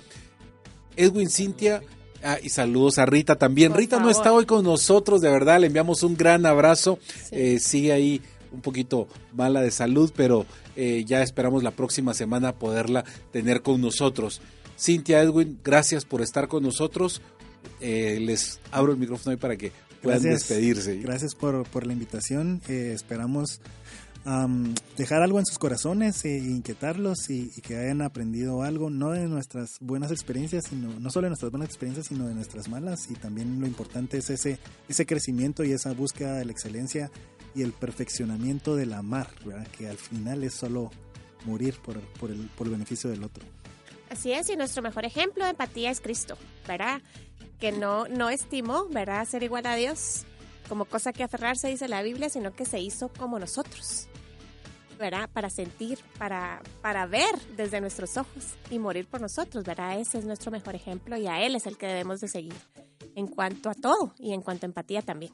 Edwin 0.96 1.30
Cintia, 1.30 1.82
ah, 2.22 2.38
y 2.42 2.50
saludos 2.50 2.98
a 2.98 3.06
Rita 3.06 3.36
también. 3.36 3.72
Por 3.72 3.80
Rita 3.80 3.98
no 4.00 4.10
está 4.10 4.32
hoy 4.32 4.44
con 4.44 4.64
nosotros, 4.64 5.20
de 5.20 5.30
verdad, 5.30 5.60
le 5.60 5.68
enviamos 5.68 6.02
un 6.02 6.16
gran 6.16 6.44
abrazo. 6.46 6.98
Eh, 7.30 7.58
sigue 7.58 7.92
ahí 7.92 8.20
un 8.52 8.60
poquito 8.60 9.08
mala 9.34 9.60
de 9.62 9.70
salud, 9.70 10.12
pero 10.14 10.46
eh, 10.76 11.04
ya 11.06 11.22
esperamos 11.22 11.62
la 11.62 11.70
próxima 11.70 12.14
semana 12.14 12.52
poderla 12.52 13.04
tener 13.32 13.62
con 13.62 13.80
nosotros. 13.80 14.40
Cintia 14.78 15.20
Edwin, 15.20 15.58
gracias 15.62 16.04
por 16.04 16.22
estar 16.22 16.48
con 16.48 16.62
nosotros. 16.62 17.20
Eh, 17.80 18.18
les 18.20 18.60
abro 18.70 18.92
el 18.92 18.98
micrófono 18.98 19.32
ahí 19.32 19.36
para 19.36 19.56
que 19.56 19.72
puedan 20.02 20.22
Gracias. 20.22 20.48
despedirse. 20.48 20.96
Gracias 20.98 21.34
por, 21.34 21.66
por 21.68 21.86
la 21.86 21.92
invitación. 21.92 22.62
Eh, 22.68 22.92
esperamos 22.94 23.60
am, 24.24 24.74
dejar 24.96 25.22
algo 25.22 25.38
en 25.38 25.44
sus 25.44 25.58
corazones 25.58 26.24
e 26.24 26.38
inquietarlos 26.38 27.28
y, 27.28 27.50
y 27.54 27.60
que 27.60 27.76
hayan 27.76 28.00
aprendido 28.00 28.62
algo, 28.62 28.88
no 28.88 29.10
de 29.10 29.28
nuestras 29.28 29.76
buenas 29.80 30.10
experiencias, 30.10 30.64
sino 30.70 30.98
no 30.98 31.10
solo 31.10 31.26
de 31.26 31.30
nuestras 31.30 31.50
buenas 31.52 31.68
experiencias, 31.68 32.06
sino 32.06 32.26
de 32.26 32.34
nuestras 32.34 32.68
malas. 32.68 33.10
Y 33.10 33.14
también 33.14 33.60
lo 33.60 33.66
importante 33.66 34.16
es 34.16 34.30
ese, 34.30 34.58
ese 34.88 35.04
crecimiento 35.04 35.64
y 35.64 35.72
esa 35.72 35.92
búsqueda 35.92 36.34
de 36.38 36.46
la 36.46 36.52
excelencia 36.52 37.10
y 37.54 37.62
el 37.62 37.72
perfeccionamiento 37.72 38.76
del 38.76 38.92
amar, 38.92 39.28
¿verdad? 39.44 39.66
que 39.68 39.88
al 39.88 39.98
final 39.98 40.44
es 40.44 40.54
solo 40.54 40.90
morir 41.44 41.76
por, 41.82 42.00
por, 42.00 42.30
el, 42.30 42.48
por 42.56 42.66
el 42.66 42.72
beneficio 42.72 43.10
del 43.10 43.24
otro. 43.24 43.44
Así 44.10 44.32
es, 44.32 44.50
y 44.50 44.56
nuestro 44.56 44.82
mejor 44.82 45.04
ejemplo 45.04 45.44
de 45.44 45.50
empatía 45.50 45.90
es 45.90 46.00
Cristo, 46.00 46.36
¿verdad? 46.66 47.00
Que 47.60 47.70
no, 47.72 48.08
no 48.08 48.28
estimó, 48.28 48.86
¿verdad?, 48.86 49.24
ser 49.26 49.42
igual 49.42 49.66
a 49.66 49.76
Dios 49.76 50.24
como 50.70 50.84
cosa 50.84 51.12
que 51.12 51.24
aferrarse, 51.24 51.66
dice 51.66 51.88
la 51.88 52.00
Biblia, 52.00 52.28
sino 52.28 52.52
que 52.52 52.64
se 52.64 52.78
hizo 52.78 53.08
como 53.08 53.40
nosotros, 53.40 54.06
¿verdad? 55.00 55.28
Para 55.32 55.50
sentir, 55.50 55.98
para, 56.16 56.62
para 56.80 57.06
ver 57.06 57.36
desde 57.56 57.80
nuestros 57.80 58.16
ojos 58.16 58.54
y 58.70 58.78
morir 58.78 59.08
por 59.08 59.20
nosotros, 59.20 59.64
¿verdad? 59.64 59.98
Ese 59.98 60.18
es 60.18 60.24
nuestro 60.24 60.52
mejor 60.52 60.76
ejemplo 60.76 61.16
y 61.16 61.26
a 61.26 61.44
Él 61.44 61.56
es 61.56 61.66
el 61.66 61.76
que 61.76 61.88
debemos 61.88 62.20
de 62.20 62.28
seguir 62.28 62.54
en 63.16 63.26
cuanto 63.26 63.68
a 63.68 63.74
todo 63.74 64.14
y 64.16 64.32
en 64.32 64.42
cuanto 64.42 64.64
a 64.64 64.68
empatía 64.68 65.02
también. 65.02 65.32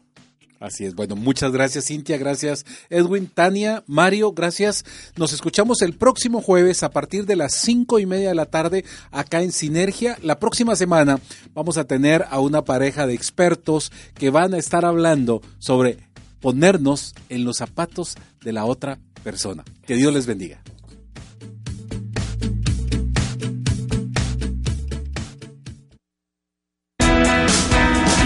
Así 0.61 0.85
es. 0.85 0.95
Bueno, 0.95 1.17
muchas 1.17 1.53
gracias 1.53 1.87
Cintia, 1.87 2.17
gracias 2.17 2.65
Edwin, 2.89 3.27
Tania, 3.27 3.85
Mario, 3.87 4.33
gracias. 4.33 4.85
Nos 5.17 5.33
escuchamos 5.33 5.83
el 5.83 5.95
próximo 5.95 6.41
jueves 6.41 6.83
a 6.83 6.91
partir 6.91 7.27
de 7.27 7.37
las 7.37 7.53
cinco 7.53 7.99
y 7.99 8.07
media 8.07 8.31
de 8.31 8.35
la 8.35 8.47
tarde 8.47 8.85
acá 9.11 9.43
en 9.43 9.53
Sinergia. 9.53 10.19
La 10.23 10.39
próxima 10.39 10.77
semana 10.77 11.21
vamos 11.55 11.77
a 11.77 11.85
tener 11.85 12.25
a 12.31 12.41
una 12.41 12.65
pareja 12.65 13.07
de 13.07 13.15
expertos 13.15 13.93
que 14.15 14.31
van 14.31 14.55
a 14.55 14.59
estar 14.59 14.85
hablando 14.85 15.43
sobre 15.59 15.99
ponernos 16.41 17.15
en 17.29 17.45
los 17.45 17.59
zapatos 17.59 18.15
de 18.43 18.53
la 18.53 18.65
otra 18.65 18.99
persona. 19.23 19.65
Que 19.87 19.97
Dios 19.97 20.15
les 20.15 20.27
bendiga. 20.27 20.63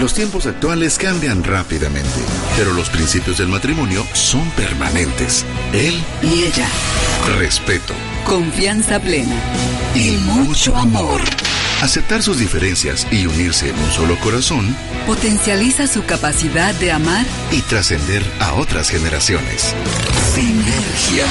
Los 0.01 0.15
tiempos 0.15 0.47
actuales 0.47 0.97
cambian 0.97 1.43
rápidamente, 1.43 2.09
pero 2.57 2.73
los 2.73 2.89
principios 2.89 3.37
del 3.37 3.49
matrimonio 3.49 4.03
son 4.13 4.49
permanentes. 4.51 5.45
Él 5.73 6.03
Y 6.23 6.43
ella, 6.45 6.67
respeto 7.37 7.93
confianza 8.25 8.99
plena 8.99 9.35
y 9.95 10.11
mucho 10.11 10.75
amor. 10.75 11.21
Aceptar 11.81 12.21
sus 12.21 12.37
diferencias 12.37 13.07
y 13.11 13.25
unirse 13.25 13.69
en 13.69 13.77
un 13.77 13.91
solo 13.91 14.17
corazón 14.19 14.75
potencializa 15.05 15.87
su 15.87 16.05
capacidad 16.05 16.73
de 16.75 16.91
amar 16.91 17.25
y 17.51 17.61
trascender 17.61 18.23
a 18.39 18.53
otras 18.53 18.89
generaciones. 18.89 19.75
Sinergia 20.33 21.25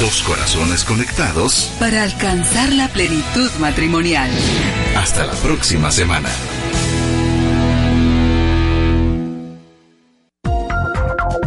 Dos 0.00 0.22
corazones 0.22 0.84
conectados. 0.84 1.72
para 1.78 2.02
alcanzar 2.02 2.72
la 2.72 2.88
plenitud 2.88 3.50
matrimonial. 3.58 4.30
Hasta 4.96 5.26
la 5.26 5.34
próxima 5.34 5.90
semana. 5.90 6.28